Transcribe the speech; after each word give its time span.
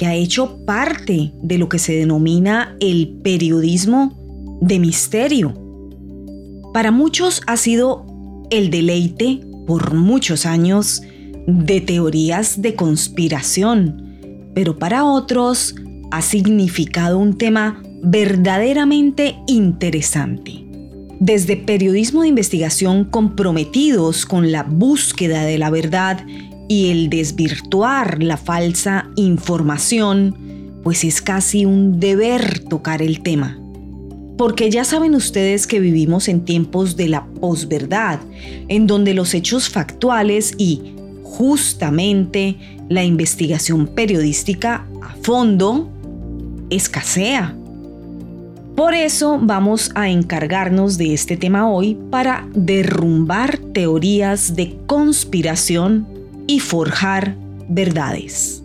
que 0.00 0.06
ha 0.06 0.14
hecho 0.14 0.64
parte 0.64 1.30
de 1.42 1.58
lo 1.58 1.68
que 1.68 1.78
se 1.78 1.92
denomina 1.92 2.74
el 2.80 3.18
periodismo 3.22 4.58
de 4.62 4.78
misterio. 4.78 5.52
Para 6.72 6.90
muchos 6.90 7.42
ha 7.46 7.58
sido 7.58 8.06
el 8.50 8.70
deleite 8.70 9.42
por 9.66 9.92
muchos 9.92 10.46
años 10.46 11.02
de 11.46 11.82
teorías 11.82 12.62
de 12.62 12.74
conspiración, 12.76 14.50
pero 14.54 14.78
para 14.78 15.04
otros 15.04 15.74
ha 16.10 16.22
significado 16.22 17.18
un 17.18 17.36
tema 17.36 17.82
verdaderamente 18.02 19.36
interesante. 19.48 20.64
Desde 21.18 21.58
periodismo 21.58 22.22
de 22.22 22.28
investigación 22.28 23.04
comprometidos 23.04 24.24
con 24.24 24.50
la 24.50 24.62
búsqueda 24.62 25.42
de 25.42 25.58
la 25.58 25.68
verdad 25.68 26.24
y 26.70 26.92
el 26.92 27.10
desvirtuar 27.10 28.22
la 28.22 28.36
falsa 28.36 29.10
información, 29.16 30.78
pues 30.84 31.02
es 31.02 31.20
casi 31.20 31.64
un 31.64 31.98
deber 31.98 32.60
tocar 32.60 33.02
el 33.02 33.22
tema. 33.22 33.58
Porque 34.38 34.70
ya 34.70 34.84
saben 34.84 35.16
ustedes 35.16 35.66
que 35.66 35.80
vivimos 35.80 36.28
en 36.28 36.44
tiempos 36.44 36.96
de 36.96 37.08
la 37.08 37.26
posverdad, 37.26 38.20
en 38.68 38.86
donde 38.86 39.14
los 39.14 39.34
hechos 39.34 39.68
factuales 39.68 40.54
y 40.58 40.94
justamente 41.24 42.56
la 42.88 43.02
investigación 43.02 43.88
periodística 43.88 44.86
a 45.02 45.16
fondo 45.22 45.90
escasea. 46.70 47.56
Por 48.76 48.94
eso 48.94 49.40
vamos 49.42 49.90
a 49.96 50.08
encargarnos 50.08 50.98
de 50.98 51.14
este 51.14 51.36
tema 51.36 51.68
hoy 51.68 51.98
para 52.12 52.48
derrumbar 52.54 53.58
teorías 53.58 54.54
de 54.54 54.76
conspiración 54.86 56.19
y 56.50 56.58
forjar 56.58 57.36
verdades. 57.68 58.60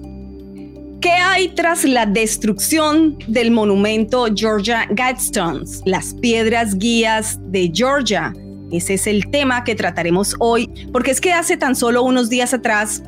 ¿Qué 1.01 1.11
hay 1.11 1.49
tras 1.49 1.83
la 1.83 2.07
destrucción 2.07 3.15
del 3.27 3.51
monumento 3.51 4.25
Georgia 4.35 4.87
Guidestones, 4.89 5.83
las 5.85 6.15
piedras 6.15 6.79
guías 6.79 7.37
de 7.51 7.71
Georgia? 7.71 8.33
Ese 8.71 8.95
es 8.95 9.05
el 9.05 9.29
tema 9.29 9.63
que 9.63 9.75
trataremos 9.75 10.35
hoy, 10.39 10.67
porque 10.91 11.11
es 11.11 11.21
que 11.21 11.31
hace 11.31 11.57
tan 11.57 11.75
solo 11.75 12.01
unos 12.01 12.27
días 12.27 12.55
atrás, 12.55 13.03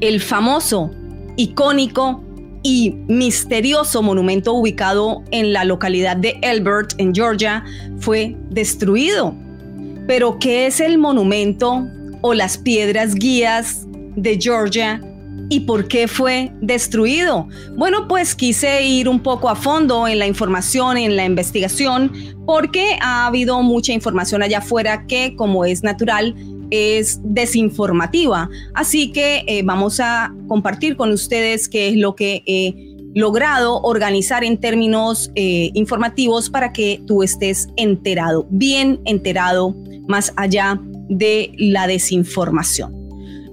el 0.00 0.22
famoso, 0.22 0.90
icónico 1.36 2.24
y 2.62 2.94
misterioso 3.08 4.00
monumento 4.00 4.54
ubicado 4.54 5.22
en 5.32 5.52
la 5.52 5.66
localidad 5.66 6.16
de 6.16 6.38
Elbert, 6.40 6.94
en 6.96 7.14
Georgia, 7.14 7.62
fue 7.98 8.38
destruido. 8.48 9.34
Pero, 10.06 10.38
¿qué 10.38 10.66
es 10.66 10.80
el 10.80 10.96
monumento 10.96 11.86
o 12.22 12.34
las 12.34 12.56
piedras 12.56 13.14
guías 13.14 13.86
de 14.16 14.38
Georgia 14.40 15.00
y 15.48 15.60
por 15.60 15.86
qué 15.86 16.08
fue 16.08 16.50
destruido. 16.60 17.46
Bueno, 17.76 18.08
pues 18.08 18.34
quise 18.34 18.84
ir 18.84 19.08
un 19.08 19.20
poco 19.20 19.50
a 19.50 19.54
fondo 19.54 20.08
en 20.08 20.18
la 20.18 20.26
información, 20.26 20.96
en 20.96 21.16
la 21.16 21.26
investigación, 21.26 22.12
porque 22.46 22.96
ha 23.00 23.26
habido 23.26 23.60
mucha 23.62 23.92
información 23.92 24.42
allá 24.42 24.58
afuera 24.58 25.06
que, 25.06 25.34
como 25.36 25.64
es 25.64 25.82
natural, 25.82 26.34
es 26.70 27.20
desinformativa. 27.22 28.48
Así 28.74 29.12
que 29.12 29.44
eh, 29.46 29.62
vamos 29.62 30.00
a 30.00 30.34
compartir 30.48 30.96
con 30.96 31.12
ustedes 31.12 31.68
qué 31.68 31.88
es 31.88 31.96
lo 31.96 32.16
que 32.16 32.42
he 32.46 32.74
logrado 33.14 33.82
organizar 33.82 34.42
en 34.42 34.58
términos 34.58 35.30
eh, 35.34 35.70
informativos 35.74 36.48
para 36.48 36.72
que 36.72 37.02
tú 37.06 37.22
estés 37.22 37.68
enterado, 37.76 38.46
bien 38.48 39.00
enterado, 39.04 39.76
más 40.08 40.32
allá 40.36 40.80
de 41.08 41.54
la 41.58 41.86
desinformación. 41.86 43.02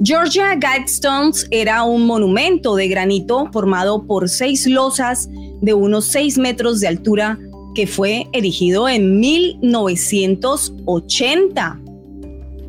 Georgia 0.01 0.55
Guidestones 0.55 1.45
era 1.51 1.83
un 1.83 2.05
monumento 2.05 2.77
de 2.77 2.87
granito 2.87 3.49
formado 3.51 4.07
por 4.07 4.29
seis 4.29 4.65
losas 4.65 5.27
de 5.61 5.73
unos 5.73 6.05
seis 6.05 6.37
metros 6.37 6.79
de 6.79 6.87
altura 6.87 7.37
que 7.75 7.85
fue 7.85 8.25
erigido 8.31 8.87
en 8.87 9.19
1980. 9.19 11.81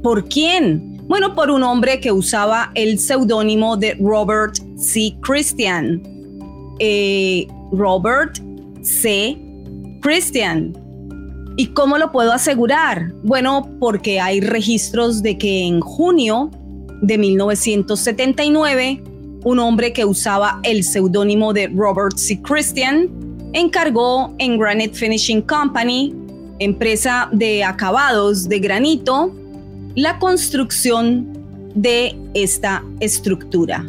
¿Por 0.02 0.28
quién? 0.28 0.98
Bueno, 1.06 1.32
por 1.34 1.50
un 1.50 1.62
hombre 1.62 2.00
que 2.00 2.10
usaba 2.12 2.72
el 2.74 2.98
seudónimo 2.98 3.76
de 3.76 3.94
Robert 3.94 4.56
C. 4.76 5.16
Christian. 5.20 6.02
Eh, 6.78 7.46
Robert 7.72 8.38
C. 8.82 9.38
Christian. 10.00 10.72
¿Y 11.60 11.66
cómo 11.66 11.98
lo 11.98 12.10
puedo 12.10 12.32
asegurar? 12.32 13.12
Bueno, 13.22 13.68
porque 13.78 14.18
hay 14.18 14.40
registros 14.40 15.22
de 15.22 15.36
que 15.36 15.66
en 15.66 15.82
junio 15.82 16.50
de 17.02 17.18
1979, 17.18 19.02
un 19.44 19.58
hombre 19.58 19.92
que 19.92 20.06
usaba 20.06 20.58
el 20.62 20.82
seudónimo 20.82 21.52
de 21.52 21.68
Robert 21.68 22.16
C. 22.16 22.40
Christian 22.40 23.10
encargó 23.52 24.34
en 24.38 24.58
Granite 24.58 24.94
Finishing 24.94 25.42
Company, 25.42 26.14
empresa 26.60 27.28
de 27.30 27.62
acabados 27.62 28.48
de 28.48 28.58
granito, 28.58 29.30
la 29.96 30.18
construcción 30.18 31.28
de 31.74 32.16
esta 32.32 32.82
estructura. 33.00 33.84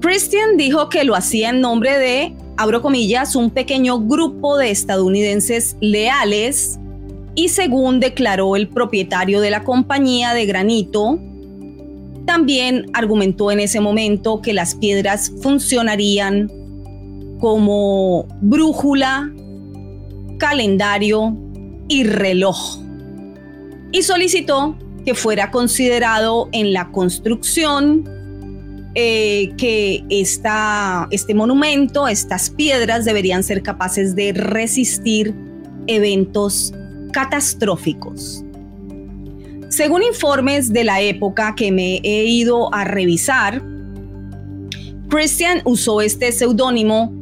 Christian 0.00 0.56
dijo 0.56 0.88
que 0.88 1.04
lo 1.04 1.14
hacía 1.14 1.50
en 1.50 1.60
nombre 1.60 1.96
de, 2.00 2.34
abro 2.58 2.82
comillas, 2.82 3.36
un 3.36 3.50
pequeño 3.50 4.00
grupo 4.00 4.58
de 4.58 4.72
estadounidenses 4.72 5.76
leales 5.80 6.78
y 7.36 7.50
según 7.50 8.00
declaró 8.00 8.56
el 8.56 8.68
propietario 8.68 9.40
de 9.40 9.50
la 9.50 9.62
compañía 9.62 10.34
de 10.34 10.44
granito, 10.44 11.20
también 12.26 12.86
argumentó 12.94 13.52
en 13.52 13.60
ese 13.60 13.80
momento 13.80 14.42
que 14.42 14.52
las 14.52 14.74
piedras 14.74 15.32
funcionarían 15.40 16.50
como 17.38 18.26
brújula, 18.40 19.32
calendario 20.38 21.36
y 21.86 22.02
reloj. 22.02 22.80
Y 23.92 24.02
solicitó 24.02 24.76
que 25.04 25.14
fuera 25.14 25.52
considerado 25.52 26.48
en 26.50 26.72
la 26.72 26.90
construcción 26.90 28.17
eh, 28.94 29.52
que 29.56 30.04
este 30.08 31.34
monumento, 31.34 32.08
estas 32.08 32.50
piedras 32.50 33.04
deberían 33.04 33.42
ser 33.42 33.62
capaces 33.62 34.14
de 34.14 34.32
resistir 34.32 35.34
eventos 35.86 36.72
catastróficos. 37.12 38.44
Según 39.68 40.02
informes 40.02 40.72
de 40.72 40.84
la 40.84 41.00
época 41.02 41.54
que 41.54 41.70
me 41.70 41.96
he 42.02 42.24
ido 42.24 42.72
a 42.72 42.84
revisar, 42.84 43.62
Christian 45.08 45.60
usó 45.64 46.00
este 46.00 46.32
seudónimo 46.32 47.12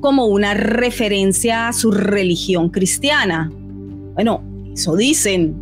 como 0.00 0.26
una 0.26 0.54
referencia 0.54 1.68
a 1.68 1.72
su 1.72 1.90
religión 1.90 2.70
cristiana. 2.70 3.50
Bueno, 4.14 4.42
eso 4.74 4.96
dicen. 4.96 5.54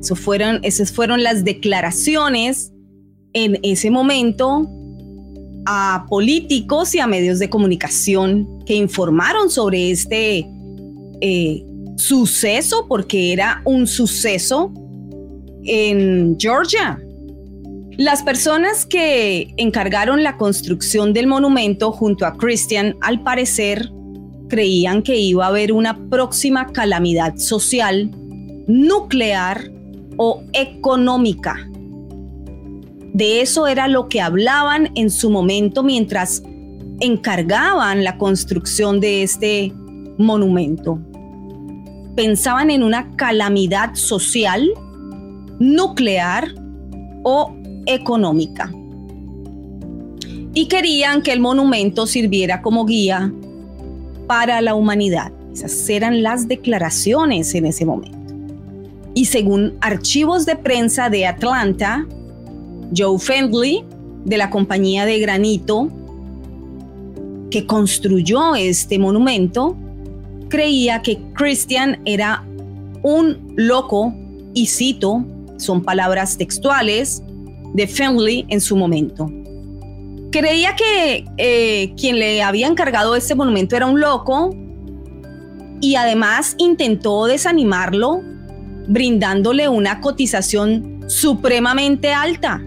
Eso 0.00 0.16
esas 0.62 0.92
fueron 0.92 1.22
las 1.22 1.44
declaraciones 1.44 2.73
en 3.34 3.58
ese 3.62 3.90
momento 3.90 4.68
a 5.66 6.06
políticos 6.08 6.94
y 6.94 7.00
a 7.00 7.06
medios 7.06 7.38
de 7.38 7.50
comunicación 7.50 8.62
que 8.64 8.74
informaron 8.74 9.50
sobre 9.50 9.90
este 9.90 10.46
eh, 11.20 11.64
suceso, 11.96 12.86
porque 12.88 13.32
era 13.32 13.62
un 13.64 13.86
suceso 13.86 14.72
en 15.64 16.36
Georgia. 16.38 17.00
Las 17.96 18.22
personas 18.22 18.84
que 18.84 19.54
encargaron 19.56 20.22
la 20.22 20.36
construcción 20.36 21.12
del 21.12 21.26
monumento 21.26 21.92
junto 21.92 22.26
a 22.26 22.34
Christian, 22.36 22.96
al 23.00 23.22
parecer, 23.22 23.90
creían 24.48 25.02
que 25.02 25.16
iba 25.16 25.46
a 25.46 25.48
haber 25.48 25.72
una 25.72 26.08
próxima 26.08 26.66
calamidad 26.66 27.36
social, 27.36 28.10
nuclear 28.66 29.70
o 30.16 30.42
económica. 30.52 31.68
De 33.14 33.40
eso 33.40 33.66
era 33.66 33.88
lo 33.88 34.08
que 34.08 34.20
hablaban 34.20 34.90
en 34.94 35.08
su 35.08 35.30
momento 35.30 35.82
mientras 35.82 36.42
encargaban 37.00 38.04
la 38.04 38.18
construcción 38.18 39.00
de 39.00 39.22
este 39.22 39.72
monumento 40.18 41.00
pensaban 42.14 42.70
en 42.70 42.82
una 42.82 43.10
calamidad 43.16 43.94
social, 43.94 44.70
nuclear 45.58 46.48
o 47.22 47.52
económica. 47.86 48.72
y 50.56 50.66
querían 50.66 51.20
que 51.22 51.32
el 51.32 51.40
monumento 51.40 52.06
sirviera 52.06 52.62
como 52.62 52.84
guía 52.84 53.32
para 54.28 54.60
la 54.60 54.76
humanidad. 54.76 55.32
Esas 55.52 55.88
eran 55.88 56.22
las 56.22 56.46
declaraciones 56.46 57.52
en 57.56 57.66
ese 57.66 57.84
momento. 57.84 58.32
Y 59.14 59.24
según 59.24 59.74
archivos 59.80 60.46
de 60.46 60.54
prensa 60.54 61.10
de 61.10 61.26
Atlanta, 61.26 62.06
Joe 62.96 63.18
Fendley, 63.18 63.84
de 64.24 64.36
la 64.36 64.50
compañía 64.50 65.04
de 65.04 65.18
granito 65.18 65.88
que 67.50 67.66
construyó 67.66 68.54
este 68.54 68.98
monumento, 68.98 69.76
creía 70.48 71.02
que 71.02 71.18
Christian 71.34 72.00
era 72.04 72.44
un 73.02 73.54
loco 73.56 74.14
y 74.54 74.66
cito, 74.66 75.24
son 75.56 75.82
palabras 75.82 76.36
textuales 76.36 77.22
de 77.74 77.86
Fendley 77.86 78.46
en 78.48 78.60
su 78.60 78.76
momento. 78.76 79.30
Creía 80.30 80.74
que 80.74 81.24
eh, 81.36 81.94
quien 81.96 82.18
le 82.18 82.42
había 82.42 82.66
encargado 82.66 83.14
este 83.14 83.34
monumento 83.34 83.76
era 83.76 83.86
un 83.86 84.00
loco 84.00 84.50
y 85.80 85.96
además 85.96 86.54
intentó 86.58 87.26
desanimarlo 87.26 88.22
brindándole 88.88 89.68
una 89.68 90.00
cotización 90.00 91.04
supremamente 91.06 92.12
alta, 92.12 92.62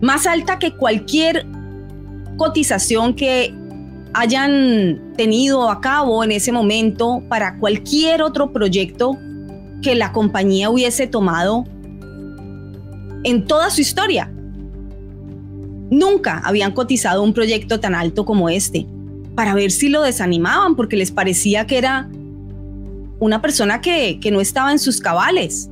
más 0.00 0.26
alta 0.26 0.58
que 0.58 0.72
cualquier 0.72 1.46
cotización 2.36 3.14
que 3.14 3.54
hayan 4.14 5.12
tenido 5.16 5.70
a 5.70 5.80
cabo 5.80 6.24
en 6.24 6.32
ese 6.32 6.52
momento 6.52 7.22
para 7.28 7.58
cualquier 7.58 8.22
otro 8.22 8.52
proyecto 8.52 9.18
que 9.82 9.94
la 9.94 10.12
compañía 10.12 10.70
hubiese 10.70 11.06
tomado 11.06 11.64
en 13.24 13.46
toda 13.46 13.70
su 13.70 13.80
historia. 13.80 14.32
Nunca 15.90 16.40
habían 16.44 16.72
cotizado 16.72 17.22
un 17.22 17.32
proyecto 17.32 17.80
tan 17.80 17.94
alto 17.94 18.24
como 18.24 18.48
este 18.48 18.86
para 19.34 19.54
ver 19.54 19.70
si 19.70 19.88
lo 19.88 20.02
desanimaban 20.02 20.74
porque 20.74 20.96
les 20.96 21.10
parecía 21.10 21.66
que 21.66 21.78
era 21.78 22.08
una 23.20 23.40
persona 23.40 23.80
que, 23.80 24.18
que 24.20 24.30
no 24.30 24.40
estaba 24.40 24.72
en 24.72 24.78
sus 24.78 25.00
cabales. 25.00 25.70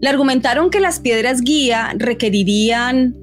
Le 0.00 0.08
argumentaron 0.08 0.70
que 0.70 0.80
las 0.80 1.00
piedras 1.00 1.42
guía 1.42 1.92
requerirían 1.96 3.16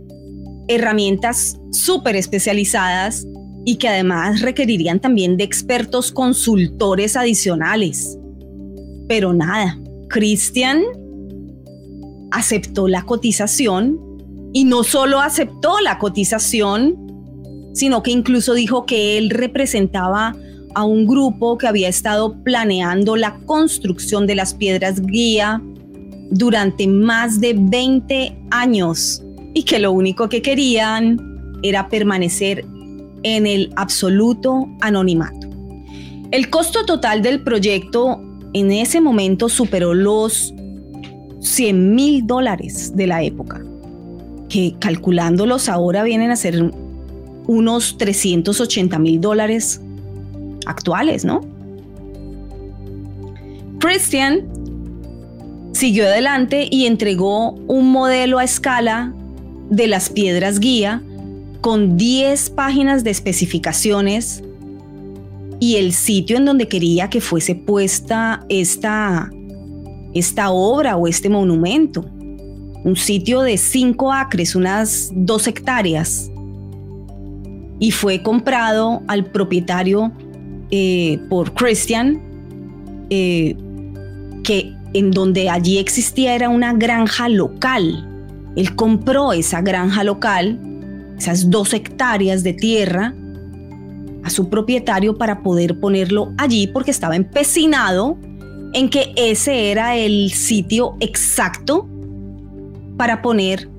herramientas 0.68 1.60
súper 1.72 2.16
especializadas 2.16 3.26
y 3.66 3.78
que 3.78 3.88
además 3.88 4.42
requerirían 4.42 5.00
también 5.00 5.38
de 5.38 5.44
expertos 5.44 6.12
consultores 6.12 7.16
adicionales. 7.16 8.18
Pero 9.08 9.34
nada, 9.34 9.80
Christian 10.10 10.84
aceptó 12.32 12.88
la 12.88 13.04
cotización 13.04 14.00
y 14.54 14.64
no 14.64 14.84
solo 14.84 15.20
aceptó 15.20 15.80
la 15.80 15.98
cotización, 15.98 16.96
sino 17.74 18.04
que 18.04 18.12
incluso 18.12 18.54
dijo 18.54 18.86
que 18.86 19.18
él 19.18 19.30
representaba 19.30 20.36
a 20.76 20.84
un 20.84 21.08
grupo 21.08 21.58
que 21.58 21.68
había 21.68 21.90
estado 21.90 22.44
planeando 22.44 23.16
la 23.16 23.38
construcción 23.46 24.28
de 24.28 24.36
las 24.36 24.54
piedras 24.54 25.02
guía 25.02 25.62
durante 26.30 26.88
más 26.88 27.40
de 27.40 27.56
20 27.58 28.38
años 28.52 29.24
y 29.54 29.64
que 29.64 29.80
lo 29.80 29.92
único 29.92 30.30
que 30.30 30.42
querían 30.42 31.20
era 31.64 31.90
permanecer 31.90 32.66
en 33.24 33.48
el 33.48 33.72
absoluto 33.76 34.68
anonimato. 34.82 35.48
El 36.32 36.50
costo 36.50 36.86
total 36.86 37.22
del 37.22 37.42
proyecto 37.42 38.22
en 38.54 38.72
ese 38.72 39.02
momento 39.02 39.50
superó 39.50 39.94
los 39.94 40.54
100 41.40 41.96
mil 41.96 42.28
dólares 42.28 42.96
de 42.96 43.08
la 43.08 43.24
época, 43.24 43.64
que 44.50 44.76
calculándolos 44.80 45.70
ahora 45.70 46.04
vienen 46.04 46.32
a 46.32 46.36
ser 46.36 46.72
unos 47.48 47.98
380 47.98 49.00
mil 49.00 49.22
dólares 49.22 49.82
actuales, 50.66 51.24
¿no? 51.24 51.42
Christian 53.80 54.57
siguió 55.78 56.06
adelante 56.06 56.68
y 56.70 56.88
entregó 56.88 57.52
un 57.68 57.92
modelo 57.92 58.40
a 58.40 58.44
escala 58.44 59.14
de 59.70 59.88
las 59.88 60.10
piedras 60.10 60.60
guía 60.60 61.04
con 61.62 61.98
10 61.98 62.50
páginas 62.52 63.04
de 63.04 63.12
especificaciones 63.12 64.44
y 65.60 65.76
el 65.76 65.94
sitio 65.94 66.38
en 66.38 66.46
donde 66.46 66.68
quería 66.68 67.10
que 67.10 67.22
fuese 67.22 67.54
puesta 67.56 68.44
esta, 68.50 69.30
esta 70.14 70.50
obra 70.50 70.98
o 70.98 71.08
este 71.08 71.30
monumento. 71.30 72.06
Un 72.84 72.96
sitio 72.96 73.42
de 73.42 73.58
5 73.58 74.14
acres, 74.14 74.56
unas 74.56 75.12
2 75.14 75.48
hectáreas. 75.48 76.32
Y 77.80 77.92
fue 77.92 78.24
comprado 78.24 79.04
al 79.08 79.26
propietario 79.26 80.12
eh, 80.72 81.20
por 81.30 81.54
Christian, 81.54 82.22
eh, 83.10 83.56
que 84.44 84.77
en 84.98 85.12
donde 85.12 85.50
allí 85.50 85.78
existía 85.78 86.34
era 86.34 86.50
una 86.50 86.74
granja 86.74 87.30
local. 87.30 88.08
Él 88.56 88.76
compró 88.76 89.32
esa 89.34 89.62
granja 89.62 90.04
local, 90.04 90.60
esas 91.18 91.50
dos 91.50 91.74
hectáreas 91.74 92.44
de 92.44 92.54
tierra, 92.54 93.14
a 94.24 94.30
su 94.30 94.50
propietario 94.50 95.18
para 95.18 95.42
poder 95.44 95.80
ponerlo 95.80 96.34
allí 96.38 96.68
porque 96.68 96.92
estaba 96.92 97.16
empecinado 97.16 98.18
en 98.74 98.90
que 98.90 99.14
ese 99.16 99.72
era 99.72 99.96
el 99.96 100.32
sitio 100.32 100.98
exacto 101.00 101.88
para 102.98 103.22
poner 103.22 103.70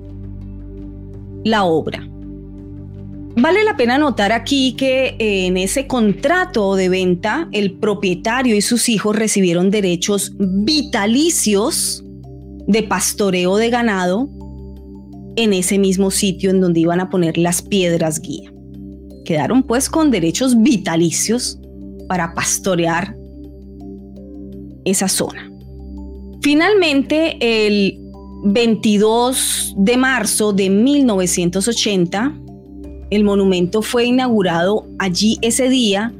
la 1.43 1.65
obra. 1.65 2.08
Vale 3.41 3.63
la 3.63 3.77
pena 3.77 3.97
notar 3.97 4.33
aquí 4.33 4.73
que 4.73 5.15
eh, 5.17 5.45
en 5.45 5.55
ese 5.55 5.87
contrato 5.87 6.75
de 6.75 6.89
venta 6.89 7.47
el 7.53 7.71
propietario 7.79 8.53
y 8.53 8.61
sus 8.61 8.89
hijos 8.89 9.15
recibieron 9.15 9.71
derechos 9.71 10.33
vitalicios 10.37 12.03
de 12.67 12.83
pastoreo 12.83 13.55
de 13.55 13.69
ganado 13.69 14.29
en 15.37 15.53
ese 15.53 15.77
mismo 15.79 16.11
sitio 16.11 16.49
en 16.49 16.59
donde 16.59 16.81
iban 16.81 16.99
a 16.99 17.09
poner 17.09 17.37
las 17.37 17.61
piedras 17.61 18.19
guía. 18.19 18.51
Quedaron 19.23 19.63
pues 19.63 19.89
con 19.89 20.11
derechos 20.11 20.61
vitalicios 20.61 21.59
para 22.09 22.33
pastorear 22.33 23.15
esa 24.83 25.07
zona. 25.07 25.49
Finalmente, 26.41 27.37
el 27.39 28.01
22 28.43 29.75
de 29.77 29.95
marzo 29.95 30.51
de 30.51 30.69
1980, 30.69 32.33
el 33.09 33.23
monumento 33.23 33.81
fue 33.81 34.05
inaugurado 34.05 34.85
allí 34.99 35.37
ese 35.41 35.69
día 35.69 36.13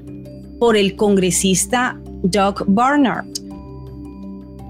por 0.60 0.76
el 0.76 0.96
congresista 0.96 2.00
Doug 2.24 2.66
Barnard 2.68 3.26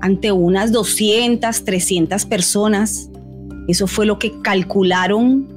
ante 0.01 0.31
unas 0.31 0.71
200, 0.71 1.63
300 1.63 2.25
personas. 2.25 3.09
Eso 3.67 3.87
fue 3.87 4.05
lo 4.05 4.19
que 4.19 4.31
calcularon 4.41 5.47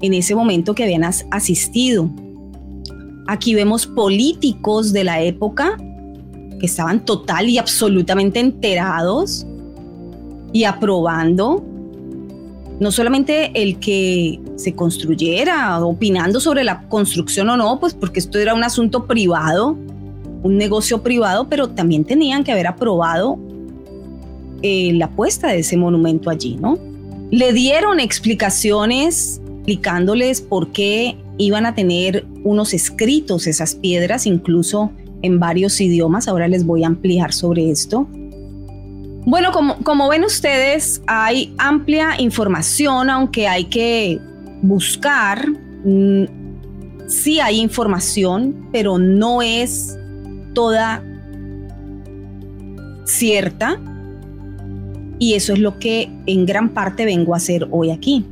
en 0.00 0.14
ese 0.14 0.34
momento 0.34 0.74
que 0.74 0.84
habían 0.84 1.04
asistido. 1.04 2.10
Aquí 3.26 3.54
vemos 3.54 3.86
políticos 3.86 4.92
de 4.92 5.04
la 5.04 5.22
época 5.22 5.76
que 6.58 6.66
estaban 6.66 7.04
total 7.04 7.48
y 7.48 7.58
absolutamente 7.58 8.40
enterados 8.40 9.46
y 10.52 10.64
aprobando 10.64 11.64
no 12.80 12.90
solamente 12.90 13.50
el 13.62 13.78
que 13.78 14.40
se 14.60 14.74
construyera, 14.74 15.84
opinando 15.84 16.40
sobre 16.40 16.64
la 16.64 16.82
construcción 16.88 17.48
o 17.50 17.56
no, 17.56 17.80
pues 17.80 17.94
porque 17.94 18.20
esto 18.20 18.38
era 18.38 18.54
un 18.54 18.62
asunto 18.62 19.06
privado, 19.06 19.76
un 20.42 20.56
negocio 20.56 21.02
privado, 21.02 21.48
pero 21.48 21.70
también 21.70 22.04
tenían 22.04 22.44
que 22.44 22.52
haber 22.52 22.66
aprobado 22.66 23.38
eh, 24.62 24.92
la 24.94 25.08
puesta 25.10 25.48
de 25.48 25.60
ese 25.60 25.76
monumento 25.76 26.30
allí, 26.30 26.56
¿no? 26.56 26.78
Le 27.30 27.52
dieron 27.52 28.00
explicaciones 28.00 29.40
explicándoles 29.70 30.40
por 30.40 30.72
qué 30.72 31.16
iban 31.38 31.66
a 31.66 31.74
tener 31.74 32.26
unos 32.42 32.74
escritos 32.74 33.46
esas 33.46 33.74
piedras, 33.74 34.26
incluso 34.26 34.90
en 35.22 35.38
varios 35.38 35.80
idiomas. 35.80 36.28
Ahora 36.28 36.48
les 36.48 36.64
voy 36.64 36.82
a 36.82 36.88
ampliar 36.88 37.32
sobre 37.32 37.70
esto. 37.70 38.08
Bueno, 39.26 39.50
como, 39.52 40.08
ven 40.08 40.24
ustedes, 40.24 41.02
hay 41.06 41.54
amplia 41.58 42.14
información, 42.18 43.10
aunque 43.10 43.46
hay 43.46 43.64
que 43.64 44.18
buscar. 44.62 45.46
Mm, 45.84 46.24
sí 47.06 47.40
hay 47.40 47.60
información, 47.60 48.68
pero 48.72 48.98
no 48.98 49.42
es 49.42 49.98
toda 50.54 51.04
cierta. 53.04 53.80
Y 55.18 55.34
eso 55.34 55.52
es 55.52 55.58
lo 55.58 55.78
que 55.78 56.10
en 56.26 56.46
gran 56.46 56.70
parte 56.70 57.04
vengo 57.04 57.34
a 57.34 57.36
hacer 57.36 57.68
hoy 57.70 57.90
aquí. 57.90 58.24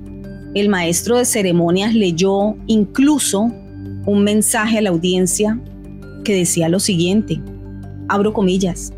El 0.54 0.68
maestro 0.70 1.18
de 1.18 1.26
ceremonias 1.26 1.94
leyó 1.94 2.56
incluso 2.66 3.52
un 4.06 4.24
mensaje 4.24 4.78
a 4.78 4.82
la 4.82 4.90
audiencia 4.90 5.60
que 6.24 6.34
decía 6.34 6.68
lo 6.70 6.80
siguiente, 6.80 7.40
abro 8.08 8.32
comillas, 8.32 8.92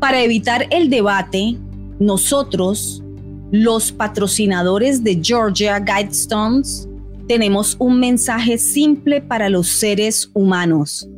para 0.00 0.22
evitar 0.22 0.66
el 0.70 0.88
debate, 0.88 1.56
nosotros, 1.98 3.02
los 3.50 3.90
patrocinadores 3.90 5.02
de 5.02 5.20
Georgia 5.22 5.80
Guidestones, 5.80 6.88
tenemos 7.26 7.76
un 7.78 7.98
mensaje 7.98 8.58
simple 8.58 9.20
para 9.20 9.48
los 9.48 9.68
seres 9.68 10.30
humanos, 10.34 11.08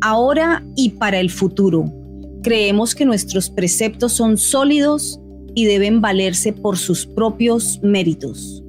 ahora 0.00 0.64
y 0.76 0.90
para 0.90 1.18
el 1.18 1.30
futuro. 1.30 1.92
Creemos 2.42 2.94
que 2.94 3.04
nuestros 3.04 3.50
preceptos 3.50 4.12
son 4.12 4.36
sólidos 4.36 5.20
y 5.54 5.66
deben 5.66 6.00
valerse 6.00 6.52
por 6.52 6.78
sus 6.78 7.06
propios 7.06 7.78
méritos. 7.82 8.62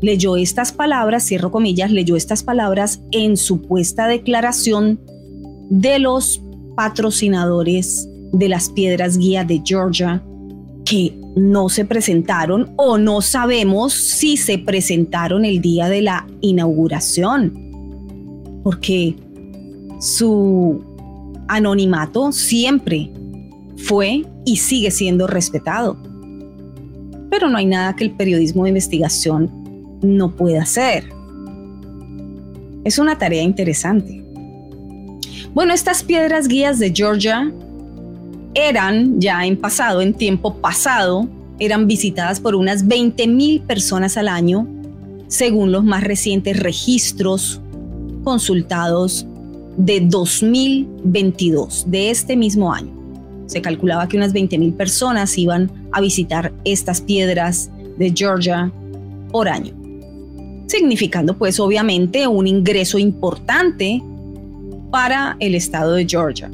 Leyó 0.00 0.36
estas 0.36 0.72
palabras, 0.72 1.24
cierro 1.24 1.50
comillas, 1.50 1.90
leyó 1.90 2.16
estas 2.16 2.42
palabras 2.42 3.00
en 3.10 3.36
supuesta 3.36 4.06
declaración 4.06 5.00
de 5.70 5.98
los 5.98 6.40
patrocinadores 6.76 8.08
de 8.32 8.48
las 8.48 8.68
piedras 8.70 9.18
guía 9.18 9.44
de 9.44 9.60
Georgia 9.64 10.22
que 10.84 11.18
no 11.38 11.68
se 11.68 11.84
presentaron 11.84 12.72
o 12.76 12.98
no 12.98 13.20
sabemos 13.20 13.92
si 13.92 14.36
se 14.36 14.58
presentaron 14.58 15.44
el 15.44 15.60
día 15.60 15.88
de 15.88 16.02
la 16.02 16.26
inauguración, 16.40 18.60
porque 18.62 19.14
su 20.00 20.82
anonimato 21.48 22.32
siempre 22.32 23.10
fue 23.76 24.24
y 24.44 24.56
sigue 24.56 24.90
siendo 24.90 25.26
respetado. 25.26 25.96
Pero 27.30 27.48
no 27.48 27.58
hay 27.58 27.66
nada 27.66 27.94
que 27.94 28.04
el 28.04 28.12
periodismo 28.12 28.64
de 28.64 28.70
investigación 28.70 29.50
no 30.02 30.34
pueda 30.34 30.62
hacer. 30.62 31.08
Es 32.84 32.98
una 32.98 33.18
tarea 33.18 33.42
interesante. 33.42 34.24
Bueno, 35.54 35.74
estas 35.74 36.02
piedras 36.02 36.48
guías 36.48 36.78
de 36.78 36.92
Georgia 36.94 37.52
eran 38.58 39.20
ya 39.20 39.46
en 39.46 39.56
pasado, 39.56 40.02
en 40.02 40.14
tiempo 40.14 40.56
pasado, 40.56 41.28
eran 41.60 41.86
visitadas 41.86 42.40
por 42.40 42.56
unas 42.56 42.88
20 42.88 43.28
mil 43.28 43.60
personas 43.60 44.16
al 44.16 44.26
año, 44.26 44.66
según 45.28 45.70
los 45.70 45.84
más 45.84 46.02
recientes 46.02 46.58
registros 46.58 47.60
consultados 48.24 49.26
de 49.76 50.00
2022, 50.00 51.84
de 51.88 52.10
este 52.10 52.36
mismo 52.36 52.72
año. 52.72 52.92
Se 53.46 53.62
calculaba 53.62 54.08
que 54.08 54.16
unas 54.16 54.32
20 54.32 54.58
mil 54.58 54.74
personas 54.74 55.38
iban 55.38 55.70
a 55.92 56.00
visitar 56.00 56.52
estas 56.64 57.00
piedras 57.00 57.70
de 57.96 58.12
Georgia 58.14 58.72
por 59.30 59.48
año, 59.48 59.72
significando 60.66 61.38
pues 61.38 61.60
obviamente 61.60 62.26
un 62.26 62.48
ingreso 62.48 62.98
importante 62.98 64.02
para 64.90 65.36
el 65.38 65.54
estado 65.54 65.92
de 65.92 66.06
Georgia. 66.06 66.50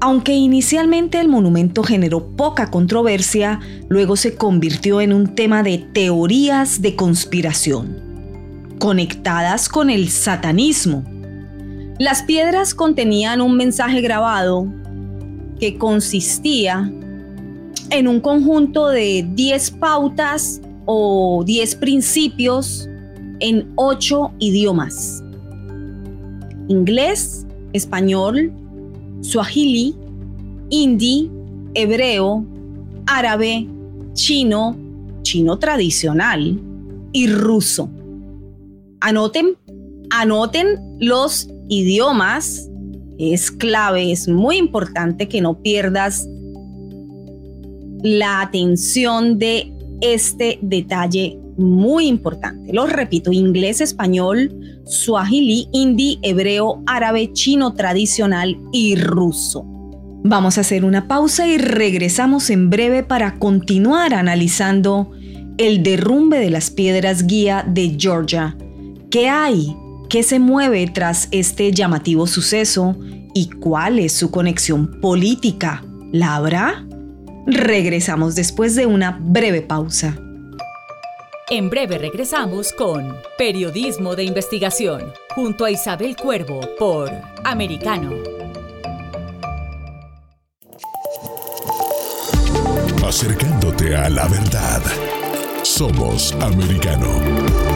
Aunque 0.00 0.34
inicialmente 0.34 1.18
el 1.18 1.28
monumento 1.28 1.82
generó 1.82 2.36
poca 2.36 2.70
controversia, 2.70 3.60
luego 3.88 4.16
se 4.16 4.36
convirtió 4.36 5.00
en 5.00 5.12
un 5.12 5.34
tema 5.34 5.62
de 5.62 5.78
teorías 5.78 6.82
de 6.82 6.94
conspiración, 6.96 8.76
conectadas 8.78 9.70
con 9.70 9.88
el 9.88 10.10
satanismo. 10.10 11.02
Las 11.98 12.22
piedras 12.22 12.74
contenían 12.74 13.40
un 13.40 13.56
mensaje 13.56 14.02
grabado 14.02 14.66
que 15.58 15.78
consistía 15.78 16.92
en 17.88 18.06
un 18.06 18.20
conjunto 18.20 18.88
de 18.88 19.26
10 19.34 19.70
pautas 19.72 20.60
o 20.84 21.42
10 21.46 21.74
principios 21.76 22.86
en 23.40 23.72
8 23.76 24.32
idiomas. 24.40 25.22
Inglés, 26.68 27.46
español, 27.72 28.52
suajili, 29.26 29.94
hindi, 30.70 31.30
hebreo, 31.74 32.44
árabe, 33.06 33.66
chino, 34.14 34.76
chino 35.22 35.58
tradicional 35.58 36.60
y 37.12 37.26
ruso. 37.28 37.90
Anoten, 39.00 39.56
anoten 40.10 40.78
los 41.00 41.48
idiomas, 41.68 42.70
es 43.18 43.50
clave, 43.50 44.12
es 44.12 44.28
muy 44.28 44.56
importante 44.56 45.28
que 45.28 45.40
no 45.40 45.60
pierdas 45.62 46.28
la 48.02 48.40
atención 48.40 49.38
de 49.38 49.72
este 50.00 50.58
detalle 50.62 51.38
muy 51.56 52.06
importante. 52.06 52.72
Lo 52.72 52.86
repito, 52.86 53.32
inglés, 53.32 53.80
español, 53.80 54.82
suajili, 54.84 55.68
hindi, 55.72 56.18
hebreo, 56.22 56.82
árabe, 56.86 57.32
chino 57.32 57.74
tradicional 57.74 58.58
y 58.72 58.96
ruso. 58.96 59.64
Vamos 60.22 60.58
a 60.58 60.62
hacer 60.62 60.84
una 60.84 61.08
pausa 61.08 61.46
y 61.46 61.56
regresamos 61.56 62.50
en 62.50 62.68
breve 62.68 63.02
para 63.02 63.38
continuar 63.38 64.12
analizando 64.12 65.12
el 65.56 65.82
derrumbe 65.82 66.38
de 66.38 66.50
las 66.50 66.70
piedras 66.70 67.26
guía 67.26 67.64
de 67.66 67.96
Georgia. 67.98 68.56
¿Qué 69.10 69.28
hay? 69.28 69.74
¿Qué 70.08 70.22
se 70.22 70.38
mueve 70.38 70.86
tras 70.92 71.28
este 71.30 71.72
llamativo 71.72 72.26
suceso? 72.26 72.96
¿Y 73.34 73.50
cuál 73.50 73.98
es 73.98 74.12
su 74.12 74.30
conexión 74.30 75.00
política? 75.00 75.84
¿La 76.12 76.36
habrá? 76.36 76.86
Regresamos 77.46 78.34
después 78.34 78.74
de 78.74 78.86
una 78.86 79.18
breve 79.20 79.62
pausa. 79.62 80.18
En 81.48 81.70
breve 81.70 81.96
regresamos 81.96 82.72
con 82.72 83.16
Periodismo 83.38 84.16
de 84.16 84.24
Investigación, 84.24 85.12
junto 85.32 85.64
a 85.64 85.70
Isabel 85.70 86.16
Cuervo 86.16 86.60
por 86.76 87.08
Americano. 87.44 88.10
Acercándote 93.06 93.94
a 93.94 94.10
la 94.10 94.26
verdad. 94.26 94.82
Somos 95.62 96.32
Americano. 96.40 97.75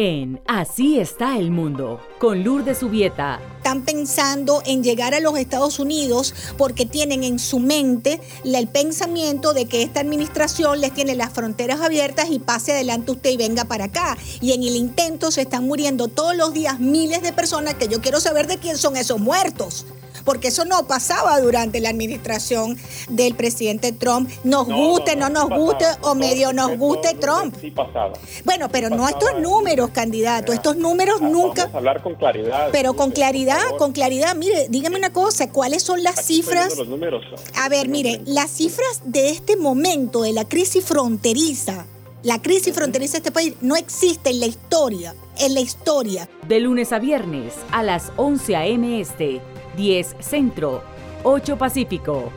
En 0.00 0.40
Así 0.46 1.00
está 1.00 1.38
el 1.38 1.50
mundo, 1.50 2.00
con 2.20 2.44
Lourdes 2.44 2.78
Subieta. 2.78 3.40
Están 3.56 3.84
pensando 3.84 4.62
en 4.64 4.84
llegar 4.84 5.12
a 5.12 5.18
los 5.18 5.36
Estados 5.36 5.80
Unidos 5.80 6.32
porque 6.56 6.86
tienen 6.86 7.24
en 7.24 7.40
su 7.40 7.58
mente 7.58 8.20
el 8.44 8.68
pensamiento 8.68 9.54
de 9.54 9.66
que 9.66 9.82
esta 9.82 9.98
administración 9.98 10.80
les 10.80 10.94
tiene 10.94 11.16
las 11.16 11.32
fronteras 11.32 11.80
abiertas 11.80 12.28
y 12.30 12.38
pase 12.38 12.70
adelante 12.70 13.10
usted 13.10 13.30
y 13.30 13.38
venga 13.38 13.64
para 13.64 13.86
acá. 13.86 14.16
Y 14.40 14.52
en 14.52 14.62
el 14.62 14.76
intento 14.76 15.32
se 15.32 15.40
están 15.40 15.66
muriendo 15.66 16.06
todos 16.06 16.36
los 16.36 16.52
días 16.52 16.78
miles 16.78 17.20
de 17.20 17.32
personas 17.32 17.74
que 17.74 17.88
yo 17.88 18.00
quiero 18.00 18.20
saber 18.20 18.46
de 18.46 18.58
quién 18.58 18.78
son 18.78 18.96
esos 18.96 19.18
muertos 19.18 19.84
porque 20.24 20.48
eso 20.48 20.64
no 20.64 20.86
pasaba 20.86 21.40
durante 21.40 21.80
la 21.80 21.90
administración 21.90 22.76
del 23.08 23.34
presidente 23.34 23.92
Trump. 23.92 24.30
Nos 24.44 24.66
guste, 24.66 25.16
no, 25.16 25.28
nos 25.28 25.48
guste 25.48 25.84
o 26.02 26.14
medio 26.14 26.52
nos 26.52 26.76
guste 26.76 27.14
Trump. 27.14 27.54
Sí 27.60 27.70
pasaba. 27.70 28.12
Bueno, 28.44 28.68
pero 28.68 28.90
no 28.90 29.08
estos 29.08 29.40
números, 29.40 29.90
candidato, 29.90 30.52
estos 30.52 30.76
números 30.76 31.20
nunca... 31.20 31.62
Vamos 31.62 31.74
a 31.74 31.78
hablar 31.78 32.02
con 32.02 32.14
claridad. 32.14 32.68
Pero 32.72 32.94
con 32.94 33.10
claridad, 33.10 33.76
con 33.78 33.92
claridad, 33.92 34.34
mire, 34.36 34.68
dígame 34.68 34.96
una 34.96 35.12
cosa, 35.12 35.50
¿cuáles 35.50 35.82
son 35.82 36.02
las 36.02 36.24
cifras? 36.24 36.76
Los 36.76 36.88
números. 36.88 37.24
A 37.54 37.68
ver, 37.68 37.88
mire, 37.88 38.20
las 38.24 38.50
cifras 38.50 39.02
de 39.04 39.30
este 39.30 39.56
momento 39.56 40.22
de 40.22 40.32
la 40.32 40.46
crisis 40.46 40.84
fronteriza, 40.84 41.86
la 42.22 42.42
crisis 42.42 42.74
fronteriza 42.74 43.12
de 43.12 43.18
este 43.18 43.32
país 43.32 43.54
no 43.60 43.76
existe 43.76 44.30
en 44.30 44.40
la 44.40 44.46
historia, 44.46 45.14
en 45.38 45.54
la 45.54 45.60
historia. 45.60 46.28
De 46.48 46.60
lunes 46.60 46.92
a 46.92 46.98
viernes 46.98 47.54
a 47.70 47.82
las 47.82 48.12
11 48.16 48.56
a.m. 48.56 49.00
este 49.00 49.40
10 49.78 50.16
Centro, 50.18 50.82
8 51.22 51.56
Pacífico. 51.56 52.32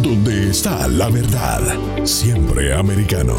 Donde 0.00 0.50
está 0.50 0.86
la 0.86 1.10
verdad, 1.10 1.60
siempre 2.04 2.72
americano. 2.72 3.34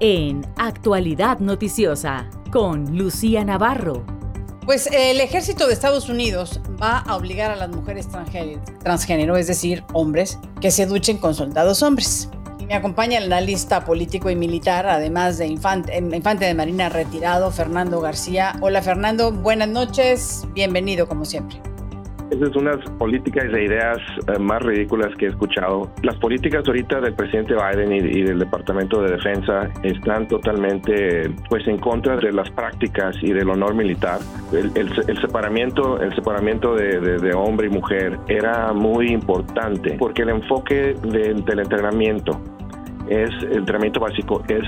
En 0.00 0.44
Actualidad 0.56 1.38
Noticiosa, 1.38 2.28
con 2.50 2.98
Lucía 2.98 3.44
Navarro. 3.44 4.19
Pues 4.70 4.86
el 4.92 5.20
ejército 5.20 5.66
de 5.66 5.72
Estados 5.72 6.08
Unidos 6.08 6.60
va 6.80 6.98
a 6.98 7.16
obligar 7.16 7.50
a 7.50 7.56
las 7.56 7.70
mujeres 7.70 8.06
transgénero, 8.08 9.36
es 9.36 9.48
decir, 9.48 9.82
hombres, 9.92 10.38
que 10.60 10.70
se 10.70 10.86
duchen 10.86 11.18
con 11.18 11.34
soldados 11.34 11.82
hombres. 11.82 12.28
Me 12.68 12.74
acompaña 12.74 13.18
el 13.18 13.24
analista 13.24 13.84
político 13.84 14.30
y 14.30 14.36
militar, 14.36 14.86
además 14.86 15.38
de 15.38 15.48
infante, 15.48 15.98
infante 15.98 16.44
de 16.44 16.54
Marina 16.54 16.88
retirado, 16.88 17.50
Fernando 17.50 18.00
García. 18.00 18.54
Hola 18.60 18.80
Fernando, 18.80 19.32
buenas 19.32 19.66
noches, 19.66 20.42
bienvenido 20.54 21.08
como 21.08 21.24
siempre. 21.24 21.60
Esas 22.30 22.52
son 22.52 22.68
unas 22.68 22.88
políticas 22.92 23.44
e 23.52 23.64
ideas 23.64 23.98
eh, 24.26 24.38
más 24.38 24.62
ridículas 24.62 25.14
que 25.16 25.26
he 25.26 25.28
escuchado. 25.28 25.90
Las 26.02 26.16
políticas 26.16 26.66
ahorita 26.66 27.00
del 27.00 27.14
presidente 27.14 27.54
Biden 27.54 27.92
y, 27.92 28.22
del 28.22 28.38
Departamento 28.38 29.02
de 29.02 29.12
Defensa 29.12 29.68
están 29.82 30.28
totalmente 30.28 31.30
pues 31.48 31.66
en 31.66 31.78
contra 31.78 32.16
de 32.16 32.32
las 32.32 32.48
prácticas 32.50 33.16
y 33.22 33.32
del 33.32 33.50
honor 33.50 33.74
militar. 33.74 34.20
El, 34.52 35.20
separamiento, 35.20 36.00
el 36.00 36.14
separamiento 36.14 36.74
de, 36.74 37.32
hombre 37.34 37.66
y 37.66 37.70
mujer 37.70 38.18
era 38.28 38.72
muy 38.72 39.08
importante 39.08 39.96
porque 39.98 40.22
el 40.22 40.30
enfoque 40.30 40.94
del 41.02 41.58
entrenamiento 41.58 42.40
es 43.08 43.30
el 43.42 43.58
entrenamiento 43.58 44.00
básico 44.00 44.42
es 44.48 44.64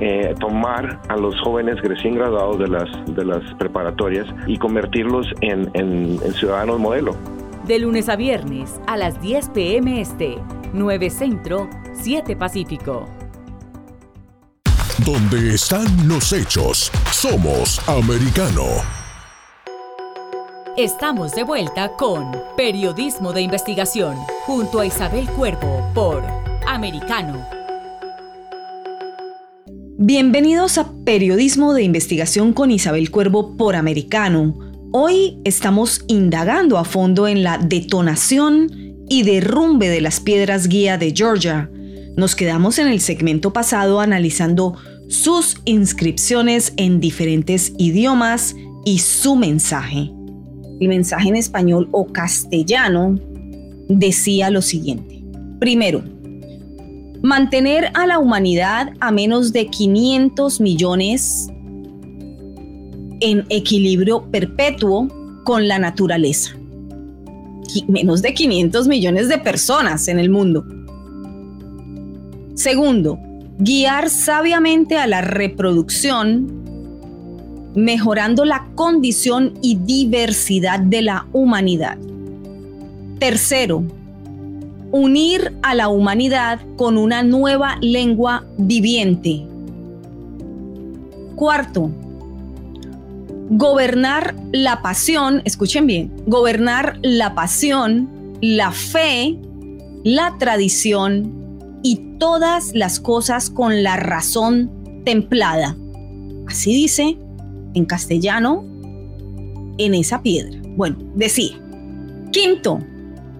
eh, 0.00 0.34
tomar 0.40 1.00
a 1.08 1.16
los 1.16 1.38
jóvenes 1.40 1.80
recién 1.82 2.14
graduados 2.14 2.58
de 2.58 2.68
las, 2.68 2.88
de 3.14 3.24
las 3.24 3.54
preparatorias 3.54 4.26
y 4.46 4.56
convertirlos 4.58 5.26
en, 5.40 5.70
en, 5.74 6.18
en 6.22 6.32
ciudadanos 6.34 6.78
modelo. 6.78 7.14
De 7.66 7.78
lunes 7.78 8.08
a 8.08 8.16
viernes 8.16 8.80
a 8.86 8.96
las 8.96 9.20
10 9.20 9.50
pm 9.50 10.00
este, 10.00 10.38
9 10.72 11.10
Centro, 11.10 11.68
7 11.92 12.36
Pacífico. 12.36 13.06
Donde 15.04 15.54
están 15.54 15.86
los 16.08 16.32
hechos, 16.32 16.90
somos 17.10 17.86
americano. 17.88 18.64
Estamos 20.76 21.32
de 21.32 21.42
vuelta 21.42 21.96
con 21.96 22.32
Periodismo 22.56 23.32
de 23.32 23.42
Investigación 23.42 24.16
junto 24.46 24.80
a 24.80 24.86
Isabel 24.86 25.28
Cuervo 25.30 25.90
por 25.94 26.22
Americano. 26.66 27.59
Bienvenidos 30.02 30.78
a 30.78 30.90
Periodismo 31.04 31.74
de 31.74 31.82
Investigación 31.82 32.54
con 32.54 32.70
Isabel 32.70 33.10
Cuervo 33.10 33.58
por 33.58 33.76
Americano. 33.76 34.58
Hoy 34.92 35.36
estamos 35.44 36.06
indagando 36.08 36.78
a 36.78 36.86
fondo 36.86 37.28
en 37.28 37.42
la 37.42 37.58
detonación 37.58 38.96
y 39.10 39.24
derrumbe 39.24 39.90
de 39.90 40.00
las 40.00 40.18
piedras 40.18 40.68
guía 40.68 40.96
de 40.96 41.12
Georgia. 41.14 41.70
Nos 42.16 42.34
quedamos 42.34 42.78
en 42.78 42.88
el 42.88 43.02
segmento 43.02 43.52
pasado 43.52 44.00
analizando 44.00 44.74
sus 45.08 45.60
inscripciones 45.66 46.72
en 46.78 46.98
diferentes 46.98 47.74
idiomas 47.76 48.56
y 48.86 49.00
su 49.00 49.36
mensaje. 49.36 50.10
El 50.80 50.88
mensaje 50.88 51.28
en 51.28 51.36
español 51.36 51.90
o 51.92 52.06
castellano 52.06 53.20
decía 53.90 54.48
lo 54.48 54.62
siguiente. 54.62 55.22
Primero, 55.58 56.02
mantener 57.22 57.90
a 57.94 58.06
la 58.06 58.18
humanidad 58.18 58.92
a 59.00 59.10
menos 59.10 59.52
de 59.52 59.66
500 59.66 60.60
millones 60.60 61.48
en 63.20 63.44
equilibrio 63.50 64.22
perpetuo 64.30 65.08
con 65.44 65.68
la 65.68 65.78
naturaleza. 65.78 66.56
Menos 67.86 68.22
de 68.22 68.34
500 68.34 68.88
millones 68.88 69.28
de 69.28 69.38
personas 69.38 70.08
en 70.08 70.18
el 70.18 70.30
mundo. 70.30 70.64
Segundo, 72.54 73.18
guiar 73.58 74.10
sabiamente 74.10 74.96
a 74.96 75.06
la 75.06 75.20
reproducción, 75.20 76.50
mejorando 77.74 78.44
la 78.44 78.66
condición 78.74 79.54
y 79.62 79.76
diversidad 79.76 80.80
de 80.80 81.02
la 81.02 81.26
humanidad. 81.32 81.96
Tercero, 83.18 83.84
unir 84.92 85.56
a 85.62 85.74
la 85.74 85.88
humanidad 85.88 86.60
con 86.76 86.98
una 86.98 87.22
nueva 87.22 87.76
lengua 87.80 88.44
viviente. 88.58 89.46
Cuarto, 91.36 91.90
gobernar 93.50 94.34
la 94.52 94.82
pasión, 94.82 95.42
escuchen 95.44 95.86
bien, 95.86 96.12
gobernar 96.26 96.98
la 97.02 97.34
pasión, 97.34 98.08
la 98.40 98.72
fe, 98.72 99.38
la 100.04 100.36
tradición 100.38 101.80
y 101.82 101.96
todas 102.18 102.72
las 102.74 103.00
cosas 103.00 103.50
con 103.50 103.82
la 103.82 103.96
razón 103.96 104.70
templada. 105.04 105.76
Así 106.46 106.72
dice 106.72 107.16
en 107.74 107.84
castellano 107.86 108.64
en 109.78 109.94
esa 109.94 110.22
piedra. 110.22 110.60
Bueno, 110.76 110.98
decía. 111.14 111.58
Quinto, 112.32 112.78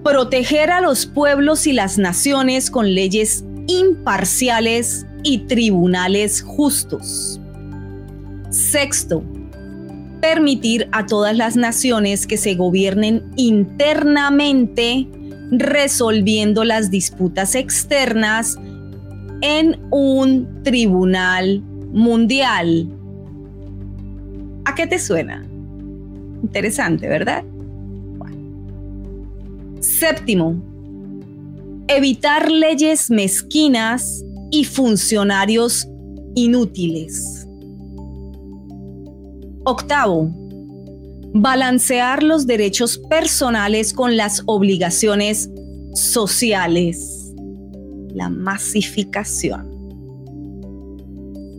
proteger 0.04 0.71
a 0.71 0.80
los 0.80 1.07
pueblos 1.07 1.66
y 1.66 1.73
las 1.73 1.99
naciones 1.99 2.71
con 2.71 2.95
leyes 2.95 3.45
imparciales 3.66 5.07
y 5.23 5.38
tribunales 5.47 6.42
justos. 6.42 7.40
Sexto, 8.50 9.23
permitir 10.21 10.88
a 10.92 11.07
todas 11.07 11.37
las 11.37 11.57
naciones 11.57 12.26
que 12.26 12.36
se 12.36 12.54
gobiernen 12.54 13.25
internamente 13.36 15.06
resolviendo 15.50 16.65
las 16.65 16.91
disputas 16.91 17.54
externas 17.54 18.58
en 19.41 19.80
un 19.91 20.63
tribunal 20.63 21.60
mundial. 21.93 22.89
¿A 24.65 24.75
qué 24.75 24.86
te 24.86 24.99
suena? 24.99 25.45
Interesante, 26.43 27.08
¿verdad? 27.08 27.45
Séptimo, 29.80 30.62
evitar 31.88 32.50
leyes 32.50 33.10
mezquinas 33.10 34.23
y 34.50 34.64
funcionarios 34.64 35.88
inútiles. 36.34 37.47
Octavo, 39.64 40.30
balancear 41.32 42.23
los 42.23 42.47
derechos 42.47 42.99
personales 43.08 43.95
con 43.95 44.16
las 44.19 44.43
obligaciones 44.47 45.50
sociales. 45.95 47.32
La 48.14 48.28
masificación. 48.28 49.66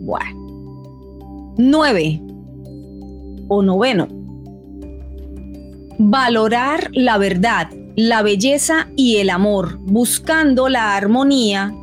Bueno. 0.02 1.54
Nueve. 1.58 2.22
O 3.48 3.62
noveno. 3.62 4.08
Valorar 5.98 6.90
la 6.94 7.18
verdad, 7.18 7.70
la 7.96 8.22
belleza 8.22 8.88
y 8.96 9.18
el 9.18 9.30
amor, 9.30 9.78
buscando 9.80 10.70
la 10.70 10.96
armonía. 10.96 11.74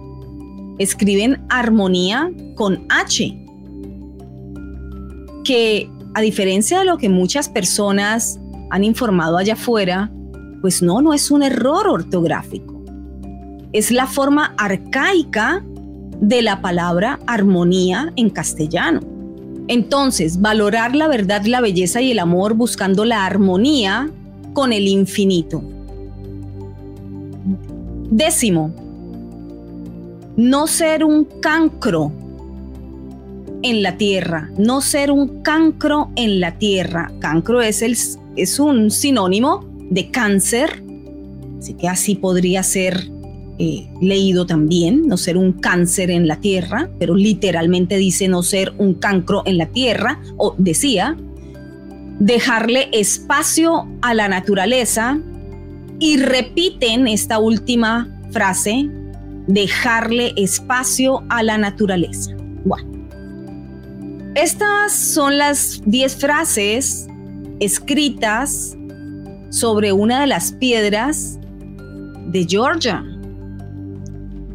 Escriben 0.79 1.45
armonía 1.49 2.31
con 2.55 2.87
H. 2.89 3.37
Que 5.45 5.91
a 6.15 6.21
diferencia 6.21 6.81
de 6.81 6.85
lo 6.85 6.99
que 6.99 7.09
muchas 7.09 7.49
personas 7.49 8.39
han 8.71 8.85
informado 8.85 9.37
allá 9.37 9.55
afuera, 9.55 10.11
pues 10.61 10.83
no, 10.83 11.01
no 11.01 11.15
es 11.15 11.31
un 11.31 11.43
error 11.43 11.87
ortográfico. 11.89 12.83
Es 13.73 13.91
la 13.91 14.07
forma 14.07 14.55
arcaica 14.57 15.63
de 16.21 16.43
la 16.43 16.61
palabra 16.61 17.19
armonía 17.27 18.13
en 18.17 18.31
castellano. 18.31 19.01
Entonces, 19.69 20.41
valorar 20.41 20.97
la 20.97 21.09
verdad, 21.09 21.45
la 21.45 21.61
belleza 21.61 22.01
y 22.01 22.13
el 22.13 22.19
amor 22.19 22.55
buscando 22.55 23.05
la 23.05 23.27
armonía 23.27 24.11
con 24.55 24.73
el 24.73 24.89
infinito. 24.89 25.63
Décimo, 28.11 28.75
no 30.37 30.67
ser 30.67 31.05
un 31.05 31.25
cancro 31.25 32.13
en 33.63 33.83
la 33.83 33.97
tierra, 33.97 34.51
no 34.57 34.81
ser 34.81 35.11
un 35.11 35.43
cancro 35.43 36.11
en 36.17 36.41
la 36.41 36.59
tierra. 36.59 37.13
Cancro 37.19 37.61
es, 37.61 37.83
el, 37.83 37.97
es 38.37 38.59
un 38.59 38.91
sinónimo 38.91 39.65
de 39.91 40.11
cáncer, 40.11 40.83
así 41.59 41.75
que 41.75 41.89
así 41.89 42.15
podría 42.15 42.63
ser 42.63 43.11
eh, 43.59 43.89
leído 44.01 44.47
también, 44.47 45.09
no 45.09 45.17
ser 45.17 45.37
un 45.37 45.53
cáncer 45.53 46.11
en 46.11 46.29
la 46.29 46.37
tierra, 46.37 46.89
pero 46.99 47.15
literalmente 47.15 47.99
dice 47.99 48.29
no 48.29 48.43
ser 48.43 48.73
un 48.79 48.95
cancro 48.95 49.43
en 49.45 49.59
la 49.59 49.67
tierra, 49.67 50.21
o 50.37 50.55
decía, 50.57 51.17
dejarle 52.21 52.89
espacio 52.93 53.89
a 54.01 54.15
la 54.15 54.29
naturaleza 54.29 55.21
y 56.01 56.17
repiten 56.19 57.09
esta 57.09 57.39
última 57.39 58.09
frase, 58.31 58.89
dejarle 59.47 60.33
espacio 60.37 61.23
a 61.29 61.43
la 61.43 61.59
naturaleza. 61.59 62.37
Bueno, 62.65 62.89
estas 64.35 64.93
son 64.93 65.39
las 65.39 65.81
10 65.85 66.17
frases 66.17 67.09
escritas 67.61 68.77
sobre 69.51 69.93
una 69.93 70.21
de 70.21 70.27
las 70.27 70.53
piedras 70.53 71.39
de 72.27 72.47
Georgia, 72.47 73.05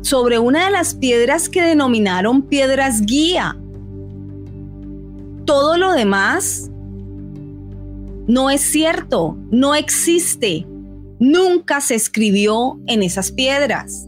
sobre 0.02 0.38
una 0.38 0.66
de 0.66 0.72
las 0.72 0.94
piedras 0.94 1.50
que 1.50 1.62
denominaron 1.62 2.44
piedras 2.44 3.02
guía. 3.02 3.58
Todo 5.46 5.78
lo 5.78 5.94
demás 5.94 6.70
no 8.28 8.50
es 8.50 8.62
cierto, 8.62 9.38
no 9.52 9.76
existe, 9.76 10.66
nunca 11.24 11.82
se 11.82 11.96
escribió 11.96 12.80
en 12.88 13.04
esas 13.04 13.32
piedras. 13.32 14.08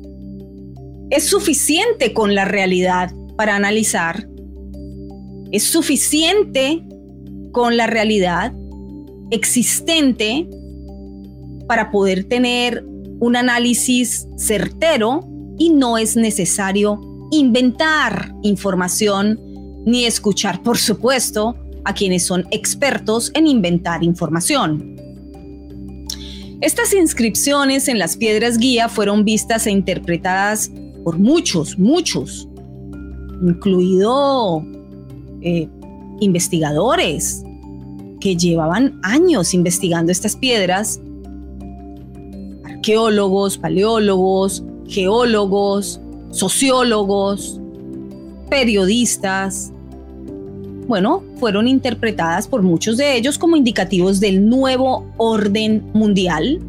Es 1.09 1.25
suficiente 1.25 2.13
con 2.13 2.35
la 2.35 2.45
realidad 2.45 3.11
para 3.37 3.55
analizar 3.55 4.27
es 5.55 5.63
suficiente 5.63 6.83
con 7.53 7.77
la 7.77 7.87
realidad 7.87 8.53
existente 9.31 10.49
para 11.67 11.91
poder 11.91 12.25
tener 12.25 12.85
un 13.19 13.37
análisis 13.37 14.27
certero 14.37 15.21
y 15.57 15.69
no 15.69 15.97
es 15.97 16.17
necesario 16.17 16.99
inventar 17.31 18.33
información 18.43 19.39
ni 19.85 20.03
escuchar, 20.03 20.61
por 20.61 20.77
supuesto, 20.77 21.55
a 21.85 21.93
quienes 21.93 22.25
son 22.25 22.45
expertos 22.51 23.31
en 23.33 23.47
inventar 23.47 24.03
información. 24.03 24.94
Estas 26.61 26.93
inscripciones 26.93 27.87
en 27.87 27.99
las 27.99 28.15
piedras 28.15 28.57
guía 28.57 28.89
fueron 28.89 29.25
vistas 29.25 29.67
e 29.67 29.71
interpretadas 29.71 30.71
por 31.03 31.19
muchos, 31.19 31.77
muchos 31.77 32.47
incluido 33.41 34.65
eh, 35.41 35.67
investigadores 36.19 37.43
que 38.19 38.35
llevaban 38.35 38.99
años 39.03 39.53
investigando 39.53 40.11
estas 40.11 40.35
piedras, 40.35 40.99
arqueólogos, 42.63 43.57
paleólogos, 43.57 44.63
geólogos, 44.87 45.99
sociólogos, 46.31 47.59
periodistas, 48.49 49.71
bueno, 50.87 51.23
fueron 51.39 51.67
interpretadas 51.67 52.47
por 52.47 52.61
muchos 52.61 52.97
de 52.97 53.15
ellos 53.15 53.37
como 53.37 53.55
indicativos 53.55 54.19
del 54.19 54.47
nuevo 54.47 55.05
orden 55.17 55.83
mundial 55.93 56.61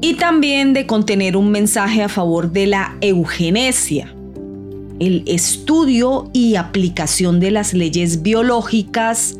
y 0.00 0.14
también 0.14 0.72
de 0.72 0.86
contener 0.86 1.36
un 1.36 1.50
mensaje 1.50 2.02
a 2.02 2.08
favor 2.08 2.52
de 2.52 2.66
la 2.66 2.96
eugenesia, 3.00 4.14
el 5.00 5.22
estudio 5.26 6.30
y 6.32 6.56
aplicación 6.56 7.40
de 7.40 7.50
las 7.50 7.74
leyes 7.74 8.22
biológicas 8.22 9.38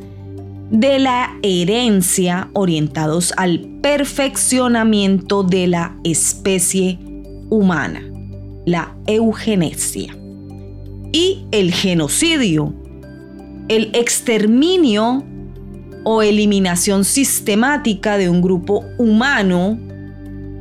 de 0.70 0.98
la 0.98 1.38
herencia 1.42 2.50
orientados 2.52 3.32
al 3.36 3.60
perfeccionamiento 3.80 5.42
de 5.42 5.68
la 5.68 5.96
especie 6.04 6.98
humana, 7.50 8.02
la 8.64 8.96
eugenesia, 9.06 10.16
y 11.12 11.46
el 11.52 11.72
genocidio, 11.72 12.74
el 13.68 13.90
exterminio 13.94 15.24
o 16.04 16.22
eliminación 16.22 17.04
sistemática 17.04 18.16
de 18.16 18.28
un 18.28 18.40
grupo 18.40 18.84
humano 18.96 19.78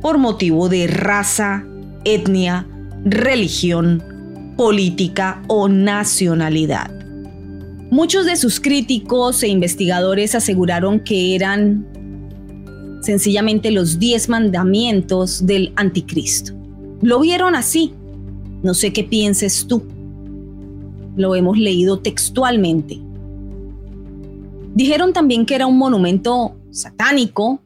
por 0.02 0.18
motivo 0.18 0.68
de 0.68 0.88
raza, 0.88 1.64
etnia, 2.04 2.66
religión, 3.04 4.02
política 4.56 5.42
o 5.46 5.68
nacionalidad. 5.68 6.90
Muchos 7.90 8.26
de 8.26 8.34
sus 8.34 8.58
críticos 8.58 9.42
e 9.44 9.48
investigadores 9.48 10.34
aseguraron 10.34 10.98
que 10.98 11.36
eran 11.36 11.86
sencillamente 13.02 13.70
los 13.70 14.00
diez 14.00 14.28
mandamientos 14.28 15.46
del 15.46 15.72
anticristo. 15.76 16.52
Lo 17.02 17.20
vieron 17.20 17.54
así. 17.54 17.94
No 18.64 18.74
sé 18.74 18.92
qué 18.92 19.04
pienses 19.04 19.66
tú 19.68 19.86
lo 21.16 21.34
hemos 21.34 21.58
leído 21.58 21.98
textualmente. 21.98 22.98
Dijeron 24.74 25.12
también 25.12 25.46
que 25.46 25.54
era 25.54 25.66
un 25.66 25.78
monumento 25.78 26.54
satánico 26.70 27.60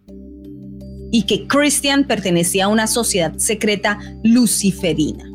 y 1.11 1.25
que 1.25 1.47
Christian 1.49 2.07
pertenecía 2.07 2.67
a 2.67 2.69
una 2.69 2.87
sociedad 2.87 3.37
secreta 3.37 3.99
luciferina. 4.23 5.29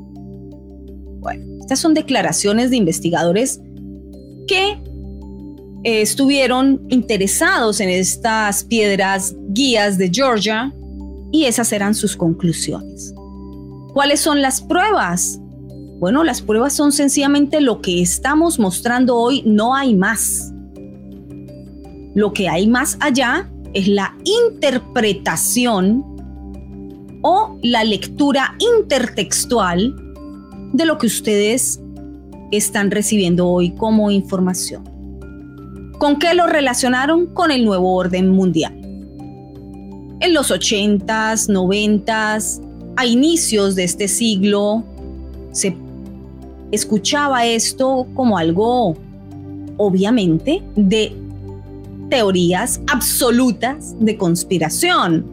Bueno, 1.20 1.60
estas 1.60 1.80
son 1.80 1.94
declaraciones 1.94 2.70
de 2.70 2.78
investigadores 2.78 3.60
que 4.48 4.80
eh, 5.84 6.02
estuvieron 6.02 6.82
interesados 6.90 7.82
en 7.82 7.90
estas 7.90 8.64
piedras 8.64 9.36
guías 9.50 9.98
de 9.98 10.10
Georgia 10.10 10.74
y 11.32 11.46
esas 11.46 11.74
eran 11.74 11.94
sus 11.94 12.16
conclusiones. 12.16 13.14
¿Cuáles 13.94 14.22
son 14.22 14.42
las 14.42 14.62
pruebas? 14.62 15.40
Bueno, 16.00 16.24
las 16.24 16.42
pruebas 16.42 16.74
son 16.74 16.92
sencillamente 16.92 17.62
lo 17.62 17.82
que 17.82 18.02
estamos 18.02 18.60
mostrando 18.60 19.16
hoy, 19.16 19.44
no 19.46 19.76
hay 19.76 19.96
más. 19.96 20.54
Lo 22.14 22.34
que 22.34 22.50
hay 22.50 22.68
más 22.68 22.98
allá 23.00 23.50
es 23.74 23.88
la 23.88 24.16
interpretación 24.24 26.04
o 27.22 27.58
la 27.64 27.84
lectura 27.84 28.56
intertextual 28.60 29.96
de 30.74 30.86
lo 30.86 30.98
que 30.98 31.08
ustedes 31.08 31.80
están 32.52 32.92
recibiendo 32.92 33.48
hoy 33.48 33.72
como 33.72 34.12
información. 34.12 34.84
¿Con 35.98 36.20
qué 36.20 36.34
lo 36.34 36.46
relacionaron? 36.46 37.28
Con 37.28 37.52
el 37.52 37.64
nuevo 37.64 37.96
orden 37.96 38.30
mundial. 38.30 38.74
En 40.20 40.34
los 40.34 40.52
80s, 40.52 41.50
90s, 41.50 42.62
a 42.98 43.06
inicios 43.06 43.76
de 43.76 43.86
este 43.86 44.08
siglo, 44.08 44.84
se 45.52 45.76
escuchaba 46.72 47.46
esto 47.46 48.08
como 48.16 48.38
algo, 48.38 48.96
obviamente, 49.78 50.64
de 50.76 51.16
teorías 52.10 52.82
absolutas 52.92 53.96
de 54.00 54.18
conspiración. 54.18 55.26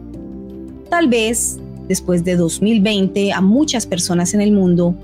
Tal 0.89 1.07
vez 1.07 1.59
después 1.87 2.23
de 2.23 2.35
2020 2.35 3.33
a 3.33 3.41
muchas 3.41 3.85
personas 3.85 4.33
en 4.33 4.41
el 4.41 4.51
mundo 4.51 4.95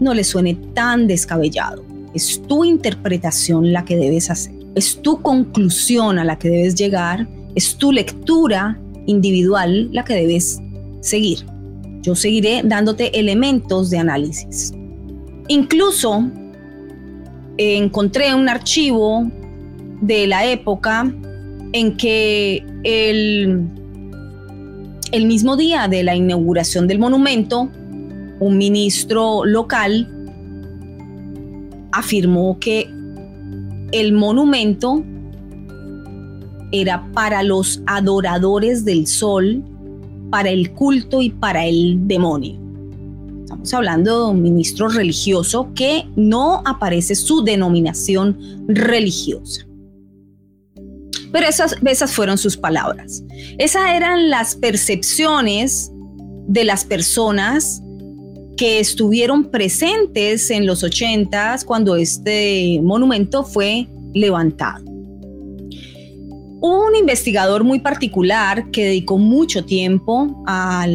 no 0.00 0.14
les 0.14 0.28
suene 0.28 0.54
tan 0.74 1.06
descabellado. 1.06 1.84
Es 2.14 2.42
tu 2.46 2.64
interpretación 2.64 3.72
la 3.72 3.84
que 3.84 3.96
debes 3.96 4.30
hacer. 4.30 4.54
Es 4.74 5.00
tu 5.02 5.20
conclusión 5.20 6.18
a 6.18 6.24
la 6.24 6.38
que 6.38 6.48
debes 6.48 6.74
llegar. 6.74 7.28
Es 7.54 7.76
tu 7.76 7.92
lectura 7.92 8.78
individual 9.06 9.88
la 9.92 10.04
que 10.04 10.14
debes 10.14 10.60
seguir. 11.00 11.44
Yo 12.02 12.14
seguiré 12.14 12.62
dándote 12.64 13.18
elementos 13.18 13.90
de 13.90 13.98
análisis. 13.98 14.72
Incluso 15.48 16.30
eh, 17.56 17.76
encontré 17.76 18.34
un 18.34 18.48
archivo 18.48 19.30
de 20.00 20.26
la 20.26 20.46
época 20.46 21.12
en 21.72 21.96
que 21.96 22.64
el, 22.84 23.66
el 25.12 25.26
mismo 25.26 25.56
día 25.56 25.88
de 25.88 26.02
la 26.02 26.14
inauguración 26.14 26.86
del 26.86 26.98
monumento, 26.98 27.68
un 28.40 28.58
ministro 28.58 29.44
local 29.44 30.08
afirmó 31.92 32.58
que 32.60 32.88
el 33.92 34.12
monumento 34.12 35.02
era 36.70 37.10
para 37.12 37.42
los 37.42 37.82
adoradores 37.86 38.84
del 38.84 39.06
sol, 39.06 39.64
para 40.30 40.50
el 40.50 40.72
culto 40.72 41.22
y 41.22 41.30
para 41.30 41.64
el 41.66 42.06
demonio. 42.06 42.67
Estamos 43.48 43.72
hablando 43.72 44.26
de 44.26 44.30
un 44.32 44.42
ministro 44.42 44.90
religioso 44.90 45.72
que 45.74 46.04
no 46.16 46.60
aparece 46.66 47.14
su 47.14 47.42
denominación 47.42 48.38
religiosa. 48.68 49.66
Pero 51.32 51.46
esas, 51.48 51.74
esas 51.82 52.12
fueron 52.12 52.36
sus 52.36 52.58
palabras. 52.58 53.24
Esas 53.56 53.88
eran 53.94 54.28
las 54.28 54.54
percepciones 54.54 55.90
de 56.46 56.64
las 56.64 56.84
personas 56.84 57.80
que 58.58 58.80
estuvieron 58.80 59.50
presentes 59.50 60.50
en 60.50 60.66
los 60.66 60.82
80 60.84 61.60
cuando 61.64 61.96
este 61.96 62.78
monumento 62.82 63.44
fue 63.44 63.88
levantado. 64.12 64.84
Un 66.60 66.96
investigador 66.96 67.62
muy 67.62 67.78
particular 67.78 68.68
que 68.72 68.86
dedicó 68.86 69.16
mucho 69.16 69.64
tiempo 69.64 70.42
a, 70.46 70.86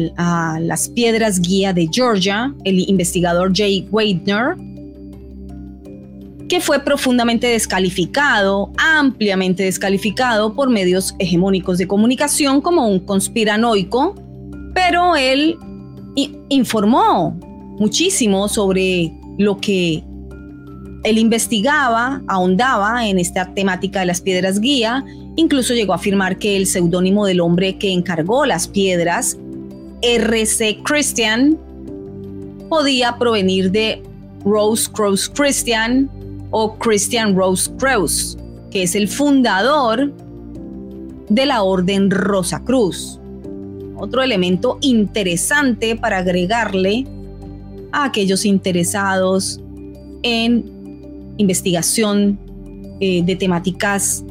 las 0.60 0.88
piedras 0.90 1.40
guía 1.40 1.72
de 1.72 1.88
Georgia, 1.90 2.54
el 2.64 2.80
investigador 2.80 3.50
Jay 3.54 3.88
Weidner, 3.90 4.56
que 6.48 6.60
fue 6.60 6.80
profundamente 6.80 7.46
descalificado, 7.46 8.72
ampliamente 8.76 9.62
descalificado 9.62 10.54
por 10.54 10.68
medios 10.68 11.14
hegemónicos 11.18 11.78
de 11.78 11.88
comunicación 11.88 12.60
como 12.60 12.86
un 12.86 13.00
conspiranoico, 13.00 14.14
pero 14.74 15.16
él 15.16 15.56
informó 16.50 17.38
muchísimo 17.78 18.48
sobre 18.48 19.12
lo 19.38 19.56
que 19.56 20.04
él 21.04 21.18
investigaba, 21.18 22.22
ahondaba 22.28 23.06
en 23.06 23.18
esta 23.18 23.54
temática 23.54 24.00
de 24.00 24.06
las 24.06 24.20
piedras 24.20 24.60
guía, 24.60 25.04
incluso 25.36 25.74
llegó 25.74 25.92
a 25.92 25.96
afirmar 25.96 26.38
que 26.38 26.56
el 26.56 26.66
seudónimo 26.66 27.26
del 27.26 27.40
hombre 27.40 27.78
que 27.78 27.92
encargó 27.92 28.46
las 28.46 28.68
piedras, 28.68 29.38
RC 30.02 30.82
Christian, 30.84 31.58
podía 32.68 33.16
provenir 33.18 33.70
de 33.70 34.02
Rose 34.44 34.90
Cross 34.90 35.30
Christian 35.34 36.10
o 36.50 36.76
Christian 36.76 37.34
Rose 37.34 37.70
Cross, 37.78 38.38
que 38.70 38.82
es 38.82 38.94
el 38.94 39.08
fundador 39.08 40.12
de 41.28 41.46
la 41.46 41.62
Orden 41.62 42.10
Rosa 42.10 42.62
Cruz. 42.62 43.18
Otro 43.96 44.22
elemento 44.22 44.78
interesante 44.80 45.96
para 45.96 46.18
agregarle 46.18 47.06
a 47.92 48.04
aquellos 48.04 48.44
interesados 48.44 49.60
en 50.22 50.64
investigación 51.38 52.38
eh, 53.00 53.22
de 53.24 53.36
temáticas 53.36 54.24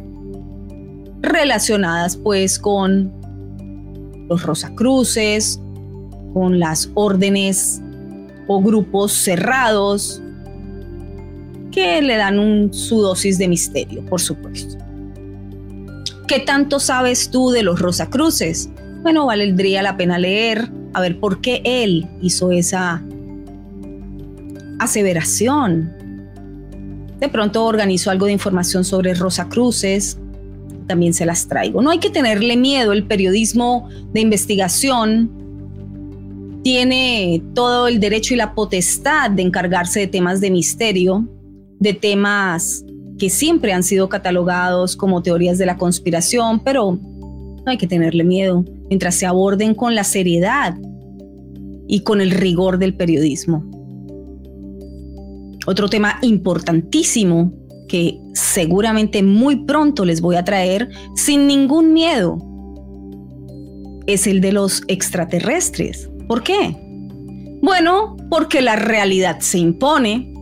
relacionadas 1.23 2.17
pues 2.17 2.59
con 2.59 3.11
los 4.29 4.43
Rosacruces, 4.43 5.59
con 6.33 6.59
las 6.59 6.91
órdenes 6.93 7.81
o 8.47 8.61
grupos 8.61 9.11
cerrados 9.13 10.21
que 11.71 12.01
le 12.01 12.17
dan 12.17 12.37
un, 12.37 12.73
su 12.73 13.01
dosis 13.01 13.37
de 13.39 13.47
misterio, 13.47 14.05
por 14.05 14.21
supuesto. 14.21 14.77
¿Qué 16.27 16.39
tanto 16.39 16.79
sabes 16.79 17.29
tú 17.31 17.49
de 17.49 17.63
los 17.63 17.79
Rosacruces? 17.79 18.69
Bueno, 19.01 19.25
valdría 19.25 19.81
la 19.81 19.97
pena 19.97 20.19
leer, 20.19 20.69
a 20.93 21.01
ver 21.01 21.19
por 21.19 21.41
qué 21.41 21.61
él 21.65 22.07
hizo 22.21 22.51
esa 22.51 23.03
aseveración 24.79 25.93
De 27.19 27.29
pronto 27.29 27.65
organizo 27.65 28.11
algo 28.11 28.25
de 28.25 28.33
información 28.33 28.83
sobre 28.83 29.13
Rosa 29.13 29.47
Cruces, 29.47 30.19
también 30.83 31.13
se 31.13 31.25
las 31.25 31.47
traigo. 31.47 31.81
No 31.81 31.89
hay 31.89 31.99
que 31.99 32.09
tenerle 32.09 32.57
miedo, 32.57 32.91
el 32.91 33.05
periodismo 33.05 33.89
de 34.13 34.21
investigación 34.21 35.31
tiene 36.63 37.43
todo 37.53 37.87
el 37.87 37.99
derecho 37.99 38.33
y 38.33 38.37
la 38.37 38.55
potestad 38.55 39.31
de 39.31 39.41
encargarse 39.41 39.99
de 39.99 40.07
temas 40.07 40.39
de 40.39 40.49
misterio, 40.49 41.27
de 41.79 41.93
temas 41.93 42.85
que 43.19 43.29
siempre 43.29 43.73
han 43.73 43.83
sido 43.83 44.09
catalogados 44.09 44.95
como 44.95 45.21
teorías 45.21 45.57
de 45.57 45.65
la 45.65 45.77
conspiración, 45.77 46.61
pero 46.63 46.99
no 47.01 47.63
hay 47.65 47.77
que 47.77 47.87
tenerle 47.87 48.23
miedo 48.23 48.65
mientras 48.89 49.15
se 49.15 49.25
aborden 49.25 49.75
con 49.75 49.93
la 49.95 50.03
seriedad 50.03 50.77
y 51.87 52.01
con 52.01 52.21
el 52.21 52.31
rigor 52.31 52.79
del 52.79 52.95
periodismo. 52.95 53.69
Otro 55.65 55.87
tema 55.87 56.17
importantísimo 56.21 57.53
que 57.93 58.19
seguramente 58.33 59.21
muy 59.21 59.55
pronto 59.67 60.03
les 60.03 60.19
voy 60.19 60.35
a 60.35 60.43
traer 60.43 60.89
sin 61.13 61.45
ningún 61.45 61.93
miedo 61.93 62.39
es 64.07 64.25
el 64.25 64.41
de 64.41 64.51
los 64.51 64.81
extraterrestres. 64.87 66.09
¿Por 66.27 66.41
qué? 66.41 66.75
Bueno, 67.61 68.17
porque 68.31 68.63
la 68.63 68.77
realidad 68.77 69.41
se 69.41 69.59
impone, 69.59 70.33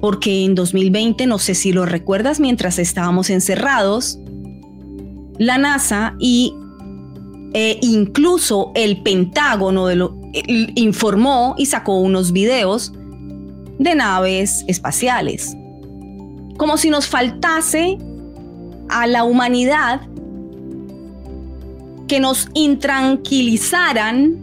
porque 0.00 0.44
en 0.44 0.56
2020, 0.56 1.28
no 1.28 1.38
sé 1.38 1.54
si 1.54 1.72
lo 1.72 1.86
recuerdas, 1.86 2.40
mientras 2.40 2.80
estábamos 2.80 3.30
encerrados, 3.30 4.18
la 5.38 5.58
NASA 5.58 6.16
y 6.18 6.54
e 7.54 7.78
incluso 7.82 8.72
el 8.74 9.00
Pentágono 9.04 9.86
informó 10.74 11.54
y 11.56 11.66
sacó 11.66 12.00
unos 12.00 12.32
videos 12.32 12.92
de 13.78 13.94
naves 13.94 14.64
espaciales 14.66 15.56
como 16.62 16.78
si 16.78 16.90
nos 16.90 17.08
faltase 17.08 17.98
a 18.88 19.08
la 19.08 19.24
humanidad 19.24 20.02
que 22.06 22.20
nos 22.20 22.46
intranquilizaran 22.54 24.38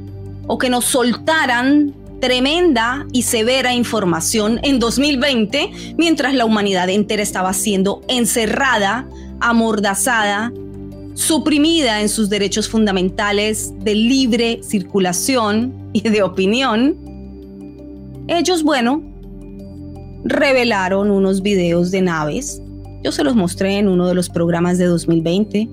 o 0.46 0.58
que 0.58 0.70
nos 0.70 0.84
soltaran 0.84 1.96
tremenda 2.20 3.08
y 3.14 3.22
severa 3.22 3.74
información 3.74 4.60
en 4.64 4.80
2020, 4.80 5.96
mientras 5.98 6.34
la 6.34 6.44
humanidad 6.44 6.90
entera 6.90 7.24
estaba 7.24 7.54
siendo 7.54 8.02
encerrada, 8.10 9.08
amordazada, 9.40 10.52
suprimida 11.14 12.02
en 12.02 12.10
sus 12.10 12.30
derechos 12.30 12.68
fundamentales 12.68 13.72
de 13.80 13.96
libre 13.96 14.60
circulación 14.62 15.90
y 15.94 16.02
de 16.02 16.22
opinión. 16.22 16.98
Ellos, 18.28 18.64
bueno, 18.64 19.09
revelaron 20.24 21.12
unos 21.12 21.42
videos 21.42 21.92
de 21.92 22.02
naves. 22.02 22.62
Yo 23.04 23.12
se 23.12 23.24
los 23.24 23.36
mostré 23.36 23.78
en 23.78 23.88
uno 23.88 24.08
de 24.08 24.16
los 24.16 24.30
programas 24.30 24.78
de 24.78 24.86
2020. 24.86 25.70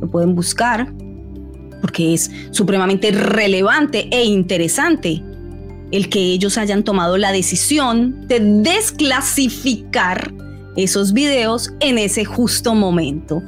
Lo 0.00 0.10
pueden 0.10 0.34
buscar 0.34 0.92
porque 1.80 2.14
es 2.14 2.30
supremamente 2.50 3.10
relevante 3.10 4.08
e 4.10 4.24
interesante 4.24 5.22
el 5.92 6.08
que 6.08 6.18
ellos 6.18 6.56
hayan 6.58 6.82
tomado 6.82 7.18
la 7.18 7.30
decisión 7.30 8.26
de 8.26 8.40
desclasificar 8.40 10.32
esos 10.76 11.12
videos 11.12 11.72
en 11.80 11.98
ese 11.98 12.24
justo 12.24 12.74
momento. 12.74 13.42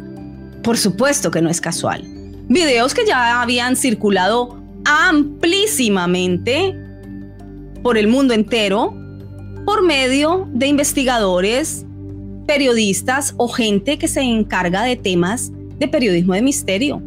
Por 0.62 0.76
supuesto 0.76 1.30
que 1.30 1.40
no 1.42 1.48
es 1.48 1.60
casual. 1.60 2.04
Videos 2.48 2.94
que 2.94 3.06
ya 3.06 3.40
habían 3.40 3.74
circulado 3.74 4.62
amplísimamente 4.84 6.78
por 7.82 7.98
el 7.98 8.06
mundo 8.06 8.34
entero 8.34 8.94
por 9.66 9.84
medio 9.84 10.48
de 10.52 10.68
investigadores, 10.68 11.84
periodistas 12.46 13.34
o 13.36 13.48
gente 13.48 13.98
que 13.98 14.06
se 14.06 14.22
encarga 14.22 14.84
de 14.84 14.94
temas 14.94 15.50
de 15.78 15.88
periodismo 15.88 16.34
de 16.34 16.40
misterio 16.40 17.02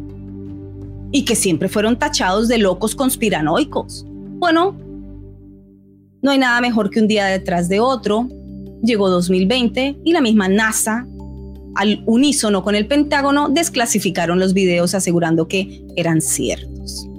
y 1.10 1.24
que 1.24 1.34
siempre 1.34 1.68
fueron 1.68 1.98
tachados 1.98 2.48
de 2.48 2.58
locos 2.58 2.94
conspiranoicos. 2.94 4.04
Bueno, 4.38 4.76
no 6.22 6.30
hay 6.30 6.38
nada 6.38 6.60
mejor 6.60 6.90
que 6.90 7.00
un 7.00 7.08
día 7.08 7.26
detrás 7.26 7.68
de 7.70 7.80
otro. 7.80 8.28
Llegó 8.82 9.08
2020 9.08 9.98
y 10.04 10.12
la 10.12 10.20
misma 10.20 10.48
NASA, 10.48 11.06
al 11.74 12.02
unísono 12.06 12.62
con 12.62 12.74
el 12.74 12.86
Pentágono, 12.86 13.48
desclasificaron 13.48 14.38
los 14.38 14.52
videos 14.52 14.94
asegurando 14.94 15.48
que 15.48 15.82
eran 15.96 16.20
ciertos. 16.20 17.09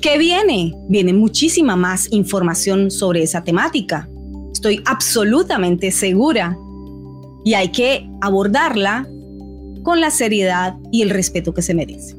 ¿Qué 0.00 0.16
viene? 0.16 0.74
Viene 0.88 1.12
muchísima 1.12 1.74
más 1.74 2.06
información 2.12 2.90
sobre 2.90 3.22
esa 3.22 3.42
temática. 3.42 4.08
Estoy 4.52 4.80
absolutamente 4.84 5.90
segura. 5.90 6.56
Y 7.44 7.54
hay 7.54 7.68
que 7.70 8.08
abordarla 8.20 9.08
con 9.82 10.00
la 10.00 10.10
seriedad 10.10 10.76
y 10.92 11.02
el 11.02 11.10
respeto 11.10 11.52
que 11.52 11.62
se 11.62 11.74
merece. 11.74 12.16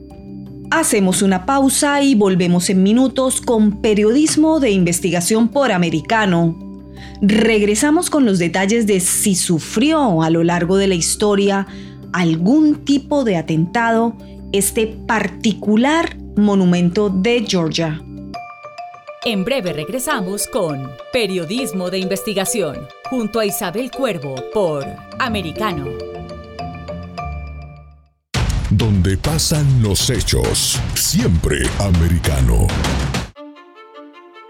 Hacemos 0.72 1.22
una 1.22 1.46
pausa 1.46 2.04
y 2.04 2.16
volvemos 2.16 2.70
en 2.70 2.84
minutos 2.84 3.42
con 3.42 3.82
periodismo 3.82 4.60
de 4.60 4.72
investigación 4.72 5.48
por 5.48 5.72
americano. 5.72 6.58
Regresamos 7.22 8.10
con 8.10 8.26
los 8.26 8.40
detalles 8.40 8.88
de 8.88 9.00
si 9.00 9.36
sufrió 9.36 10.22
a 10.22 10.30
lo 10.30 10.44
largo 10.44 10.76
de 10.78 10.88
la 10.88 10.96
historia 10.96 11.66
algún 12.12 12.84
tipo 12.84 13.24
de 13.24 13.38
atentado 13.38 14.16
este 14.52 14.88
particular 14.88 16.19
monumento 16.44 17.10
de 17.10 17.46
Georgia. 17.48 18.02
En 19.26 19.44
breve 19.44 19.74
regresamos 19.74 20.48
con 20.48 20.90
Periodismo 21.12 21.90
de 21.90 22.00
Investigación, 22.00 22.88
junto 23.10 23.40
a 23.40 23.46
Isabel 23.46 23.92
Cuervo 23.92 24.36
por 24.54 24.86
Americano. 25.20 25.88
Donde 28.70 29.18
pasan 29.18 29.82
los 29.82 30.10
hechos, 30.10 30.80
siempre 30.94 31.64
americano. 31.80 32.68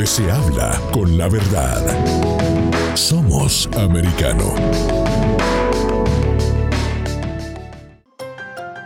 Donde 0.05 0.07
se 0.07 0.31
habla 0.31 0.79
con 0.91 1.17
la 1.17 1.27
verdad. 1.27 1.81
Somos 2.95 3.67
americano. 3.77 4.53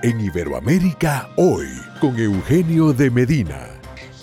En 0.02 0.22
Iberoamérica 0.22 1.30
hoy, 1.36 1.68
con 2.00 2.18
Eugenio 2.18 2.94
de 2.94 3.10
Medina. 3.10 3.68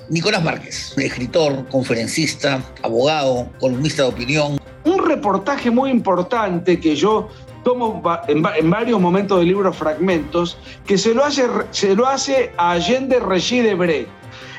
Nicolás 0.09 0.43
Márquez, 0.43 0.95
escritor, 0.97 1.69
conferencista, 1.69 2.63
abogado, 2.83 3.51
columnista 3.61 4.05
de 4.05 4.09
opinión. 4.09 4.59
Un 4.85 5.07
reportaje 5.07 5.71
muy 5.71 5.91
importante 5.91 6.81
que 6.81 6.97
yo 6.97 7.29
tomo 7.65 8.03
en, 8.29 8.71
varios 8.71 9.01
momentos 9.01 9.41
del 9.41 9.49
libro 9.49 9.73
fragmentos, 9.73 10.57
que 10.87 10.97
se 10.97 11.13
lo 11.13 11.25
hace, 11.25 11.47
se 11.73 11.95
lo 11.95 12.07
hace 12.07 12.53
a 12.57 12.71
Allende 12.71 13.19
Regis 13.19 13.65
Debré 13.65 14.07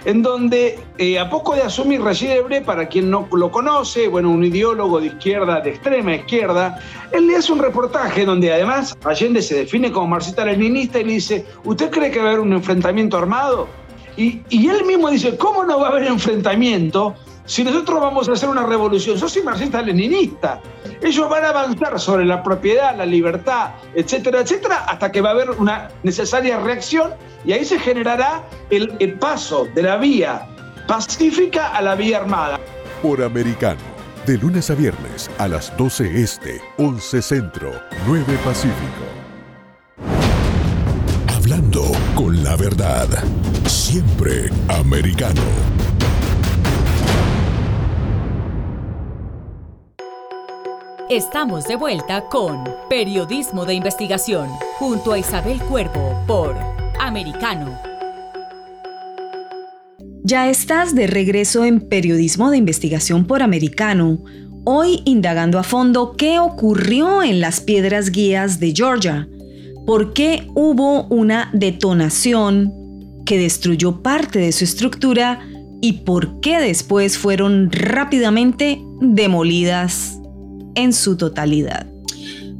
en 0.05 0.21
donde 0.21 0.79
eh, 0.97 1.19
a 1.19 1.29
poco 1.29 1.55
de 1.55 1.63
asumir 1.63 2.01
Rashid 2.01 2.27
para 2.65 2.87
quien 2.87 3.09
no 3.09 3.27
lo 3.31 3.51
conoce, 3.51 4.07
bueno, 4.07 4.31
un 4.31 4.43
ideólogo 4.43 4.99
de 4.99 5.07
izquierda, 5.07 5.61
de 5.61 5.71
extrema 5.71 6.15
izquierda, 6.15 6.79
él 7.11 7.27
le 7.27 7.35
hace 7.35 7.51
un 7.51 7.59
reportaje 7.59 8.25
donde 8.25 8.51
además 8.51 8.97
Allende 9.03 9.41
se 9.41 9.55
define 9.55 9.91
como 9.91 10.07
marxista-leninista 10.07 10.99
y 10.99 11.03
le 11.03 11.13
dice, 11.13 11.45
¿usted 11.63 11.89
cree 11.89 12.11
que 12.11 12.19
va 12.19 12.25
a 12.25 12.27
haber 12.29 12.41
un 12.41 12.53
enfrentamiento 12.53 13.17
armado? 13.17 13.67
Y, 14.17 14.41
y 14.49 14.67
él 14.67 14.83
mismo 14.85 15.09
dice, 15.09 15.37
¿cómo 15.37 15.63
no 15.63 15.79
va 15.79 15.87
a 15.87 15.91
haber 15.91 16.07
enfrentamiento 16.07 17.15
si 17.47 17.63
nosotros 17.63 18.01
vamos 18.01 18.27
a 18.27 18.33
hacer 18.33 18.49
una 18.49 18.63
revolución, 18.63 19.15
yo 19.15 19.27
soy 19.27 19.41
marxista-leninista, 19.41 20.61
ellos 21.01 21.29
van 21.29 21.45
a 21.45 21.49
avanzar 21.49 21.97
sobre 21.97 22.25
la 22.25 22.43
propiedad, 22.43 22.95
la 22.95 23.05
libertad, 23.05 23.71
etcétera, 23.95 24.41
etcétera, 24.41 24.83
hasta 24.85 25.11
que 25.11 25.21
va 25.21 25.29
a 25.29 25.31
haber 25.31 25.51
una 25.51 25.89
necesaria 26.03 26.59
reacción 26.59 27.13
y 27.45 27.53
ahí 27.53 27.63
se 27.63 27.79
generará 27.79 28.43
el, 28.69 28.93
el 28.99 29.13
paso 29.13 29.65
de 29.73 29.81
la 29.81 29.95
vía 29.95 30.45
pacífica 30.87 31.69
a 31.69 31.81
la 31.81 31.95
vía 31.95 32.17
armada. 32.17 32.59
Por 33.01 33.23
americano, 33.23 33.79
de 34.25 34.37
lunes 34.37 34.69
a 34.69 34.75
viernes 34.75 35.31
a 35.37 35.47
las 35.47 35.75
12 35.77 36.21
este, 36.21 36.61
11 36.77 37.21
centro, 37.21 37.71
9 38.07 38.37
pacífico. 38.43 39.05
Hablando 41.33 41.83
con 42.13 42.43
la 42.43 42.57
verdad, 42.57 43.07
siempre 43.65 44.49
americano. 44.67 45.41
Estamos 51.09 51.63
de 51.63 51.77
vuelta 51.77 52.25
con 52.27 52.65
Periodismo 52.89 53.63
de 53.63 53.73
Investigación 53.73 54.49
junto 54.77 55.13
a 55.13 55.17
Isabel 55.17 55.57
Cuervo 55.61 56.21
por 56.27 56.53
Americano. 56.99 57.79
Ya 60.25 60.49
estás 60.49 60.93
de 60.95 61.07
regreso 61.07 61.63
en 61.63 61.79
Periodismo 61.79 62.51
de 62.51 62.57
Investigación 62.57 63.25
por 63.25 63.41
Americano, 63.41 64.21
hoy 64.65 65.01
indagando 65.05 65.59
a 65.59 65.63
fondo 65.63 66.17
qué 66.17 66.39
ocurrió 66.39 67.23
en 67.23 67.39
las 67.39 67.61
piedras 67.61 68.11
guías 68.11 68.59
de 68.59 68.73
Georgia, 68.75 69.29
por 69.85 70.11
qué 70.11 70.49
hubo 70.55 71.03
una 71.07 71.49
detonación 71.53 72.73
que 73.25 73.39
destruyó 73.39 74.01
parte 74.01 74.39
de 74.39 74.51
su 74.51 74.65
estructura 74.65 75.39
y 75.81 76.03
por 76.03 76.41
qué 76.41 76.59
después 76.59 77.17
fueron 77.17 77.71
rápidamente 77.71 78.81
demolidas 78.99 80.19
en 80.77 80.93
su 80.93 81.17
totalidad. 81.17 81.87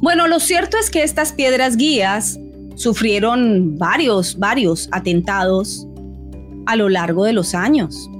Bueno, 0.00 0.26
lo 0.26 0.40
cierto 0.40 0.76
es 0.76 0.90
que 0.90 1.02
estas 1.02 1.32
piedras 1.32 1.76
guías 1.76 2.38
sufrieron 2.74 3.78
varios, 3.78 4.38
varios 4.38 4.88
atentados 4.92 5.86
a 6.66 6.76
lo 6.76 6.88
largo 6.88 7.24
de 7.24 7.32
los 7.32 7.54
años. 7.54 8.10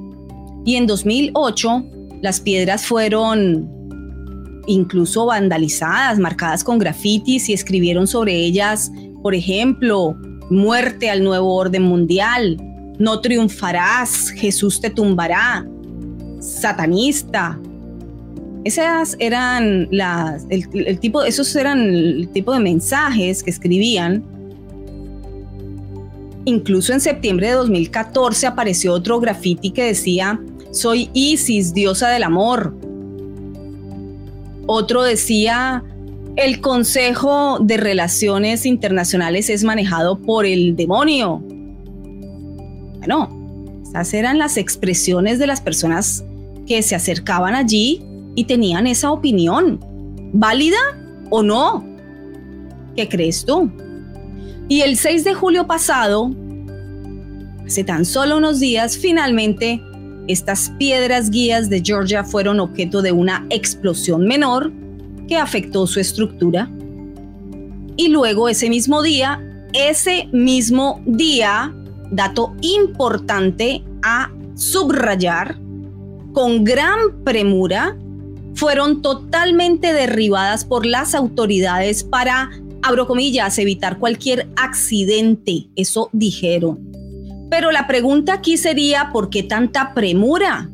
Y 0.64 0.76
en 0.76 0.86
2008 0.86 1.84
las 2.22 2.40
piedras 2.40 2.86
fueron 2.86 3.68
incluso 4.66 5.26
vandalizadas, 5.26 6.18
marcadas 6.18 6.62
con 6.62 6.78
grafitis 6.78 7.48
y 7.48 7.52
escribieron 7.52 8.06
sobre 8.06 8.34
ellas, 8.34 8.90
por 9.22 9.34
ejemplo, 9.34 10.16
muerte 10.50 11.10
al 11.10 11.24
nuevo 11.24 11.54
orden 11.54 11.82
mundial, 11.82 12.56
no 12.98 13.20
triunfarás, 13.20 14.30
Jesús 14.30 14.80
te 14.80 14.90
tumbará, 14.90 15.66
satanista, 16.40 17.58
esas 18.68 19.16
eran 19.18 19.88
el, 20.50 21.00
tipo, 21.00 21.22
esos 21.22 21.54
eran 21.56 21.80
el 21.80 22.28
tipo 22.28 22.52
de 22.52 22.60
mensajes 22.60 23.42
que 23.42 23.50
escribían. 23.50 24.22
Incluso 26.44 26.92
en 26.92 27.00
septiembre 27.00 27.48
de 27.48 27.54
2014 27.54 28.46
apareció 28.46 28.92
otro 28.92 29.20
graffiti 29.20 29.70
que 29.70 29.84
decía, 29.84 30.40
soy 30.70 31.10
Isis, 31.14 31.74
diosa 31.74 32.08
del 32.10 32.22
amor. 32.22 32.74
Otro 34.66 35.02
decía, 35.02 35.82
el 36.36 36.60
Consejo 36.60 37.58
de 37.60 37.78
Relaciones 37.78 38.66
Internacionales 38.66 39.48
es 39.50 39.64
manejado 39.64 40.20
por 40.20 40.44
el 40.44 40.76
demonio. 40.76 41.42
Bueno, 42.98 43.82
esas 43.82 44.12
eran 44.12 44.38
las 44.38 44.58
expresiones 44.58 45.38
de 45.38 45.46
las 45.46 45.62
personas 45.62 46.24
que 46.66 46.82
se 46.82 46.94
acercaban 46.94 47.54
allí 47.54 48.04
y 48.38 48.44
tenían 48.44 48.86
esa 48.86 49.10
opinión. 49.10 49.80
¿Válida 50.32 50.78
o 51.28 51.42
no? 51.42 51.84
¿Qué 52.94 53.08
crees 53.08 53.44
tú? 53.44 53.68
Y 54.68 54.82
el 54.82 54.96
6 54.96 55.24
de 55.24 55.34
julio 55.34 55.66
pasado, 55.66 56.30
hace 57.66 57.82
tan 57.82 58.04
solo 58.04 58.36
unos 58.36 58.60
días, 58.60 58.96
finalmente 58.96 59.82
estas 60.28 60.70
piedras 60.78 61.30
guías 61.30 61.68
de 61.68 61.82
Georgia 61.84 62.22
fueron 62.22 62.60
objeto 62.60 63.02
de 63.02 63.10
una 63.10 63.44
explosión 63.50 64.24
menor 64.24 64.70
que 65.26 65.36
afectó 65.36 65.88
su 65.88 65.98
estructura. 65.98 66.70
Y 67.96 68.06
luego 68.06 68.48
ese 68.48 68.68
mismo 68.68 69.02
día, 69.02 69.42
ese 69.72 70.28
mismo 70.30 71.02
día, 71.06 71.74
dato 72.12 72.54
importante 72.60 73.82
a 74.04 74.30
subrayar, 74.54 75.58
con 76.32 76.62
gran 76.62 77.24
premura, 77.24 77.96
fueron 78.58 79.02
totalmente 79.02 79.92
derribadas 79.92 80.64
por 80.64 80.84
las 80.84 81.14
autoridades 81.14 82.02
para, 82.02 82.50
abro 82.82 83.06
comillas, 83.06 83.56
evitar 83.58 83.98
cualquier 83.98 84.48
accidente. 84.56 85.68
Eso 85.76 86.10
dijeron. 86.12 86.80
Pero 87.50 87.70
la 87.70 87.86
pregunta 87.86 88.34
aquí 88.34 88.56
sería, 88.56 89.10
¿por 89.12 89.30
qué 89.30 89.44
tanta 89.44 89.94
premura? 89.94 90.68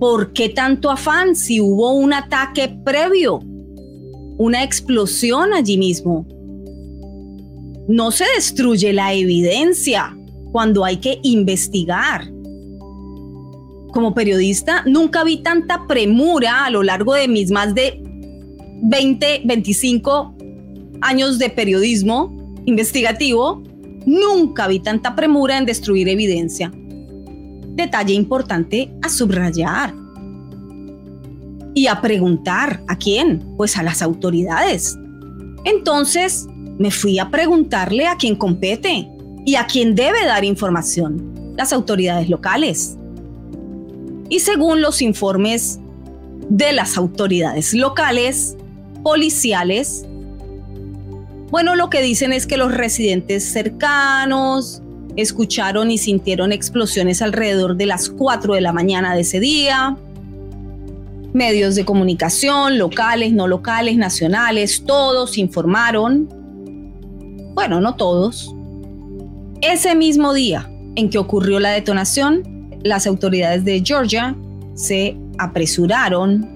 ¿Por 0.00 0.32
qué 0.32 0.48
tanto 0.48 0.90
afán 0.90 1.36
si 1.36 1.60
hubo 1.60 1.92
un 1.92 2.12
ataque 2.12 2.68
previo? 2.84 3.38
Una 4.36 4.64
explosión 4.64 5.54
allí 5.54 5.78
mismo. 5.78 6.26
No 7.86 8.10
se 8.10 8.24
destruye 8.34 8.92
la 8.92 9.14
evidencia 9.14 10.16
cuando 10.50 10.84
hay 10.84 10.96
que 10.96 11.20
investigar 11.22 12.33
como 13.94 14.12
periodista 14.12 14.82
nunca 14.84 15.22
vi 15.22 15.38
tanta 15.42 15.86
premura 15.86 16.66
a 16.66 16.70
lo 16.70 16.82
largo 16.82 17.14
de 17.14 17.28
mis 17.28 17.52
más 17.52 17.74
de 17.74 18.02
20, 18.82 19.42
25 19.44 20.34
años 21.00 21.38
de 21.38 21.48
periodismo 21.48 22.36
investigativo. 22.66 23.62
Nunca 24.04 24.66
vi 24.66 24.80
tanta 24.80 25.14
premura 25.14 25.56
en 25.56 25.64
destruir 25.64 26.08
evidencia. 26.08 26.72
Detalle 26.74 28.14
importante 28.14 28.92
a 29.00 29.08
subrayar. 29.08 29.94
Y 31.76 31.86
a 31.86 32.00
preguntar, 32.00 32.82
¿a 32.88 32.96
quién? 32.96 33.44
Pues 33.56 33.76
a 33.76 33.82
las 33.82 34.02
autoridades. 34.02 34.98
Entonces 35.64 36.46
me 36.78 36.90
fui 36.90 37.20
a 37.20 37.30
preguntarle 37.30 38.08
a 38.08 38.16
quién 38.16 38.34
compete 38.34 39.08
y 39.46 39.54
a 39.54 39.66
quién 39.66 39.94
debe 39.94 40.24
dar 40.26 40.44
información. 40.44 41.54
Las 41.56 41.72
autoridades 41.72 42.28
locales. 42.28 42.98
Y 44.34 44.40
según 44.40 44.82
los 44.82 45.00
informes 45.00 45.78
de 46.48 46.72
las 46.72 46.96
autoridades 46.96 47.72
locales, 47.72 48.56
policiales, 49.04 50.04
bueno, 51.52 51.76
lo 51.76 51.88
que 51.88 52.02
dicen 52.02 52.32
es 52.32 52.44
que 52.44 52.56
los 52.56 52.74
residentes 52.74 53.44
cercanos 53.44 54.82
escucharon 55.14 55.92
y 55.92 55.98
sintieron 55.98 56.50
explosiones 56.50 57.22
alrededor 57.22 57.76
de 57.76 57.86
las 57.86 58.10
4 58.10 58.54
de 58.54 58.60
la 58.60 58.72
mañana 58.72 59.14
de 59.14 59.20
ese 59.20 59.38
día. 59.38 59.96
Medios 61.32 61.76
de 61.76 61.84
comunicación, 61.84 62.76
locales, 62.76 63.32
no 63.32 63.46
locales, 63.46 63.96
nacionales, 63.96 64.82
todos 64.84 65.38
informaron. 65.38 66.28
Bueno, 67.54 67.80
no 67.80 67.94
todos. 67.94 68.52
Ese 69.60 69.94
mismo 69.94 70.34
día 70.34 70.68
en 70.96 71.08
que 71.08 71.18
ocurrió 71.18 71.60
la 71.60 71.70
detonación, 71.70 72.53
las 72.84 73.06
autoridades 73.06 73.64
de 73.64 73.82
Georgia 73.84 74.36
se 74.74 75.16
apresuraron 75.38 76.48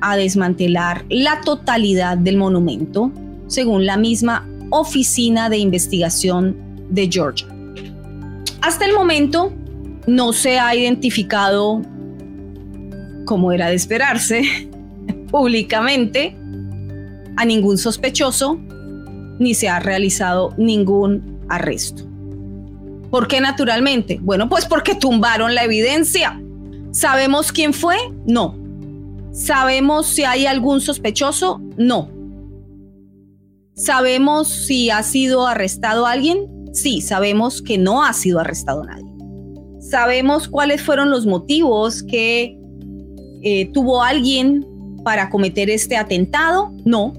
a 0.00 0.16
desmantelar 0.16 1.04
la 1.08 1.40
totalidad 1.40 2.18
del 2.18 2.36
monumento, 2.36 3.10
según 3.46 3.86
la 3.86 3.96
misma 3.96 4.46
Oficina 4.70 5.48
de 5.48 5.58
Investigación 5.58 6.56
de 6.90 7.08
Georgia. 7.10 7.48
Hasta 8.60 8.84
el 8.84 8.94
momento 8.94 9.52
no 10.06 10.32
se 10.32 10.58
ha 10.58 10.74
identificado, 10.74 11.80
como 13.24 13.52
era 13.52 13.68
de 13.68 13.76
esperarse, 13.76 14.42
públicamente 15.30 16.36
a 17.36 17.44
ningún 17.44 17.78
sospechoso, 17.78 18.58
ni 19.38 19.54
se 19.54 19.68
ha 19.68 19.80
realizado 19.80 20.54
ningún 20.58 21.40
arresto. 21.48 22.03
¿Por 23.14 23.28
qué 23.28 23.40
naturalmente? 23.40 24.18
Bueno, 24.20 24.48
pues 24.48 24.66
porque 24.66 24.96
tumbaron 24.96 25.54
la 25.54 25.62
evidencia. 25.62 26.42
¿Sabemos 26.90 27.52
quién 27.52 27.72
fue? 27.72 27.94
No. 28.26 28.56
¿Sabemos 29.30 30.08
si 30.08 30.24
hay 30.24 30.46
algún 30.46 30.80
sospechoso? 30.80 31.60
No. 31.76 32.10
¿Sabemos 33.76 34.48
si 34.48 34.90
ha 34.90 35.04
sido 35.04 35.46
arrestado 35.46 36.06
alguien? 36.06 36.48
Sí, 36.72 37.00
sabemos 37.02 37.62
que 37.62 37.78
no 37.78 38.02
ha 38.02 38.12
sido 38.14 38.40
arrestado 38.40 38.82
nadie. 38.82 39.06
¿Sabemos 39.78 40.48
cuáles 40.48 40.82
fueron 40.82 41.08
los 41.10 41.24
motivos 41.24 42.02
que 42.02 42.58
eh, 43.44 43.70
tuvo 43.72 44.02
alguien 44.02 44.66
para 45.04 45.30
cometer 45.30 45.70
este 45.70 45.96
atentado? 45.96 46.72
No. 46.84 47.14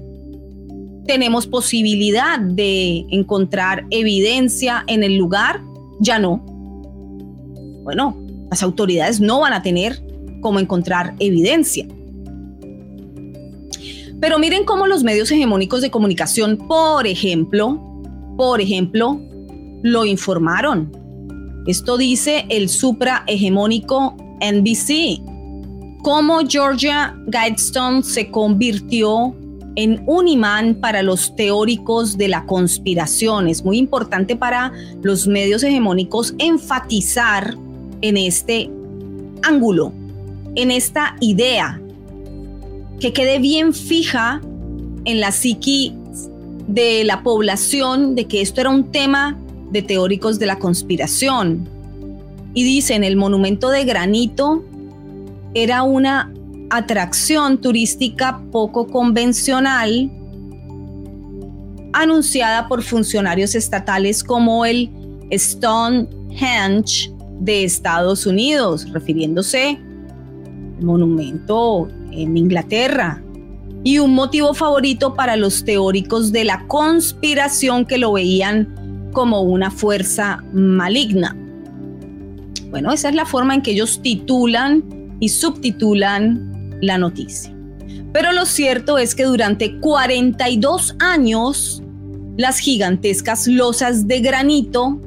¿Tenemos 1.06 1.46
posibilidad 1.46 2.38
de 2.38 3.06
encontrar 3.08 3.86
evidencia 3.88 4.84
en 4.88 5.02
el 5.02 5.16
lugar? 5.16 5.62
Ya 6.00 6.18
no. 6.18 6.38
Bueno, 7.82 8.16
Las 8.50 8.62
autoridades 8.62 9.20
no 9.20 9.40
van 9.40 9.52
a 9.52 9.62
tener 9.62 10.02
cómo 10.40 10.60
encontrar 10.60 11.14
evidencia. 11.18 11.86
Pero 14.20 14.38
miren 14.38 14.64
cómo 14.64 14.86
los 14.86 15.02
medios 15.02 15.30
hegemónicos 15.30 15.82
de 15.82 15.90
comunicación, 15.90 16.56
por 16.56 17.06
ejemplo, 17.06 17.82
por 18.36 18.60
ejemplo, 18.60 19.20
lo 19.82 20.04
informaron. 20.04 20.90
Esto 21.66 21.96
dice 21.96 22.46
el 22.48 22.68
suprahegemónico 22.68 24.16
NBC. 24.40 25.20
Cómo 26.02 26.38
Georgia 26.48 27.16
Guidestone 27.26 28.02
se 28.02 28.30
convirtió 28.30 29.34
en 29.76 30.02
un 30.06 30.26
imán 30.26 30.74
para 30.74 31.02
los 31.02 31.36
teóricos 31.36 32.16
de 32.16 32.28
la 32.28 32.44
conspiración. 32.46 33.46
Es 33.46 33.64
muy 33.64 33.78
importante 33.78 34.34
para 34.34 34.72
los 35.02 35.26
medios 35.26 35.62
hegemónicos 35.62 36.34
enfatizar 36.38 37.56
en 38.00 38.16
este 38.16 38.70
ángulo, 39.42 39.92
en 40.54 40.70
esta 40.70 41.16
idea, 41.20 41.80
que 43.00 43.12
quede 43.12 43.38
bien 43.38 43.74
fija 43.74 44.40
en 45.04 45.20
la 45.20 45.30
psiqui 45.30 45.94
de 46.66 47.04
la 47.04 47.22
población 47.22 48.14
de 48.14 48.26
que 48.26 48.40
esto 48.40 48.62
era 48.62 48.70
un 48.70 48.90
tema 48.90 49.38
de 49.70 49.82
teóricos 49.82 50.38
de 50.38 50.46
la 50.46 50.58
conspiración. 50.58 51.68
Y 52.54 52.64
dicen, 52.64 53.04
el 53.04 53.16
monumento 53.16 53.68
de 53.68 53.84
granito 53.84 54.64
era 55.52 55.82
una 55.82 56.32
atracción 56.70 57.60
turística 57.60 58.42
poco 58.50 58.86
convencional 58.86 60.10
anunciada 61.92 62.68
por 62.68 62.82
funcionarios 62.82 63.54
estatales 63.54 64.22
como 64.22 64.64
el 64.66 64.90
Stonehenge 65.32 67.10
de 67.40 67.64
Estados 67.64 68.26
Unidos, 68.26 68.90
refiriéndose 68.92 69.78
al 70.78 70.84
monumento 70.84 71.88
en 72.12 72.36
Inglaterra, 72.36 73.22
y 73.82 73.98
un 74.00 74.14
motivo 74.14 74.52
favorito 74.52 75.14
para 75.14 75.36
los 75.36 75.64
teóricos 75.64 76.32
de 76.32 76.44
la 76.44 76.66
conspiración 76.66 77.86
que 77.86 77.98
lo 77.98 78.12
veían 78.12 79.10
como 79.12 79.42
una 79.42 79.70
fuerza 79.70 80.42
maligna. 80.52 81.36
Bueno, 82.70 82.90
esa 82.90 83.10
es 83.10 83.14
la 83.14 83.24
forma 83.24 83.54
en 83.54 83.62
que 83.62 83.70
ellos 83.70 84.02
titulan 84.02 84.82
y 85.20 85.28
subtitulan 85.28 86.55
la 86.80 86.98
noticia. 86.98 87.56
Pero 88.12 88.32
lo 88.32 88.46
cierto 88.46 88.98
es 88.98 89.14
que 89.14 89.24
durante 89.24 89.78
42 89.78 90.96
años, 91.00 91.82
las 92.36 92.58
gigantescas 92.58 93.46
losas 93.46 94.06
de 94.06 94.20
granito, 94.20 95.00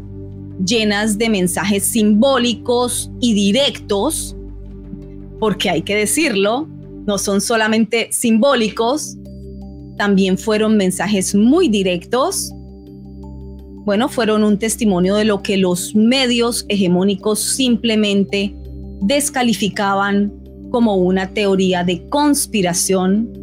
llenas 0.64 1.18
de 1.18 1.30
mensajes 1.30 1.86
simbólicos 1.86 3.10
y 3.20 3.34
directos, 3.34 4.36
porque 5.40 5.70
hay 5.70 5.82
que 5.82 5.96
decirlo, 5.96 6.68
no 7.06 7.18
son 7.18 7.42
solamente 7.42 8.10
simbólicos, 8.12 9.18
también 9.98 10.38
fueron 10.38 10.78
mensajes 10.78 11.34
muy 11.34 11.68
directos. 11.68 12.52
Bueno, 13.86 14.08
fueron 14.08 14.44
un 14.44 14.60
testimonio 14.60 15.16
de 15.16 15.26
lo 15.26 15.42
que 15.42 15.58
los 15.58 15.96
medios 15.96 16.66
hegemónicos 16.70 17.40
simplemente 17.40 18.56
descalificaban 19.02 20.32
como 20.70 20.96
una 20.96 21.34
teoría 21.34 21.84
de 21.84 22.08
conspiración 22.10 23.40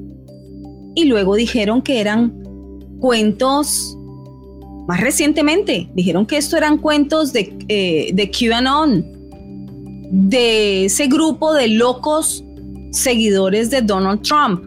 y 0.96 1.04
luego 1.04 1.36
dijeron 1.36 1.82
que 1.82 2.00
eran 2.00 2.32
cuentos, 3.00 3.96
más 4.88 5.00
recientemente, 5.00 5.90
dijeron 5.94 6.24
que 6.24 6.38
esto 6.38 6.56
eran 6.56 6.78
cuentos 6.78 7.34
de, 7.34 7.54
eh, 7.68 8.10
de 8.14 8.30
QAnon, 8.30 9.04
de 10.10 10.86
ese 10.86 11.06
grupo 11.06 11.52
de 11.52 11.68
locos 11.68 12.42
seguidores 12.92 13.70
de 13.70 13.82
Donald 13.82 14.22
Trump, 14.22 14.64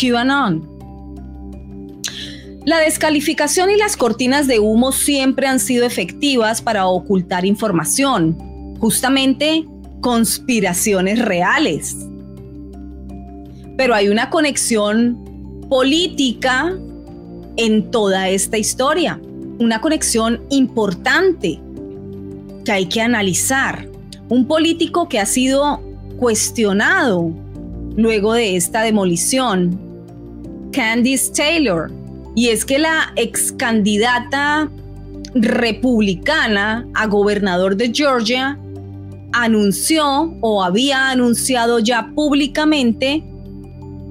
QAnon. 0.00 0.68
La 2.64 2.78
descalificación 2.78 3.70
y 3.70 3.76
las 3.76 3.96
cortinas 3.96 4.46
de 4.46 4.60
humo 4.60 4.92
siempre 4.92 5.48
han 5.48 5.58
sido 5.58 5.86
efectivas 5.86 6.62
para 6.62 6.86
ocultar 6.86 7.44
información, 7.44 8.36
justamente 8.78 9.66
conspiraciones 10.00 11.18
reales. 11.18 11.96
Pero 13.76 13.94
hay 13.94 14.08
una 14.08 14.30
conexión 14.30 15.64
política 15.68 16.76
en 17.56 17.90
toda 17.90 18.28
esta 18.28 18.58
historia, 18.58 19.20
una 19.58 19.80
conexión 19.80 20.40
importante 20.50 21.60
que 22.64 22.72
hay 22.72 22.86
que 22.86 23.00
analizar. 23.00 23.88
Un 24.28 24.46
político 24.46 25.08
que 25.08 25.18
ha 25.18 25.26
sido 25.26 25.80
cuestionado 26.18 27.32
luego 27.96 28.34
de 28.34 28.56
esta 28.56 28.82
demolición, 28.82 29.78
Candice 30.72 31.32
Taylor. 31.32 31.90
Y 32.34 32.48
es 32.48 32.64
que 32.64 32.78
la 32.78 33.12
ex 33.16 33.52
candidata 33.52 34.70
republicana 35.34 36.86
a 36.94 37.06
gobernador 37.06 37.76
de 37.76 37.90
Georgia 37.92 38.58
anunció 39.32 40.34
o 40.40 40.62
había 40.62 41.10
anunciado 41.10 41.78
ya 41.78 42.12
públicamente 42.14 43.24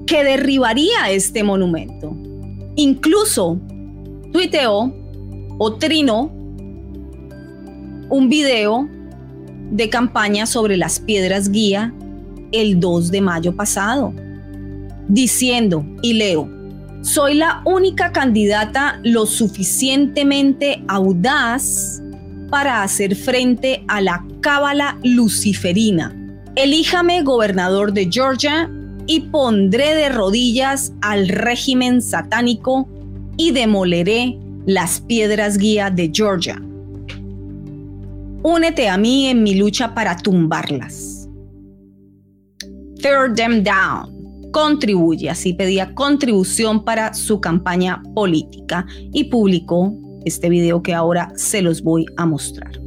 que 0.06 0.24
derribaría 0.24 1.10
este 1.10 1.42
monumento. 1.42 2.16
Incluso 2.76 3.58
tuiteó 4.32 4.92
o 5.58 5.74
trinó 5.74 6.32
un 8.10 8.28
video 8.28 8.88
de 9.70 9.88
campaña 9.90 10.46
sobre 10.46 10.76
las 10.76 10.98
piedras 10.98 11.50
guía 11.50 11.92
el 12.52 12.80
2 12.80 13.10
de 13.10 13.20
mayo 13.20 13.54
pasado, 13.54 14.14
diciendo, 15.08 15.84
y 16.02 16.14
leo, 16.14 16.48
soy 17.02 17.34
la 17.34 17.62
única 17.64 18.12
candidata 18.12 18.98
lo 19.02 19.26
suficientemente 19.26 20.82
audaz 20.88 22.02
para 22.50 22.82
hacer 22.82 23.14
frente 23.14 23.84
a 23.88 24.00
la 24.00 24.24
cábala 24.40 24.98
luciferina. 25.02 26.14
Elíjame 26.56 27.22
gobernador 27.22 27.92
de 27.92 28.08
Georgia 28.10 28.70
y 29.06 29.20
pondré 29.20 29.94
de 29.94 30.08
rodillas 30.08 30.92
al 31.00 31.28
régimen 31.28 32.02
satánico 32.02 32.88
y 33.36 33.52
demoleré 33.52 34.38
las 34.66 35.00
piedras 35.00 35.56
guía 35.56 35.90
de 35.90 36.10
Georgia. 36.12 36.60
Únete 38.42 38.88
a 38.88 38.98
mí 38.98 39.26
en 39.26 39.42
mi 39.42 39.54
lucha 39.54 39.94
para 39.94 40.16
tumbarlas. 40.16 41.28
Tear 43.00 43.34
them 43.34 43.62
down. 43.62 44.16
Contribuye, 44.52 45.28
así 45.28 45.52
pedía 45.52 45.94
contribución 45.94 46.84
para 46.84 47.14
su 47.14 47.40
campaña 47.40 48.02
política 48.14 48.86
y 49.12 49.24
publicó 49.24 49.94
este 50.28 50.48
video 50.48 50.82
que 50.82 50.94
ahora 50.94 51.32
se 51.34 51.62
los 51.62 51.82
voy 51.82 52.06
a 52.16 52.24
mostrar. 52.24 52.80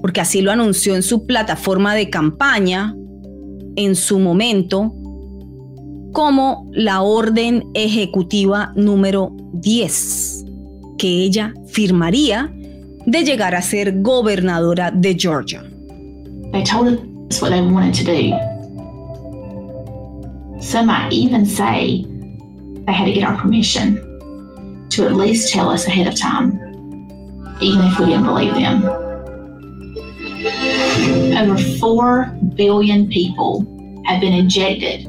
Porque 0.00 0.20
así 0.20 0.40
lo 0.40 0.52
anunció 0.52 0.94
en 0.94 1.02
su 1.02 1.26
plataforma 1.26 1.94
de 1.94 2.10
campaña 2.10 2.94
en 3.76 3.96
su 3.96 4.18
momento 4.18 4.94
como 6.12 6.70
la 6.72 7.02
orden 7.02 7.64
ejecutiva 7.74 8.72
número 8.76 9.34
10 9.54 10.44
que 10.96 11.08
ella 11.08 11.52
firmaría 11.66 12.52
de 13.04 13.24
llegar 13.24 13.54
a 13.54 13.62
ser 13.62 14.00
gobernadora 14.00 14.90
de 14.90 15.14
Georgia. 15.18 15.62
They 16.52 16.62
told 16.62 16.86
us 16.88 17.42
what 17.42 17.50
they 17.50 17.60
wanted 17.60 17.94
to 17.94 18.04
do. 18.04 18.32
Some 20.60 20.86
might 20.86 21.12
even 21.12 21.44
say 21.44 22.06
they 22.86 22.92
had 22.92 23.06
to 23.06 23.12
get 23.12 23.24
our 23.24 23.36
permission 23.36 23.98
to 24.94 25.06
at 25.06 25.14
least 25.14 25.52
tell 25.52 25.70
us 25.70 25.86
ahead 25.86 26.06
of 26.06 26.18
time, 26.18 26.52
even 27.60 27.84
if 27.84 27.98
we 27.98 28.06
didn't 28.06 28.24
believe 28.24 28.54
them. 28.54 28.84
Over 31.36 31.58
4 31.78 32.26
billion 32.54 33.08
people 33.08 33.60
have 34.06 34.20
been 34.20 34.32
injected 34.32 35.06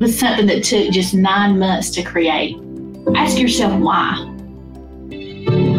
with 0.00 0.18
something 0.18 0.46
that 0.46 0.64
took 0.64 0.90
just 0.90 1.14
nine 1.14 1.58
months 1.58 1.90
to 1.90 2.02
create. 2.02 2.56
Ask 3.14 3.38
yourself 3.38 3.78
why. 3.80 4.28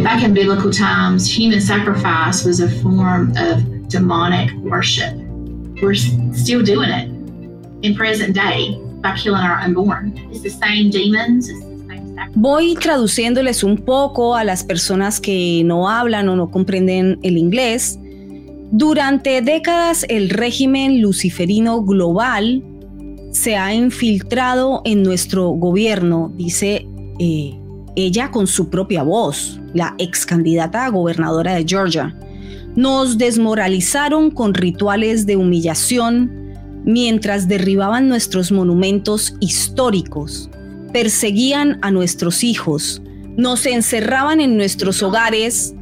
Back 0.03 0.23
in 0.23 0.33
biblical 0.33 0.71
times, 0.71 1.29
human 1.29 1.59
sacrifice 1.59 2.45
was 2.45 2.59
a 2.59 2.69
form 2.81 3.33
of 3.37 3.87
demonic 3.89 4.53
worship. 4.57 5.13
We're 5.81 5.95
still 5.95 6.61
doing 6.61 6.89
it 6.89 7.09
in 7.85 7.95
present 7.95 8.35
day 8.35 8.77
by 9.01 9.17
killing 9.17 9.41
our 9.41 9.57
unborn. 9.57 10.17
It's 10.31 10.41
the 10.41 10.49
same 10.49 10.89
demons. 10.89 11.49
Voy 12.35 12.75
traduciéndoles 12.75 13.63
un 13.63 13.77
poco 13.77 14.35
a 14.35 14.43
las 14.43 14.63
personas 14.63 15.19
que 15.19 15.61
no 15.65 15.89
hablan 15.89 16.29
o 16.29 16.35
no 16.35 16.49
comprenden 16.51 17.19
el 17.23 17.37
inglés. 17.37 17.99
Durante 18.71 19.41
décadas 19.41 20.05
el 20.09 20.29
régimen 20.29 21.01
luciferino 21.01 21.83
global 21.83 22.63
se 23.31 23.55
ha 23.55 23.73
infiltrado 23.73 24.81
en 24.85 25.03
nuestro 25.03 25.49
gobierno, 25.49 26.31
dice 26.35 26.87
eh, 27.19 27.59
ella 27.95 28.31
con 28.31 28.47
su 28.47 28.69
propia 28.69 29.03
voz, 29.03 29.59
la 29.73 29.95
ex 29.97 30.25
candidata 30.25 30.85
a 30.85 30.89
gobernadora 30.89 31.55
de 31.55 31.65
Georgia. 31.67 32.15
Nos 32.75 33.17
desmoralizaron 33.17 34.31
con 34.31 34.53
rituales 34.53 35.25
de 35.25 35.35
humillación 35.35 36.31
mientras 36.85 37.47
derribaban 37.47 38.07
nuestros 38.07 38.51
monumentos 38.51 39.35
históricos, 39.39 40.49
perseguían 40.93 41.79
a 41.81 41.91
nuestros 41.91 42.43
hijos, 42.43 43.01
nos 43.35 43.65
encerraban 43.65 44.39
en 44.39 44.55
nuestros 44.55 45.01
hogares 45.01 45.73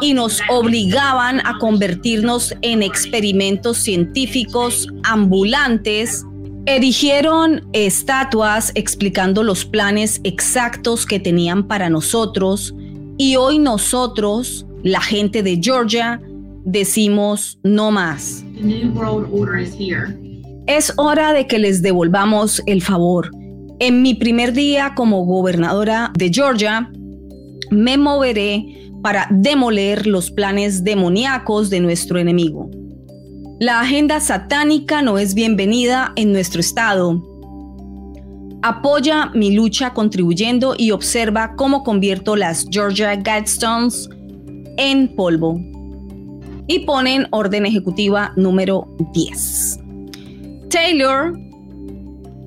y 0.00 0.14
nos 0.14 0.40
obligaban 0.50 1.40
a 1.46 1.58
convertirnos 1.58 2.54
en 2.62 2.82
experimentos 2.82 3.78
científicos 3.78 4.88
ambulantes. 5.04 6.24
Erigieron 6.66 7.68
estatuas 7.72 8.72
explicando 8.74 9.42
los 9.42 9.64
planes 9.64 10.20
exactos 10.24 11.06
que 11.06 11.20
tenían 11.20 11.68
para 11.68 11.88
nosotros 11.88 12.74
y 13.18 13.36
hoy 13.36 13.58
nosotros, 13.58 14.66
la 14.82 15.00
gente 15.00 15.42
de 15.42 15.60
Georgia, 15.62 16.20
decimos 16.64 17.58
no 17.62 17.90
más. 17.90 18.44
Es 20.66 20.92
hora 20.96 21.32
de 21.32 21.46
que 21.46 21.58
les 21.58 21.80
devolvamos 21.80 22.62
el 22.66 22.82
favor. 22.82 23.30
En 23.78 24.00
mi 24.00 24.14
primer 24.14 24.54
día 24.54 24.94
como 24.96 25.26
gobernadora 25.26 26.10
de 26.16 26.30
Georgia, 26.32 26.90
me 27.70 27.98
moveré 27.98 28.90
para 29.02 29.28
demoler 29.30 30.06
los 30.06 30.30
planes 30.30 30.82
demoníacos 30.82 31.68
de 31.68 31.80
nuestro 31.80 32.18
enemigo. 32.18 32.70
La 33.60 33.80
agenda 33.80 34.18
satánica 34.20 35.02
no 35.02 35.18
es 35.18 35.34
bienvenida 35.34 36.12
en 36.16 36.32
nuestro 36.32 36.60
estado. 36.60 37.22
Apoya 38.62 39.26
mi 39.34 39.54
lucha 39.54 39.92
contribuyendo 39.92 40.74
y 40.78 40.90
observa 40.90 41.54
cómo 41.56 41.84
convierto 41.84 42.34
las 42.34 42.66
Georgia 42.70 43.14
Guidestones 43.14 44.08
en 44.78 45.14
polvo. 45.14 45.60
Y 46.66 46.80
ponen 46.80 47.28
orden 47.30 47.66
ejecutiva 47.66 48.32
número 48.36 48.88
10. 49.12 49.80
Taylor, 50.70 51.45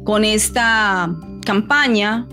con 0.10 0.26
esta 0.26 1.16
campaña 1.46 2.28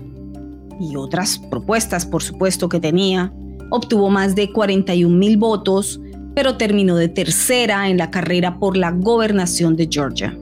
y 0.79 0.95
otras 0.95 1.37
propuestas, 1.37 2.07
por 2.07 2.23
supuesto, 2.23 2.69
que 2.69 2.79
tenía, 2.79 3.31
obtuvo 3.69 4.09
más 4.09 4.33
de 4.33 4.51
41 4.51 5.15
mil 5.15 5.37
votos, 5.37 6.01
pero 6.33 6.57
terminó 6.57 6.95
de 6.95 7.07
tercera 7.07 7.87
en 7.87 7.97
la 7.97 8.09
carrera 8.09 8.57
por 8.57 8.77
la 8.77 8.89
gobernación 8.89 9.75
de 9.75 9.87
Georgia. 9.91 10.35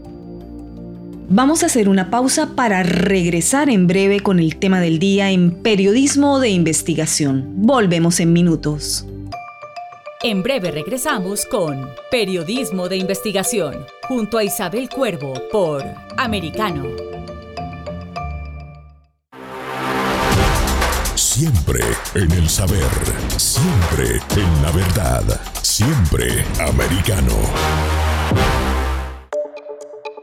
Vamos 1.27 1.61
a 1.61 1.65
hacer 1.65 1.89
una 1.89 2.09
pausa 2.09 2.55
para 2.55 2.83
regresar 2.83 3.69
en 3.69 3.85
breve 3.85 4.21
con 4.21 4.39
el 4.39 4.55
tema 4.55 4.79
del 4.79 4.97
día 4.97 5.29
en 5.29 5.61
periodismo 5.61 6.39
de 6.39 6.51
investigación. 6.51 7.51
Volvemos 7.57 8.21
en 8.21 8.31
minutos. 8.31 9.05
En 10.23 10.41
breve 10.41 10.71
regresamos 10.71 11.45
con 11.45 11.89
Periodismo 12.09 12.87
de 12.87 12.95
Investigación, 12.95 13.85
junto 14.07 14.37
a 14.37 14.45
Isabel 14.45 14.87
Cuervo 14.87 15.33
por 15.51 15.83
Americano. 16.17 17.14
Siempre 21.37 21.81
en 22.13 22.31
el 22.31 22.47
saber, 22.47 22.79
siempre 23.35 24.21
en 24.37 24.63
la 24.63 24.71
verdad, 24.71 25.21
siempre 25.61 26.45
americano. 26.65 27.35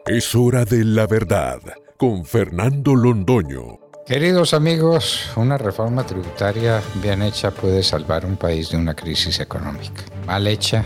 Es 0.07 0.35
hora 0.35 0.65
de 0.65 0.87
la 0.87 1.07
verdad 1.07 1.59
con 1.99 2.25
Fernando 2.25 2.95
Londoño. 2.95 3.79
Queridos 4.07 4.55
amigos, 4.55 5.29
una 5.37 5.59
reforma 5.59 6.07
tributaria 6.07 6.81
bien 7.03 7.21
hecha 7.21 7.51
puede 7.51 7.83
salvar 7.83 8.25
un 8.25 8.39
país 8.39 8.71
de 8.71 8.79
una 8.79 8.95
crisis 8.95 9.39
económica. 9.39 10.05
Mal 10.27 10.47
hecha 10.47 10.83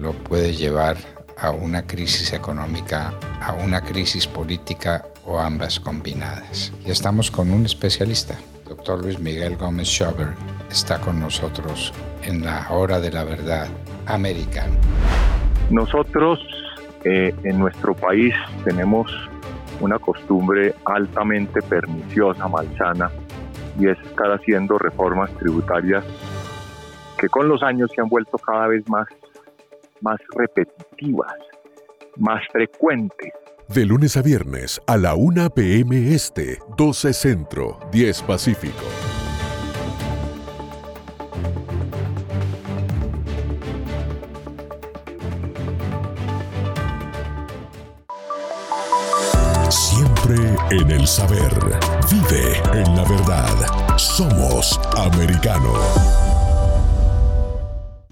lo 0.00 0.14
puede 0.14 0.54
llevar 0.54 0.96
a 1.36 1.50
una 1.50 1.86
crisis 1.86 2.32
económica, 2.32 3.12
a 3.42 3.52
una 3.52 3.82
crisis 3.82 4.26
política 4.26 5.04
o 5.26 5.38
ambas 5.38 5.78
combinadas. 5.78 6.72
Y 6.86 6.90
estamos 6.90 7.30
con 7.30 7.50
un 7.50 7.66
especialista, 7.66 8.36
doctor 8.68 9.02
Luis 9.02 9.18
Miguel 9.20 9.56
Gómez 9.56 9.88
Schober 9.88 10.28
está 10.70 11.00
con 11.00 11.20
nosotros 11.20 11.92
en 12.22 12.44
la 12.44 12.66
hora 12.70 13.00
de 13.00 13.12
la 13.12 13.24
verdad 13.24 13.68
americana. 14.06 14.74
Nosotros 15.70 16.40
eh, 17.04 17.34
en 17.44 17.58
nuestro 17.58 17.94
país 17.94 18.34
tenemos 18.64 19.10
una 19.80 19.98
costumbre 19.98 20.74
altamente 20.84 21.60
perniciosa, 21.62 22.48
malsana, 22.48 23.10
y 23.78 23.88
es 23.88 23.98
estar 24.00 24.32
haciendo 24.32 24.78
reformas 24.78 25.30
tributarias 25.38 26.04
que 27.18 27.28
con 27.28 27.48
los 27.48 27.62
años 27.62 27.90
se 27.94 28.00
han 28.00 28.08
vuelto 28.08 28.38
cada 28.38 28.68
vez 28.68 28.88
más, 28.88 29.06
más 30.00 30.18
repetitivas, 30.34 31.34
más 32.16 32.42
frecuentes 32.50 33.32
de 33.68 33.84
lunes 33.84 34.16
a 34.16 34.22
viernes 34.22 34.80
a 34.86 34.96
la 34.96 35.14
1 35.14 35.50
p.m. 35.50 36.14
Este, 36.14 36.58
12 36.76 37.12
Centro, 37.12 37.78
10 37.92 38.22
Pacífico. 38.22 38.84
Siempre 49.70 50.36
en 50.70 50.90
el 50.90 51.06
saber. 51.06 51.52
Vive 52.10 52.58
en 52.72 52.96
la 52.96 53.04
verdad. 53.04 53.96
Somos 53.96 54.80
americano. 54.96 56.25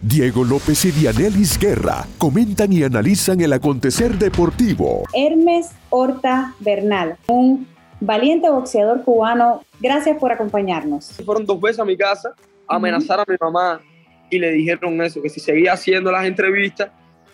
Diego 0.06 0.44
López 0.44 0.84
y 0.84 0.90
Dianelis 0.90 1.58
Guerra 1.58 2.06
comentan 2.18 2.70
y 2.70 2.82
analizan 2.82 3.40
el 3.40 3.54
acontecer 3.54 4.18
deportivo. 4.18 5.04
Hermes 5.14 5.70
Horta 5.88 6.54
Bernal, 6.60 7.16
un 7.26 7.66
valiente 8.00 8.50
boxeador 8.50 9.02
cubano, 9.02 9.64
gracias 9.80 10.18
por 10.18 10.30
acompañarnos. 10.30 11.10
Fueron 11.24 11.46
dos 11.46 11.58
veces 11.58 11.80
a 11.80 11.86
mi 11.86 11.96
casa 11.96 12.34
a 12.68 12.76
amenazar 12.76 13.20
a 13.20 13.24
mi 13.26 13.34
mamá 13.40 13.80
y 14.28 14.38
le 14.38 14.52
dijeron 14.52 15.00
eso, 15.00 15.22
que 15.22 15.30
si 15.30 15.40
seguía 15.40 15.72
haciendo 15.72 16.12
las 16.12 16.26
entrevistas 16.26 16.90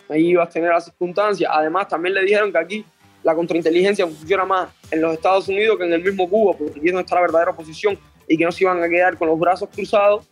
me 0.09 0.21
iba 0.21 0.45
a 0.45 0.49
tener 0.49 0.71
las 0.71 0.85
circunstancias. 0.85 1.51
Además, 1.53 1.89
también 1.89 2.15
le 2.15 2.23
dijeron 2.23 2.53
que 2.53 2.59
aquí 2.59 2.85
la 3.25 3.35
contrainteligencia 3.35 4.07
funciona 4.07 4.45
más 4.45 4.69
en 4.93 5.03
los 5.03 5.15
Estados 5.15 5.49
Unidos 5.49 5.77
que 5.77 5.87
en 5.87 5.93
el 5.93 6.05
mismo 6.05 6.31
Cuba, 6.31 6.57
porque 6.57 6.79
aquí 6.79 6.87
es 6.87 6.93
donde 6.93 7.03
está 7.03 7.17
la 7.17 7.23
verdadera 7.23 7.51
oposición 7.51 7.99
y 8.29 8.37
que 8.37 8.45
no 8.45 8.53
se 8.53 8.63
iban 8.63 8.81
a 8.81 8.89
quedar 8.89 9.19
con 9.19 9.27
los 9.27 9.41
brazos 9.41 9.69
cruzados 9.75 10.31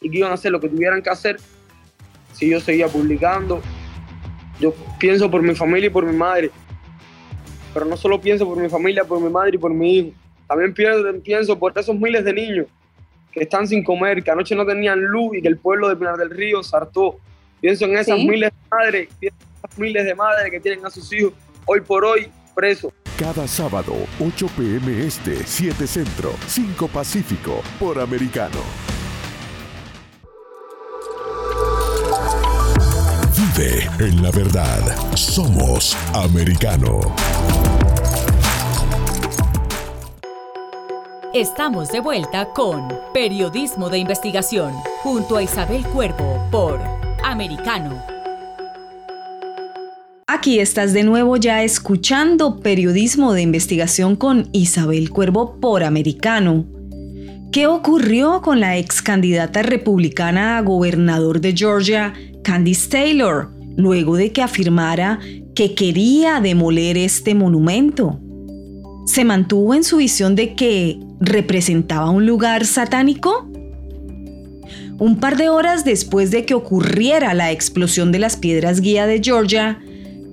y 0.00 0.08
que 0.08 0.18
iban 0.18 0.30
a 0.30 0.34
hacer 0.34 0.52
lo 0.52 0.60
que 0.60 0.68
tuvieran 0.68 1.02
que 1.02 1.10
hacer 1.10 1.36
si 2.32 2.48
yo 2.48 2.60
seguía 2.60 2.88
publicando. 2.88 3.60
Yo 4.58 4.74
pienso 4.98 5.30
por 5.30 5.42
mi 5.42 5.54
familia 5.54 5.86
y 5.86 5.90
por 5.90 6.04
mi 6.04 6.16
madre, 6.16 6.50
pero 7.72 7.86
no 7.86 7.96
solo 7.96 8.20
pienso 8.20 8.46
por 8.46 8.58
mi 8.58 8.68
familia, 8.68 9.04
por 9.04 9.20
mi 9.20 9.30
madre 9.30 9.52
y 9.54 9.58
por 9.58 9.72
mi 9.72 9.96
hijo. 9.96 10.10
También 10.46 10.74
pienso, 11.22 11.58
por 11.58 11.78
esos 11.78 11.96
miles 11.96 12.24
de 12.24 12.32
niños 12.32 12.66
que 13.32 13.44
están 13.44 13.68
sin 13.68 13.84
comer, 13.84 14.22
que 14.22 14.30
anoche 14.30 14.54
no 14.56 14.66
tenían 14.66 15.00
luz 15.00 15.36
y 15.36 15.42
que 15.42 15.48
el 15.48 15.56
pueblo 15.56 15.88
de 15.88 15.96
Pinar 15.96 16.16
del 16.16 16.30
Río 16.30 16.62
sartó. 16.62 17.18
Pienso 17.60 17.84
en 17.84 17.96
esas 17.96 18.18
miles 18.18 18.50
de 18.50 18.76
madres, 18.76 19.08
pienso 19.20 19.38
en 19.40 19.56
esas 19.58 19.78
miles 19.78 20.04
de 20.04 20.14
madres 20.14 20.50
que 20.50 20.60
tienen 20.60 20.84
a 20.84 20.90
sus 20.90 21.12
hijos 21.12 21.32
hoy 21.66 21.80
por 21.80 22.04
hoy 22.04 22.28
presos. 22.54 22.92
Cada 23.16 23.46
sábado, 23.46 23.94
8 24.18 24.46
pm 24.56 25.06
este, 25.06 25.36
7 25.44 25.86
centro, 25.86 26.32
5 26.46 26.88
pacífico, 26.88 27.62
por 27.78 28.00
americano. 28.00 28.99
En 33.60 34.22
la 34.22 34.30
verdad. 34.30 34.80
Somos 35.14 35.94
americano. 36.14 37.00
Estamos 41.34 41.90
de 41.90 42.00
vuelta 42.00 42.48
con 42.54 42.88
Periodismo 43.12 43.90
de 43.90 43.98
Investigación 43.98 44.72
junto 45.02 45.36
a 45.36 45.42
Isabel 45.42 45.84
Cuervo 45.84 46.48
por 46.50 46.80
Americano. 47.22 48.02
Aquí 50.26 50.58
estás 50.58 50.94
de 50.94 51.04
nuevo 51.04 51.36
ya 51.36 51.62
escuchando 51.62 52.60
Periodismo 52.60 53.34
de 53.34 53.42
Investigación 53.42 54.16
con 54.16 54.48
Isabel 54.52 55.10
Cuervo 55.10 55.60
por 55.60 55.84
Americano. 55.84 56.64
¿Qué 57.52 57.66
ocurrió 57.66 58.40
con 58.40 58.60
la 58.60 58.78
ex 58.78 59.02
candidata 59.02 59.62
republicana 59.62 60.56
a 60.56 60.62
gobernador 60.62 61.40
de 61.40 61.52
Georgia, 61.52 62.14
Candice 62.42 62.88
Taylor, 62.88 63.50
luego 63.76 64.16
de 64.16 64.32
que 64.32 64.42
afirmara 64.42 65.18
que 65.54 65.74
quería 65.74 66.40
demoler 66.40 66.96
este 66.96 67.34
monumento. 67.34 68.20
¿Se 69.06 69.24
mantuvo 69.24 69.74
en 69.74 69.84
su 69.84 69.98
visión 69.98 70.34
de 70.34 70.54
que 70.54 70.98
representaba 71.20 72.10
un 72.10 72.26
lugar 72.26 72.64
satánico? 72.64 73.50
Un 74.98 75.18
par 75.18 75.36
de 75.36 75.48
horas 75.48 75.84
después 75.84 76.30
de 76.30 76.44
que 76.44 76.54
ocurriera 76.54 77.34
la 77.34 77.50
explosión 77.50 78.12
de 78.12 78.18
las 78.18 78.36
piedras 78.36 78.80
guía 78.80 79.06
de 79.06 79.20
Georgia, 79.22 79.80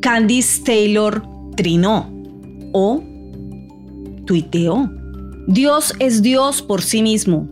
Candice 0.01 0.63
Taylor 0.63 1.23
trinó 1.55 2.13
o 2.73 3.01
tuiteó. 4.25 4.91
Dios 5.47 5.93
es 5.99 6.21
Dios 6.21 6.61
por 6.61 6.81
sí 6.81 7.01
mismo. 7.01 7.47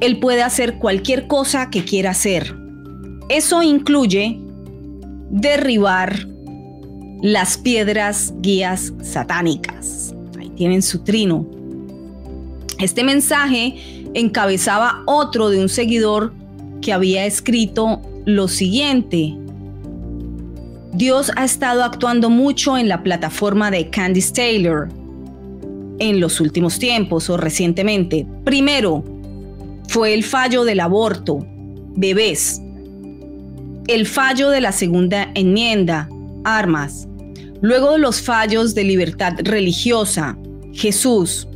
Él 0.00 0.20
puede 0.20 0.42
hacer 0.42 0.78
cualquier 0.78 1.26
cosa 1.26 1.70
que 1.70 1.84
quiera 1.84 2.10
hacer. 2.10 2.59
Eso 3.30 3.62
incluye 3.62 4.40
derribar 5.30 6.26
las 7.22 7.56
piedras 7.56 8.34
guías 8.40 8.92
satánicas. 9.02 10.12
Ahí 10.36 10.48
tienen 10.50 10.82
su 10.82 11.04
trino. 11.04 11.46
Este 12.80 13.04
mensaje 13.04 13.76
encabezaba 14.14 15.04
otro 15.06 15.48
de 15.48 15.60
un 15.60 15.68
seguidor 15.68 16.32
que 16.82 16.92
había 16.92 17.24
escrito 17.24 18.02
lo 18.24 18.48
siguiente. 18.48 19.36
Dios 20.92 21.30
ha 21.36 21.44
estado 21.44 21.84
actuando 21.84 22.30
mucho 22.30 22.76
en 22.76 22.88
la 22.88 23.04
plataforma 23.04 23.70
de 23.70 23.90
Candice 23.90 24.32
Taylor 24.32 24.88
en 26.00 26.18
los 26.18 26.40
últimos 26.40 26.80
tiempos 26.80 27.30
o 27.30 27.36
recientemente. 27.36 28.26
Primero, 28.42 29.04
fue 29.86 30.14
el 30.14 30.24
fallo 30.24 30.64
del 30.64 30.80
aborto, 30.80 31.46
bebés. 31.94 32.60
El 33.88 34.06
fallo 34.06 34.50
de 34.50 34.60
la 34.60 34.72
segunda 34.72 35.30
enmienda, 35.34 36.08
armas. 36.44 37.08
Luego 37.60 37.98
los 37.98 38.22
fallos 38.22 38.74
de 38.74 38.84
libertad 38.84 39.34
religiosa, 39.42 40.38
Jesús. 40.72 41.48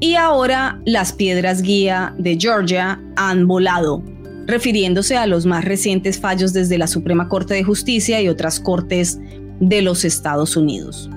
Y 0.00 0.14
ahora 0.14 0.80
las 0.84 1.12
piedras 1.12 1.62
guía 1.62 2.14
de 2.18 2.36
Georgia 2.38 3.00
han 3.16 3.46
volado, 3.46 4.04
refiriéndose 4.46 5.16
a 5.16 5.26
los 5.26 5.46
más 5.46 5.64
recientes 5.64 6.20
fallos 6.20 6.52
desde 6.52 6.78
la 6.78 6.86
Suprema 6.86 7.28
Corte 7.28 7.54
de 7.54 7.64
Justicia 7.64 8.20
y 8.20 8.28
otras 8.28 8.60
cortes 8.60 9.18
de 9.58 9.82
los 9.82 10.04
Estados 10.04 10.56
Unidos. 10.56 11.10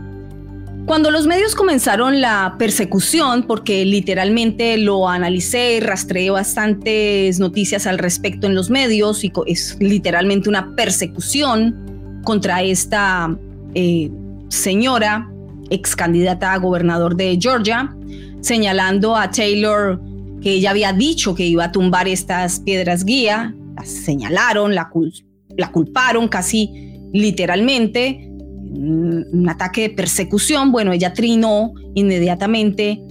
Cuando 0.89 1.11
los 1.11 1.27
medios 1.27 1.53
comenzaron 1.53 2.19
la 2.19 2.55
persecución, 2.57 3.43
porque 3.43 3.85
literalmente 3.85 4.75
lo 4.79 5.07
analicé 5.07 5.79
rastreé 5.83 6.31
bastantes 6.31 7.39
noticias 7.39 7.85
al 7.85 7.99
respecto 7.99 8.47
en 8.47 8.55
los 8.55 8.71
medios, 8.71 9.23
y 9.23 9.31
es 9.45 9.77
literalmente 9.79 10.49
una 10.49 10.75
persecución 10.75 12.21
contra 12.23 12.63
esta 12.63 13.37
eh, 13.75 14.09
señora, 14.47 15.29
ex 15.69 15.95
candidata 15.95 16.53
a 16.53 16.57
gobernador 16.57 17.15
de 17.15 17.37
Georgia, 17.39 17.95
señalando 18.41 19.15
a 19.15 19.29
Taylor 19.29 20.01
que 20.41 20.53
ella 20.53 20.71
había 20.71 20.91
dicho 20.91 21.35
que 21.35 21.45
iba 21.45 21.65
a 21.65 21.71
tumbar 21.71 22.07
estas 22.07 22.61
piedras 22.61 23.05
guía, 23.05 23.53
la 23.75 23.85
señalaron, 23.85 24.73
la, 24.73 24.89
la 25.55 25.71
culparon 25.71 26.27
casi 26.27 26.97
literalmente, 27.13 28.28
un 28.69 29.47
ataque 29.49 29.81
de 29.81 29.89
persecución, 29.89 30.71
bueno, 30.71 30.91
ella 30.91 31.13
trinó 31.13 31.73
inmediatamente, 31.95 33.01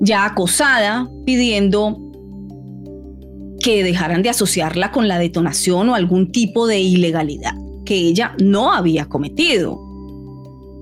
ya 0.00 0.24
acosada, 0.24 1.08
pidiendo 1.26 1.98
que 3.60 3.82
dejaran 3.82 4.22
de 4.22 4.30
asociarla 4.30 4.92
con 4.92 5.08
la 5.08 5.18
detonación 5.18 5.88
o 5.88 5.94
algún 5.94 6.30
tipo 6.32 6.66
de 6.66 6.80
ilegalidad 6.80 7.54
que 7.84 7.96
ella 7.96 8.34
no 8.40 8.72
había 8.72 9.06
cometido. 9.06 9.80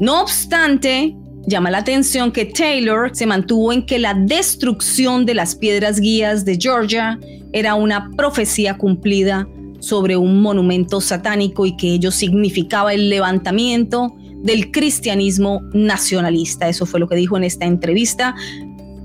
No 0.01 0.21
obstante, 0.21 1.17
llama 1.47 1.71
la 1.71 1.79
atención 1.79 2.33
que 2.33 2.45
Taylor 2.45 3.11
se 3.15 3.27
mantuvo 3.27 3.73
en 3.73 3.87
que 3.87 3.99
la 3.99 4.15
destrucción 4.15 5.25
de 5.25 5.35
las 5.35 5.55
piedras 5.55 6.01
guías 6.01 6.45
de 6.45 6.59
Georgia 6.61 7.19
era 7.53 7.75
una 7.75 8.11
profecía 8.17 8.77
cumplida 8.77 9.49
sobre 9.79 10.17
un 10.17 10.41
monumento 10.41 11.01
satánico 11.01 11.67
y 11.67 11.77
que 11.77 11.95
ello 11.95 12.11
significaba 12.11 12.93
el 12.93 13.09
levantamiento 13.09 14.17
del 14.43 14.71
cristianismo 14.71 15.63
nacionalista. 15.73 16.69
Eso 16.69 16.87
fue 16.87 17.01
lo 17.01 17.09
que 17.09 17.17
dijo 17.17 17.37
en 17.37 17.45
esta 17.45 17.67
entrevista 17.67 18.35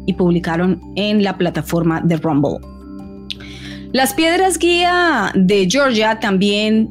y 0.05 0.13
publicaron 0.13 0.81
en 0.95 1.23
la 1.23 1.37
plataforma 1.37 2.01
de 2.01 2.17
Rumble. 2.17 2.59
Las 3.93 4.13
piedras 4.13 4.57
guía 4.57 5.31
de 5.35 5.67
Georgia 5.69 6.19
también 6.19 6.89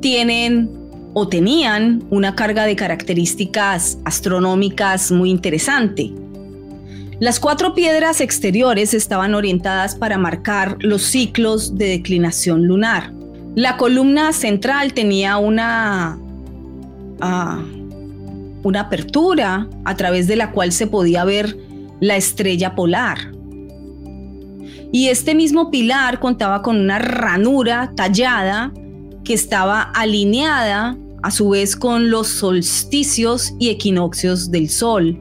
tienen 0.00 0.70
o 1.14 1.26
tenían 1.26 2.04
una 2.10 2.34
carga 2.34 2.64
de 2.64 2.76
características 2.76 3.98
astronómicas 4.04 5.10
muy 5.10 5.30
interesante. 5.30 6.12
Las 7.18 7.40
cuatro 7.40 7.72
piedras 7.72 8.20
exteriores 8.20 8.92
estaban 8.92 9.34
orientadas 9.34 9.94
para 9.94 10.18
marcar 10.18 10.76
los 10.80 11.00
ciclos 11.00 11.78
de 11.78 11.88
declinación 11.88 12.66
lunar. 12.66 13.10
La 13.54 13.78
columna 13.78 14.34
central 14.34 14.92
tenía 14.92 15.38
una, 15.38 16.18
ah, 17.22 17.64
una 18.62 18.80
apertura 18.80 19.66
a 19.86 19.96
través 19.96 20.26
de 20.26 20.36
la 20.36 20.50
cual 20.50 20.72
se 20.72 20.86
podía 20.88 21.24
ver 21.24 21.56
la 22.00 22.16
estrella 22.16 22.74
polar. 22.74 23.32
Y 24.92 25.08
este 25.08 25.34
mismo 25.34 25.70
pilar 25.70 26.20
contaba 26.20 26.60
con 26.60 26.78
una 26.78 26.98
ranura 26.98 27.92
tallada 27.96 28.74
que 29.24 29.32
estaba 29.32 29.80
alineada 29.80 30.98
a 31.22 31.30
su 31.30 31.48
vez 31.48 31.76
con 31.76 32.10
los 32.10 32.28
solsticios 32.28 33.54
y 33.58 33.70
equinoccios 33.70 34.50
del 34.50 34.68
Sol 34.68 35.18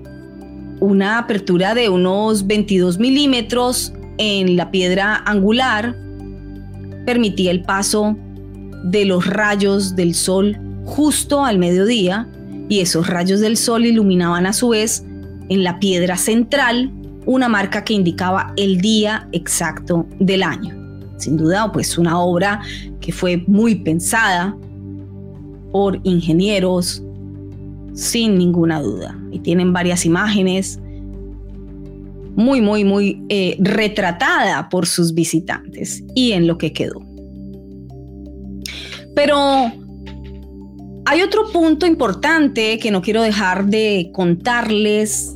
una 0.86 1.18
apertura 1.18 1.74
de 1.74 1.90
unos 1.90 2.46
22 2.46 3.00
milímetros 3.00 3.92
en 4.20 4.56
la 4.56 4.70
piedra 4.70 5.24
angular 5.26 5.96
permitía 7.08 7.50
el 7.50 7.64
paso 7.64 8.16
de 8.86 9.06
los 9.06 9.26
rayos 9.26 9.96
del 9.96 10.14
sol 10.14 10.56
justo 10.86 11.44
al 11.44 11.58
mediodía 11.58 12.30
y 12.70 12.82
esos 12.82 13.08
rayos 13.08 13.40
del 13.40 13.58
sol 13.58 13.86
iluminaban 13.86 14.46
a 14.46 14.54
su 14.54 14.70
vez 14.70 15.04
en 15.50 15.64
la 15.64 15.80
piedra 15.80 16.18
central 16.18 16.92
una 17.26 17.50
marca 17.50 17.84
que 17.84 17.94
indicaba 17.94 18.54
el 18.56 18.80
día 18.80 19.28
exacto 19.32 20.06
del 20.20 20.44
año. 20.44 20.76
Sin 21.18 21.36
duda, 21.36 21.72
pues 21.72 21.98
una 21.98 22.20
obra 22.20 22.62
que 23.02 23.12
fue 23.12 23.44
muy 23.48 23.76
pensada 23.76 24.56
por 25.72 26.00
ingenieros, 26.04 27.02
sin 27.96 28.38
ninguna 28.38 28.82
duda. 28.82 29.18
Y 29.32 29.40
tienen 29.40 29.74
varias 29.74 30.06
imágenes 30.06 30.80
muy, 32.36 32.62
muy, 32.62 32.84
muy 32.84 33.24
eh, 33.30 33.56
retratada 33.60 34.70
por 34.70 34.86
sus 34.86 35.14
visitantes 35.14 36.04
y 36.14 36.34
en 36.34 36.48
lo 36.48 36.58
que 36.58 36.74
quedó. 36.74 37.02
Pero 39.16 39.72
hay 41.06 41.22
otro 41.22 41.52
punto 41.52 41.86
importante 41.86 42.78
que 42.78 42.92
no 42.92 43.02
quiero 43.02 43.22
dejar 43.22 43.66
de 43.68 44.10
contarles 44.14 45.36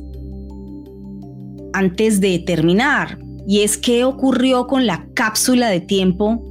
antes 1.72 2.20
de 2.20 2.40
terminar, 2.40 3.18
y 3.46 3.60
es 3.60 3.78
qué 3.78 4.04
ocurrió 4.04 4.66
con 4.66 4.86
la 4.86 5.06
cápsula 5.14 5.68
de 5.68 5.80
tiempo 5.80 6.44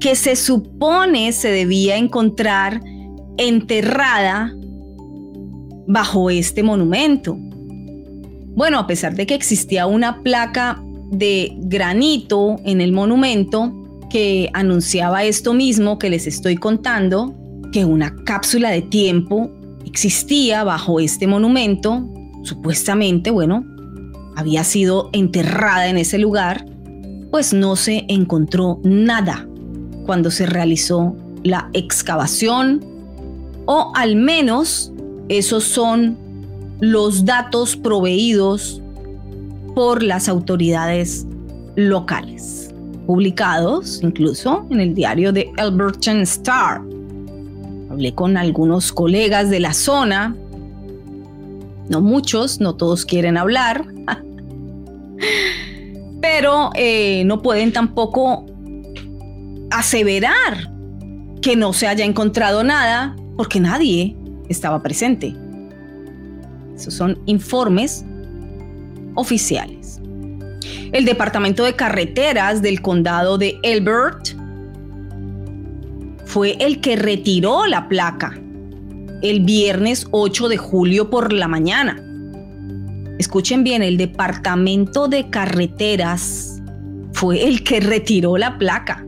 que 0.00 0.14
se 0.16 0.34
supone 0.34 1.32
se 1.32 1.48
debía 1.48 1.96
encontrar 1.96 2.80
enterrada 3.36 4.52
bajo 5.86 6.30
este 6.30 6.62
monumento. 6.62 7.36
Bueno, 8.54 8.78
a 8.78 8.86
pesar 8.86 9.14
de 9.14 9.26
que 9.26 9.34
existía 9.34 9.86
una 9.86 10.22
placa 10.22 10.82
de 11.10 11.54
granito 11.58 12.56
en 12.64 12.80
el 12.80 12.92
monumento 12.92 13.72
que 14.10 14.50
anunciaba 14.52 15.24
esto 15.24 15.54
mismo 15.54 15.98
que 15.98 16.10
les 16.10 16.26
estoy 16.26 16.56
contando, 16.56 17.34
que 17.72 17.84
una 17.84 18.14
cápsula 18.24 18.70
de 18.70 18.82
tiempo 18.82 19.50
existía 19.86 20.64
bajo 20.64 21.00
este 21.00 21.26
monumento, 21.26 22.08
supuestamente, 22.42 23.30
bueno, 23.30 23.64
había 24.36 24.64
sido 24.64 25.10
enterrada 25.12 25.88
en 25.88 25.96
ese 25.96 26.18
lugar, 26.18 26.66
pues 27.30 27.54
no 27.54 27.76
se 27.76 28.04
encontró 28.08 28.80
nada 28.84 29.48
cuando 30.04 30.30
se 30.30 30.46
realizó 30.46 31.16
la 31.42 31.70
excavación, 31.72 32.84
o 33.64 33.92
al 33.94 34.16
menos 34.16 34.91
esos 35.28 35.64
son 35.64 36.16
los 36.80 37.24
datos 37.24 37.76
proveídos 37.76 38.82
por 39.74 40.02
las 40.02 40.28
autoridades 40.28 41.26
locales, 41.76 42.74
publicados 43.06 44.00
incluso 44.02 44.66
en 44.70 44.80
el 44.80 44.94
diario 44.94 45.32
de 45.32 45.50
Alberton 45.56 46.20
Star. 46.22 46.82
Hablé 47.90 48.14
con 48.14 48.36
algunos 48.36 48.92
colegas 48.92 49.50
de 49.50 49.60
la 49.60 49.72
zona, 49.72 50.36
no 51.88 52.00
muchos, 52.00 52.60
no 52.60 52.74
todos 52.74 53.04
quieren 53.04 53.36
hablar, 53.36 53.86
pero 56.20 56.70
eh, 56.74 57.22
no 57.26 57.42
pueden 57.42 57.72
tampoco 57.72 58.46
aseverar 59.70 60.70
que 61.40 61.56
no 61.56 61.72
se 61.72 61.86
haya 61.86 62.04
encontrado 62.04 62.64
nada 62.64 63.16
porque 63.36 63.60
nadie 63.60 64.16
estaba 64.52 64.82
presente. 64.82 65.34
Esos 66.76 66.94
son 66.94 67.18
informes 67.26 68.04
oficiales. 69.14 70.00
El 70.92 71.04
Departamento 71.04 71.64
de 71.64 71.74
Carreteras 71.74 72.62
del 72.62 72.80
Condado 72.82 73.38
de 73.38 73.58
Elbert 73.62 74.28
fue 76.24 76.56
el 76.60 76.80
que 76.80 76.96
retiró 76.96 77.66
la 77.66 77.88
placa 77.88 78.38
el 79.22 79.40
viernes 79.40 80.06
8 80.10 80.48
de 80.48 80.56
julio 80.56 81.10
por 81.10 81.32
la 81.32 81.46
mañana. 81.46 82.02
Escuchen 83.18 83.62
bien, 83.62 83.82
el 83.82 83.96
Departamento 83.96 85.08
de 85.08 85.30
Carreteras 85.30 86.60
fue 87.12 87.46
el 87.46 87.62
que 87.62 87.80
retiró 87.80 88.36
la 88.36 88.58
placa 88.58 89.06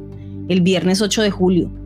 el 0.48 0.60
viernes 0.60 1.00
8 1.00 1.22
de 1.22 1.30
julio. 1.30 1.83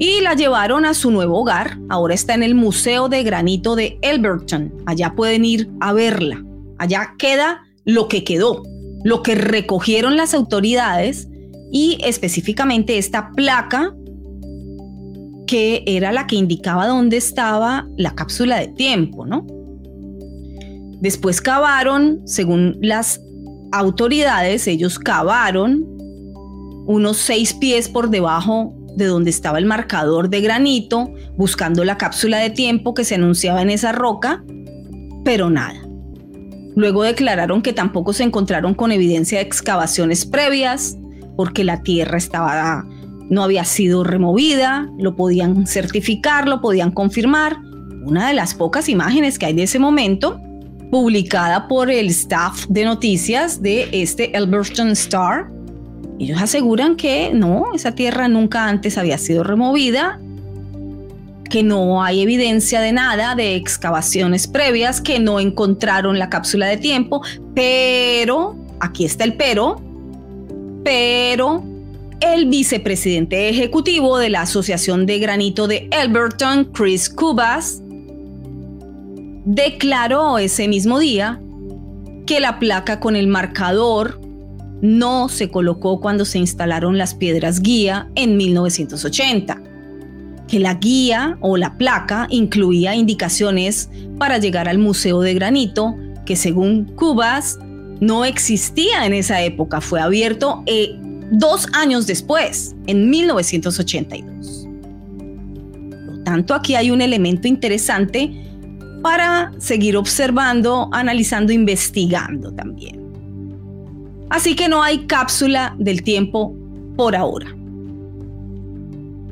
Y 0.00 0.22
la 0.22 0.34
llevaron 0.34 0.86
a 0.86 0.94
su 0.94 1.10
nuevo 1.10 1.40
hogar. 1.40 1.78
Ahora 1.90 2.14
está 2.14 2.32
en 2.34 2.42
el 2.42 2.54
Museo 2.54 3.10
de 3.10 3.22
Granito 3.22 3.76
de 3.76 3.98
Elberton. 4.00 4.72
Allá 4.86 5.12
pueden 5.14 5.44
ir 5.44 5.70
a 5.78 5.92
verla. 5.92 6.42
Allá 6.78 7.14
queda 7.18 7.60
lo 7.84 8.08
que 8.08 8.24
quedó, 8.24 8.62
lo 9.04 9.22
que 9.22 9.34
recogieron 9.34 10.16
las 10.16 10.32
autoridades 10.32 11.28
y 11.70 11.98
específicamente 12.02 12.96
esta 12.96 13.30
placa 13.32 13.94
que 15.46 15.84
era 15.86 16.12
la 16.12 16.26
que 16.26 16.36
indicaba 16.36 16.86
dónde 16.86 17.18
estaba 17.18 17.86
la 17.98 18.14
cápsula 18.14 18.58
de 18.58 18.68
tiempo, 18.68 19.26
¿no? 19.26 19.46
Después 21.00 21.42
cavaron, 21.42 22.22
según 22.26 22.78
las 22.80 23.20
autoridades, 23.72 24.66
ellos 24.66 24.98
cavaron 24.98 25.86
unos 26.86 27.18
seis 27.18 27.52
pies 27.52 27.88
por 27.88 28.08
debajo 28.08 28.74
de 28.96 29.06
donde 29.06 29.30
estaba 29.30 29.58
el 29.58 29.66
marcador 29.66 30.28
de 30.30 30.40
granito, 30.40 31.12
buscando 31.36 31.84
la 31.84 31.98
cápsula 31.98 32.38
de 32.38 32.50
tiempo 32.50 32.94
que 32.94 33.04
se 33.04 33.14
anunciaba 33.14 33.62
en 33.62 33.70
esa 33.70 33.92
roca, 33.92 34.44
pero 35.24 35.50
nada. 35.50 35.80
Luego 36.76 37.02
declararon 37.02 37.62
que 37.62 37.72
tampoco 37.72 38.12
se 38.12 38.24
encontraron 38.24 38.74
con 38.74 38.92
evidencia 38.92 39.38
de 39.38 39.44
excavaciones 39.44 40.24
previas, 40.24 40.96
porque 41.36 41.64
la 41.64 41.82
tierra 41.82 42.18
estaba 42.18 42.84
no 43.30 43.44
había 43.44 43.64
sido 43.64 44.02
removida, 44.04 44.90
lo 44.98 45.14
podían 45.14 45.66
certificar, 45.66 46.48
lo 46.48 46.60
podían 46.60 46.90
confirmar. 46.90 47.58
Una 48.04 48.28
de 48.28 48.34
las 48.34 48.54
pocas 48.54 48.88
imágenes 48.88 49.38
que 49.38 49.46
hay 49.46 49.52
de 49.52 49.62
ese 49.62 49.78
momento, 49.78 50.40
publicada 50.90 51.68
por 51.68 51.90
el 51.90 52.08
staff 52.08 52.66
de 52.68 52.84
noticias 52.84 53.62
de 53.62 53.88
este 53.92 54.32
Alberton 54.34 54.88
Star, 54.88 55.48
ellos 56.18 56.40
aseguran 56.40 56.96
que 56.96 57.30
no, 57.32 57.66
esa 57.74 57.92
tierra 57.92 58.28
nunca 58.28 58.68
antes 58.68 58.98
había 58.98 59.16
sido 59.16 59.42
removida, 59.42 60.20
que 61.48 61.62
no 61.62 62.02
hay 62.02 62.20
evidencia 62.20 62.80
de 62.80 62.92
nada, 62.92 63.34
de 63.34 63.56
excavaciones 63.56 64.46
previas, 64.46 65.00
que 65.00 65.18
no 65.18 65.40
encontraron 65.40 66.18
la 66.18 66.30
cápsula 66.30 66.66
de 66.66 66.76
tiempo, 66.76 67.22
pero, 67.54 68.54
aquí 68.80 69.04
está 69.04 69.24
el 69.24 69.34
pero, 69.34 69.80
pero 70.84 71.64
el 72.20 72.46
vicepresidente 72.46 73.48
ejecutivo 73.48 74.18
de 74.18 74.28
la 74.28 74.42
Asociación 74.42 75.06
de 75.06 75.18
Granito 75.18 75.66
de 75.66 75.88
Elberton, 75.90 76.66
Chris 76.66 77.08
Cubas, 77.08 77.82
declaró 79.44 80.38
ese 80.38 80.68
mismo 80.68 80.98
día 80.98 81.40
que 82.26 82.40
la 82.40 82.58
placa 82.58 83.00
con 83.00 83.16
el 83.16 83.26
marcador 83.26 84.19
no 84.82 85.28
se 85.28 85.50
colocó 85.50 86.00
cuando 86.00 86.24
se 86.24 86.38
instalaron 86.38 86.98
las 86.98 87.14
piedras 87.14 87.60
guía 87.60 88.10
en 88.14 88.36
1980, 88.36 89.62
que 90.48 90.58
la 90.58 90.74
guía 90.74 91.38
o 91.40 91.56
la 91.56 91.76
placa 91.76 92.26
incluía 92.30 92.94
indicaciones 92.94 93.90
para 94.18 94.38
llegar 94.38 94.68
al 94.68 94.78
Museo 94.78 95.20
de 95.20 95.34
Granito, 95.34 95.96
que 96.24 96.36
según 96.36 96.84
Cubas 96.96 97.58
no 98.00 98.24
existía 98.24 99.06
en 99.06 99.12
esa 99.12 99.42
época, 99.42 99.80
fue 99.80 100.00
abierto 100.00 100.62
eh, 100.66 100.96
dos 101.30 101.66
años 101.72 102.06
después, 102.06 102.74
en 102.86 103.10
1982. 103.10 104.66
Por 106.06 106.16
lo 106.16 106.24
tanto, 106.24 106.54
aquí 106.54 106.74
hay 106.74 106.90
un 106.90 107.02
elemento 107.02 107.46
interesante 107.46 108.32
para 109.02 109.52
seguir 109.58 109.96
observando, 109.96 110.88
analizando, 110.92 111.52
investigando 111.52 112.52
también. 112.52 112.99
Así 114.30 114.54
que 114.54 114.68
no 114.68 114.82
hay 114.82 115.06
cápsula 115.06 115.74
del 115.78 116.02
tiempo 116.02 116.54
por 116.96 117.16
ahora. 117.16 117.54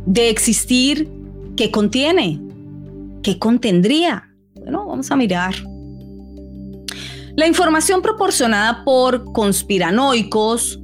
De 0.07 0.29
existir, 0.29 1.09
¿qué 1.57 1.71
contiene? 1.71 2.41
¿Qué 3.23 3.39
contendría? 3.39 4.29
Bueno, 4.55 4.87
vamos 4.87 5.11
a 5.11 5.17
mirar. 5.17 5.55
La 7.37 7.47
información 7.47 8.03
proporcionada 8.03 8.85
por 8.85 9.33
conspiranoicos 9.33 10.81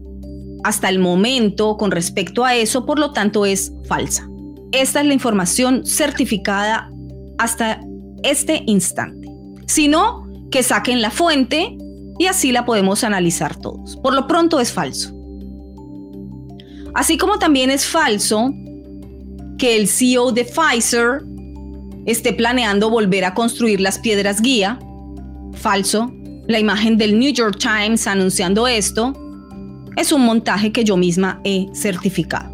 hasta 0.62 0.89
el 0.89 1.01
momento 1.01 1.77
con 1.77 1.91
respecto 1.91 2.45
a 2.45 2.55
eso, 2.55 2.87
por 2.87 3.01
lo 3.01 3.12
tanto, 3.12 3.45
es 3.45 3.73
falsa. 3.87 4.29
Esta 4.71 5.01
es 5.01 5.07
la 5.07 5.15
información 5.15 5.85
certificada 5.85 6.91
hasta 7.39 7.81
este 8.23 8.62
instante. 8.67 9.29
Si 9.67 9.89
no, 9.89 10.29
que 10.51 10.62
saquen 10.62 11.03
la 11.03 11.11
fuente 11.11 11.77
y 12.19 12.27
así 12.27 12.53
la 12.53 12.65
podemos 12.65 13.05
analizar 13.05 13.57
todos. 13.57 13.97
Por 13.97 14.15
lo 14.15 14.27
pronto 14.27 14.61
es 14.61 14.73
falso. 14.73 15.15
Así 16.95 17.19
como 17.19 17.39
también 17.39 17.71
es 17.71 17.87
falso 17.87 18.53
que 19.59 19.77
el 19.77 19.89
CEO 19.89 20.33
de 20.33 20.45
Pfizer 20.45 21.23
esté 22.07 22.33
planeando 22.33 22.91
volver 22.91 23.25
a 23.25 23.35
construir 23.35 23.81
las 23.81 23.99
piedras 23.99 24.41
guía. 24.41 24.79
Falso 25.55 26.12
la 26.47 26.59
imagen 26.59 26.99
del 26.99 27.19
New 27.19 27.33
York 27.33 27.59
Times 27.59 28.07
anunciando 28.07 28.69
esto 28.69 29.15
es 29.97 30.12
un 30.12 30.27
montaje 30.27 30.73
que 30.73 30.85
yo 30.85 30.97
misma 30.97 31.41
he 31.45 31.69
certificado. 31.73 32.53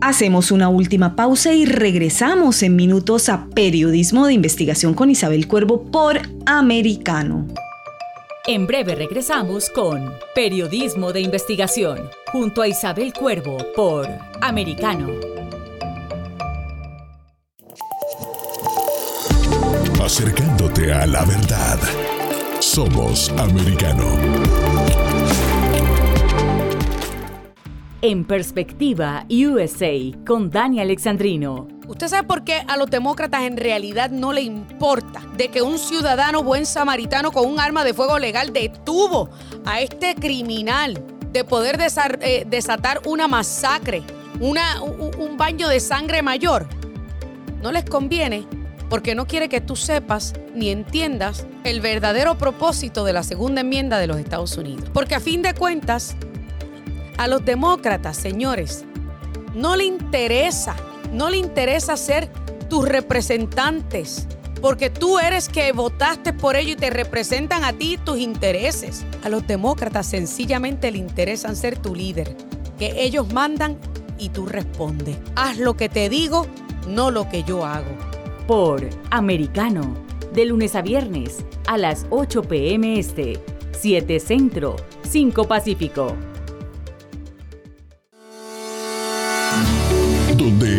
Hacemos 0.00 0.50
una 0.50 0.68
última 0.68 1.14
pausa 1.14 1.52
y 1.52 1.64
regresamos 1.64 2.62
en 2.64 2.74
minutos 2.74 3.28
a 3.28 3.46
Periodismo 3.46 4.26
de 4.26 4.32
Investigación 4.32 4.94
con 4.94 5.10
Isabel 5.10 5.46
Cuervo 5.46 5.84
por 5.84 6.20
Americano. 6.44 7.46
En 8.46 8.66
breve 8.66 8.96
regresamos 8.96 9.70
con 9.70 10.12
Periodismo 10.34 11.12
de 11.12 11.20
Investigación 11.20 12.10
junto 12.32 12.60
a 12.60 12.66
Isabel 12.66 13.12
Cuervo 13.12 13.56
por 13.76 14.08
Americano. 14.40 15.12
Acercándote 20.02 20.92
a 20.92 21.06
la 21.06 21.24
verdad. 21.24 21.78
Somos 22.58 23.30
americano. 23.38 24.61
En 28.04 28.24
Perspectiva 28.24 29.24
USA 29.30 29.94
con 30.26 30.50
Dani 30.50 30.80
Alexandrino. 30.80 31.68
¿Usted 31.86 32.08
sabe 32.08 32.26
por 32.26 32.42
qué 32.42 32.64
a 32.66 32.76
los 32.76 32.90
demócratas 32.90 33.42
en 33.42 33.56
realidad 33.56 34.10
no 34.10 34.32
le 34.32 34.40
importa 34.40 35.22
de 35.36 35.50
que 35.50 35.62
un 35.62 35.78
ciudadano 35.78 36.42
buen 36.42 36.66
samaritano 36.66 37.30
con 37.30 37.46
un 37.46 37.60
arma 37.60 37.84
de 37.84 37.94
fuego 37.94 38.18
legal 38.18 38.52
detuvo 38.52 39.30
a 39.64 39.80
este 39.80 40.16
criminal 40.16 41.00
de 41.30 41.44
poder 41.44 41.78
eh, 42.22 42.44
desatar 42.44 43.02
una 43.06 43.28
masacre, 43.28 44.02
una, 44.40 44.82
un 44.82 45.36
baño 45.36 45.68
de 45.68 45.78
sangre 45.78 46.22
mayor? 46.22 46.66
No 47.62 47.70
les 47.70 47.84
conviene 47.84 48.48
porque 48.90 49.14
no 49.14 49.28
quiere 49.28 49.48
que 49.48 49.60
tú 49.60 49.76
sepas 49.76 50.34
ni 50.56 50.70
entiendas 50.70 51.46
el 51.62 51.80
verdadero 51.80 52.36
propósito 52.36 53.04
de 53.04 53.12
la 53.12 53.22
segunda 53.22 53.60
enmienda 53.60 54.00
de 54.00 54.08
los 54.08 54.18
Estados 54.18 54.56
Unidos. 54.56 54.90
Porque 54.92 55.14
a 55.14 55.20
fin 55.20 55.40
de 55.40 55.54
cuentas, 55.54 56.16
a 57.22 57.28
los 57.28 57.44
demócratas, 57.44 58.16
señores, 58.16 58.84
no 59.54 59.76
le 59.76 59.84
interesa, 59.84 60.74
no 61.12 61.30
le 61.30 61.36
interesa 61.36 61.96
ser 61.96 62.28
tus 62.68 62.88
representantes, 62.88 64.26
porque 64.60 64.90
tú 64.90 65.20
eres 65.20 65.48
que 65.48 65.70
votaste 65.70 66.32
por 66.32 66.56
ello 66.56 66.72
y 66.72 66.76
te 66.76 66.90
representan 66.90 67.62
a 67.62 67.72
ti 67.74 67.96
tus 67.96 68.18
intereses. 68.18 69.04
A 69.22 69.28
los 69.28 69.46
demócratas 69.46 70.06
sencillamente 70.06 70.90
le 70.90 70.98
interesan 70.98 71.54
ser 71.54 71.78
tu 71.78 71.94
líder, 71.94 72.36
que 72.76 73.04
ellos 73.04 73.32
mandan 73.32 73.78
y 74.18 74.30
tú 74.30 74.46
respondes. 74.46 75.16
Haz 75.36 75.58
lo 75.58 75.76
que 75.76 75.88
te 75.88 76.08
digo, 76.08 76.48
no 76.88 77.12
lo 77.12 77.28
que 77.28 77.44
yo 77.44 77.64
hago 77.64 77.96
por 78.48 78.84
Americano, 79.12 79.94
de 80.34 80.46
lunes 80.46 80.74
a 80.74 80.82
viernes 80.82 81.44
a 81.68 81.78
las 81.78 82.04
8 82.10 82.42
pm 82.42 82.98
este, 82.98 83.38
7 83.78 84.18
Centro, 84.18 84.74
5 85.08 85.44
Pacífico. 85.44 86.16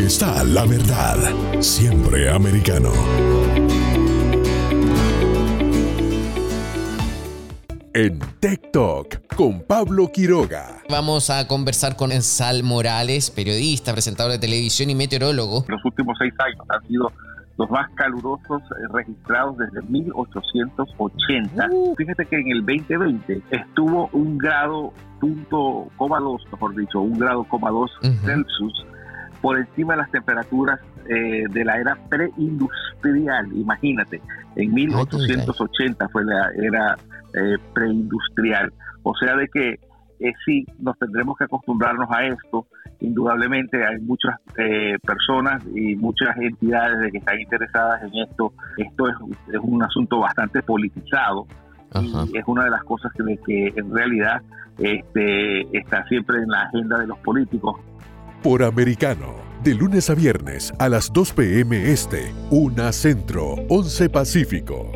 Está 0.04 0.44
la 0.44 0.66
verdad, 0.66 1.18
siempre 1.62 2.30
americano. 2.30 2.92
en 7.94 8.20
Talk 8.74 9.34
con 9.34 9.62
Pablo 9.62 10.12
Quiroga. 10.12 10.82
Vamos 10.90 11.30
a 11.30 11.48
conversar 11.48 11.96
con 11.96 12.12
Sal 12.22 12.64
Morales, 12.64 13.32
periodista, 13.32 13.94
presentador 13.94 14.34
de 14.34 14.40
televisión 14.40 14.90
y 14.90 14.96
meteorólogo. 14.96 15.64
Los 15.70 15.86
últimos 15.86 16.18
seis 16.20 16.34
años 16.38 16.66
han 16.68 16.86
sido 16.90 17.10
los 17.58 17.70
más 17.70 17.90
calurosos 17.96 18.62
eh, 18.62 18.88
registrados 18.92 19.58
desde 19.58 19.82
1880. 19.84 21.70
Uh. 21.72 21.96
Fíjate 21.96 22.26
que 22.26 22.36
en 22.42 22.50
el 22.50 22.66
2020 22.66 23.42
estuvo 23.52 24.10
un 24.12 24.38
grado 24.38 24.92
punto 25.22 25.88
coma 25.96 26.20
dos, 26.20 26.42
mejor 26.52 26.76
dicho, 26.76 27.00
un 27.00 27.18
grado 27.18 27.46
coma 27.46 27.70
dos 27.70 27.90
Celsius 28.02 28.86
por 29.44 29.58
encima 29.58 29.94
de 29.94 29.98
las 29.98 30.10
temperaturas 30.10 30.80
eh, 31.10 31.44
de 31.50 31.66
la 31.66 31.78
era 31.78 31.98
preindustrial. 32.08 33.52
Imagínate, 33.54 34.22
en 34.56 34.74
1880 34.74 36.08
fue 36.08 36.24
la 36.24 36.50
era 36.56 36.96
eh, 37.34 37.58
preindustrial. 37.74 38.72
O 39.04 39.14
sea 39.18 39.36
de 39.36 39.50
que 39.50 39.80
eh, 40.22 40.32
sí, 40.46 40.66
nos 40.80 40.98
tendremos 40.98 41.38
que 41.38 41.44
acostumbrarnos 41.44 42.10
a 42.10 42.26
esto. 42.26 42.68
Indudablemente 43.02 43.86
hay 43.86 44.00
muchas 44.00 44.36
eh, 44.58 44.98
personas 45.06 45.62
y 45.76 45.98
muchas 45.98 46.38
entidades 46.38 47.02
de 47.02 47.12
que 47.12 47.18
están 47.18 47.42
interesadas 47.42 48.02
en 48.04 48.24
esto. 48.24 48.54
Esto 48.78 49.10
es, 49.10 49.16
un 49.62 49.84
asunto 49.84 50.20
bastante 50.20 50.64
politizado 50.64 51.48
y 52.32 52.38
es 52.38 52.44
una 52.48 52.64
de 52.64 52.70
las 52.70 52.84
cosas 52.86 53.12
que, 53.12 53.38
que 53.46 53.74
en 53.76 53.94
realidad 53.94 54.42
este, 54.78 55.78
está 55.78 56.06
siempre 56.06 56.38
en 56.42 56.48
la 56.48 56.62
agenda 56.62 56.98
de 56.98 57.08
los 57.08 57.18
políticos. 57.20 57.82
Por 58.44 58.62
Americano, 58.62 59.36
de 59.64 59.74
lunes 59.74 60.10
a 60.10 60.16
viernes 60.16 60.74
a 60.78 60.90
las 60.90 61.14
2 61.14 61.32
p.m. 61.32 61.90
Este, 61.90 62.34
1 62.50 62.92
Centro, 62.92 63.56
11 63.70 64.10
Pacífico. 64.10 64.92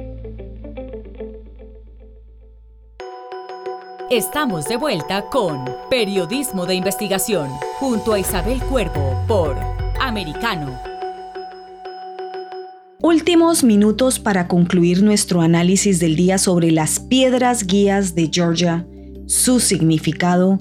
Estamos 4.12 4.66
de 4.66 4.76
vuelta 4.76 5.30
con 5.30 5.64
Periodismo 5.90 6.66
de 6.66 6.76
Investigación 6.76 7.48
junto 7.80 8.12
a 8.12 8.20
Isabel 8.20 8.60
Cuervo 8.64 9.18
por 9.30 9.56
Americano. 10.02 10.78
Últimos 13.00 13.64
minutos 13.64 14.20
para 14.20 14.50
concluir 14.50 15.04
nuestro 15.04 15.40
análisis 15.40 16.02
del 16.02 16.18
día 16.18 16.38
sobre 16.38 16.72
las 16.72 17.00
piedras 17.00 17.66
guías 17.66 18.14
de 18.14 18.30
Georgia, 18.30 18.86
su 19.26 19.62
significado 19.62 20.60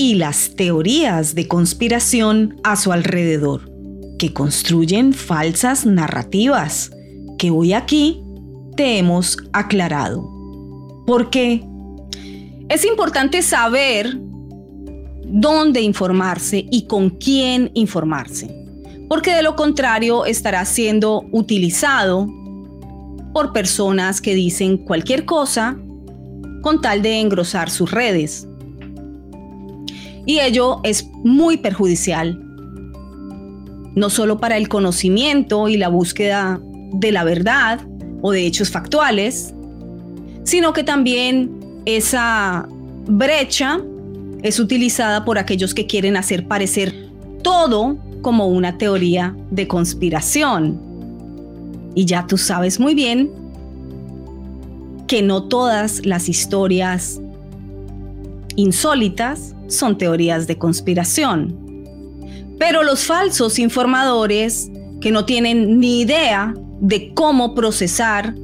y 0.00 0.14
las 0.14 0.54
teorías 0.56 1.34
de 1.34 1.46
conspiración 1.46 2.58
a 2.64 2.76
su 2.76 2.90
alrededor, 2.90 3.70
que 4.18 4.32
construyen 4.32 5.12
falsas 5.12 5.84
narrativas 5.84 6.90
que 7.36 7.50
hoy 7.50 7.74
aquí 7.74 8.22
te 8.78 8.96
hemos 8.96 9.36
aclarado. 9.52 11.04
¿Por 11.06 11.28
qué? 11.28 11.62
Es 12.70 12.86
importante 12.86 13.42
saber 13.42 14.18
dónde 15.26 15.82
informarse 15.82 16.64
y 16.70 16.86
con 16.86 17.10
quién 17.10 17.70
informarse, 17.74 18.48
porque 19.06 19.34
de 19.34 19.42
lo 19.42 19.54
contrario 19.54 20.24
estará 20.24 20.64
siendo 20.64 21.26
utilizado 21.30 22.26
por 23.34 23.52
personas 23.52 24.22
que 24.22 24.34
dicen 24.34 24.78
cualquier 24.78 25.26
cosa 25.26 25.76
con 26.62 26.80
tal 26.80 27.02
de 27.02 27.20
engrosar 27.20 27.68
sus 27.68 27.90
redes. 27.90 28.46
Y 30.26 30.40
ello 30.40 30.80
es 30.84 31.08
muy 31.24 31.56
perjudicial, 31.56 32.38
no 33.94 34.10
solo 34.10 34.38
para 34.38 34.56
el 34.56 34.68
conocimiento 34.68 35.68
y 35.68 35.76
la 35.76 35.88
búsqueda 35.88 36.60
de 36.92 37.12
la 37.12 37.24
verdad 37.24 37.80
o 38.22 38.32
de 38.32 38.46
hechos 38.46 38.70
factuales, 38.70 39.54
sino 40.44 40.72
que 40.72 40.84
también 40.84 41.50
esa 41.84 42.68
brecha 43.06 43.80
es 44.42 44.58
utilizada 44.58 45.24
por 45.24 45.38
aquellos 45.38 45.74
que 45.74 45.86
quieren 45.86 46.16
hacer 46.16 46.46
parecer 46.46 46.94
todo 47.42 47.98
como 48.22 48.46
una 48.46 48.78
teoría 48.78 49.36
de 49.50 49.66
conspiración. 49.66 50.80
Y 51.94 52.04
ya 52.04 52.26
tú 52.26 52.38
sabes 52.38 52.78
muy 52.78 52.94
bien 52.94 53.30
que 55.06 55.22
no 55.22 55.44
todas 55.44 56.04
las 56.06 56.28
historias 56.28 57.20
insólitas 58.60 59.54
son 59.66 59.98
teorías 59.98 60.46
de 60.46 60.58
conspiración. 60.58 61.56
Pero 62.58 62.82
los 62.82 63.04
falsos 63.04 63.58
informadores 63.58 64.70
que 65.00 65.10
no 65.10 65.24
tienen 65.24 65.78
ni 65.80 66.02
idea 66.02 66.54
de 66.80 67.12
cómo 67.14 67.54
procesar 67.54 68.34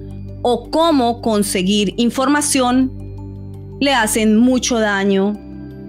o 0.43 0.71
cómo 0.71 1.21
conseguir 1.21 1.95
información 1.97 2.93
le 3.81 3.93
hacen 3.93 4.37
mucho 4.37 4.79
daño 4.79 5.35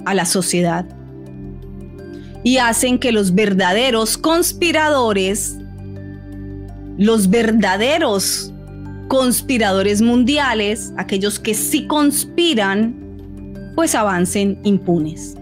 a 0.05 0.13
la 0.13 0.25
sociedad 0.25 0.86
y 2.43 2.57
hacen 2.57 2.97
que 2.97 3.11
los 3.11 3.34
verdaderos 3.36 4.17
conspiradores, 4.17 5.57
los 6.97 7.30
verdaderos 7.30 8.53
conspiradores 9.07 10.01
mundiales, 10.01 10.93
aquellos 10.97 11.39
que 11.39 11.53
sí 11.53 11.88
conspiran, 11.88 13.07
pues 13.78 13.93
avancen 13.93 14.59
impunes. 14.63 15.36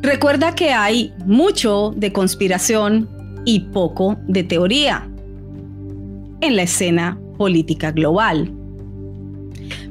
Recuerda 0.00 0.54
que 0.54 0.70
hay 0.70 1.12
mucho 1.26 1.92
de 1.94 2.14
conspiración 2.14 3.10
y 3.44 3.60
poco 3.60 4.16
de 4.26 4.42
teoría 4.42 5.06
en 6.40 6.56
la 6.56 6.62
escena 6.62 7.20
política 7.36 7.92
global. 7.92 8.50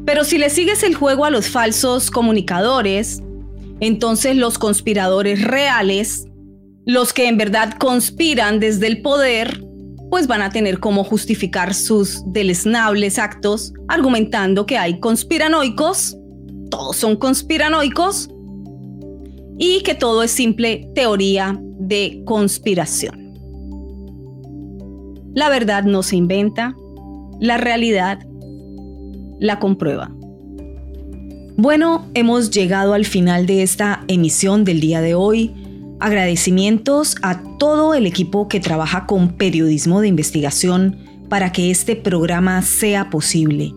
Pero 0.05 0.23
si 0.23 0.39
le 0.39 0.49
sigues 0.49 0.81
el 0.81 0.95
juego 0.95 1.25
a 1.25 1.29
los 1.29 1.49
falsos 1.49 2.09
comunicadores, 2.09 3.21
entonces 3.79 4.35
los 4.35 4.57
conspiradores 4.57 5.43
reales, 5.43 6.25
los 6.87 7.13
que 7.13 7.27
en 7.27 7.37
verdad 7.37 7.75
conspiran 7.77 8.59
desde 8.59 8.87
el 8.87 9.03
poder, 9.03 9.63
pues 10.09 10.25
van 10.25 10.41
a 10.41 10.49
tener 10.49 10.79
cómo 10.79 11.03
justificar 11.03 11.75
sus 11.75 12.23
deleznables 12.33 13.19
actos 13.19 13.71
argumentando 13.87 14.65
que 14.65 14.79
hay 14.79 14.99
conspiranoicos, 14.99 16.17
todos 16.71 16.97
son 16.97 17.15
conspiranoicos, 17.15 18.31
y 19.59 19.83
que 19.83 19.93
todo 19.93 20.23
es 20.23 20.31
simple 20.31 20.89
teoría 20.95 21.55
de 21.77 22.23
conspiración. 22.25 23.35
La 25.35 25.49
verdad 25.49 25.83
no 25.83 26.01
se 26.01 26.15
inventa, 26.15 26.75
la 27.39 27.57
realidad 27.57 28.19
la 29.39 29.59
comprueba. 29.59 30.11
Bueno, 31.57 32.07
hemos 32.15 32.49
llegado 32.49 32.93
al 32.93 33.05
final 33.05 33.45
de 33.45 33.61
esta 33.61 34.03
emisión 34.07 34.63
del 34.63 34.79
día 34.79 34.99
de 35.01 35.13
hoy. 35.13 35.53
Agradecimientos 35.99 37.15
a 37.21 37.43
todo 37.59 37.93
el 37.93 38.07
equipo 38.07 38.47
que 38.47 38.59
trabaja 38.59 39.05
con 39.05 39.29
periodismo 39.33 40.01
de 40.01 40.07
investigación 40.07 40.97
para 41.29 41.51
que 41.51 41.69
este 41.69 41.95
programa 41.95 42.63
sea 42.63 43.11
posible. 43.11 43.73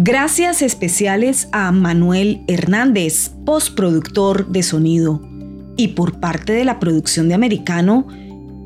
Gracias 0.00 0.62
especiales 0.62 1.48
a 1.50 1.72
Manuel 1.72 2.42
Hernández, 2.46 3.32
postproductor 3.44 4.46
de 4.46 4.62
sonido. 4.62 5.20
Y 5.76 5.88
por 5.88 6.20
parte 6.20 6.52
de 6.52 6.64
la 6.64 6.78
producción 6.78 7.26
de 7.26 7.34
Americano, 7.34 8.06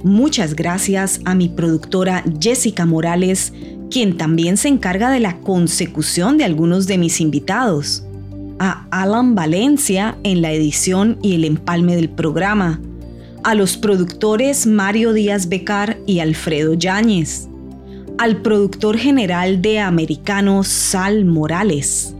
muchas 0.04 0.54
gracias 0.54 1.22
a 1.24 1.34
mi 1.34 1.48
productora 1.48 2.22
Jessica 2.38 2.84
Morales, 2.84 3.54
quien 3.90 4.18
también 4.18 4.58
se 4.58 4.68
encarga 4.68 5.10
de 5.10 5.20
la 5.20 5.40
consecución 5.40 6.36
de 6.36 6.44
algunos 6.44 6.86
de 6.86 6.98
mis 6.98 7.18
invitados, 7.18 8.04
a 8.58 8.86
Alan 8.90 9.34
Valencia 9.34 10.18
en 10.24 10.42
la 10.42 10.52
edición 10.52 11.16
y 11.22 11.36
el 11.36 11.46
empalme 11.46 11.96
del 11.96 12.10
programa, 12.10 12.78
a 13.42 13.54
los 13.54 13.78
productores 13.78 14.66
Mario 14.66 15.14
Díaz 15.14 15.48
Becar 15.48 15.96
y 16.06 16.18
Alfredo 16.18 16.74
Yáñez, 16.74 17.48
al 18.18 18.42
productor 18.42 18.96
general 18.96 19.62
de 19.62 19.78
Americano 19.78 20.64
Sal 20.64 21.24
Morales 21.24 22.14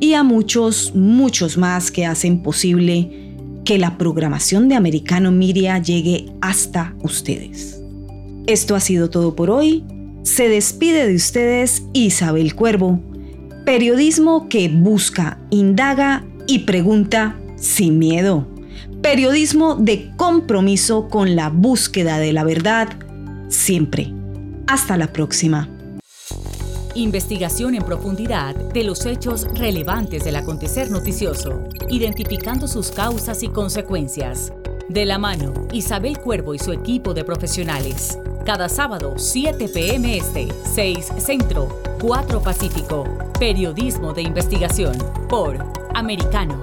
y 0.00 0.14
a 0.14 0.22
muchos, 0.22 0.94
muchos 0.94 1.56
más 1.56 1.90
que 1.90 2.06
hacen 2.06 2.42
posible 2.42 3.34
que 3.64 3.78
la 3.78 3.98
programación 3.98 4.68
de 4.68 4.76
Americano 4.76 5.30
Miria 5.30 5.78
llegue 5.78 6.26
hasta 6.40 6.94
ustedes. 7.02 7.80
Esto 8.46 8.74
ha 8.74 8.80
sido 8.80 9.10
todo 9.10 9.34
por 9.34 9.50
hoy. 9.50 9.84
Se 10.22 10.48
despide 10.48 11.06
de 11.06 11.14
ustedes 11.14 11.82
Isabel 11.92 12.54
Cuervo, 12.54 13.00
periodismo 13.64 14.48
que 14.48 14.68
busca, 14.68 15.38
indaga 15.50 16.24
y 16.46 16.60
pregunta 16.60 17.36
sin 17.56 17.98
miedo. 17.98 18.46
Periodismo 19.02 19.76
de 19.76 20.10
compromiso 20.16 21.08
con 21.08 21.36
la 21.36 21.50
búsqueda 21.50 22.18
de 22.18 22.32
la 22.32 22.44
verdad, 22.44 22.88
siempre. 23.48 24.17
Hasta 24.68 24.98
la 24.98 25.06
próxima. 25.10 25.66
Investigación 26.94 27.74
en 27.74 27.82
profundidad 27.84 28.54
de 28.54 28.84
los 28.84 29.06
hechos 29.06 29.46
relevantes 29.54 30.24
del 30.24 30.36
acontecer 30.36 30.90
noticioso, 30.90 31.64
identificando 31.88 32.68
sus 32.68 32.90
causas 32.90 33.42
y 33.42 33.48
consecuencias. 33.48 34.52
De 34.90 35.06
la 35.06 35.18
mano, 35.18 35.54
Isabel 35.72 36.18
Cuervo 36.18 36.52
y 36.54 36.58
su 36.58 36.72
equipo 36.72 37.14
de 37.14 37.24
profesionales. 37.24 38.18
Cada 38.44 38.68
sábado, 38.68 39.14
7 39.16 39.70
p.m. 39.70 40.18
Este, 40.18 40.48
6 40.74 41.12
Centro, 41.16 41.80
4 42.02 42.42
Pacífico. 42.42 43.04
Periodismo 43.38 44.12
de 44.12 44.20
investigación 44.20 44.98
por 45.30 45.64
Americano. 45.94 46.62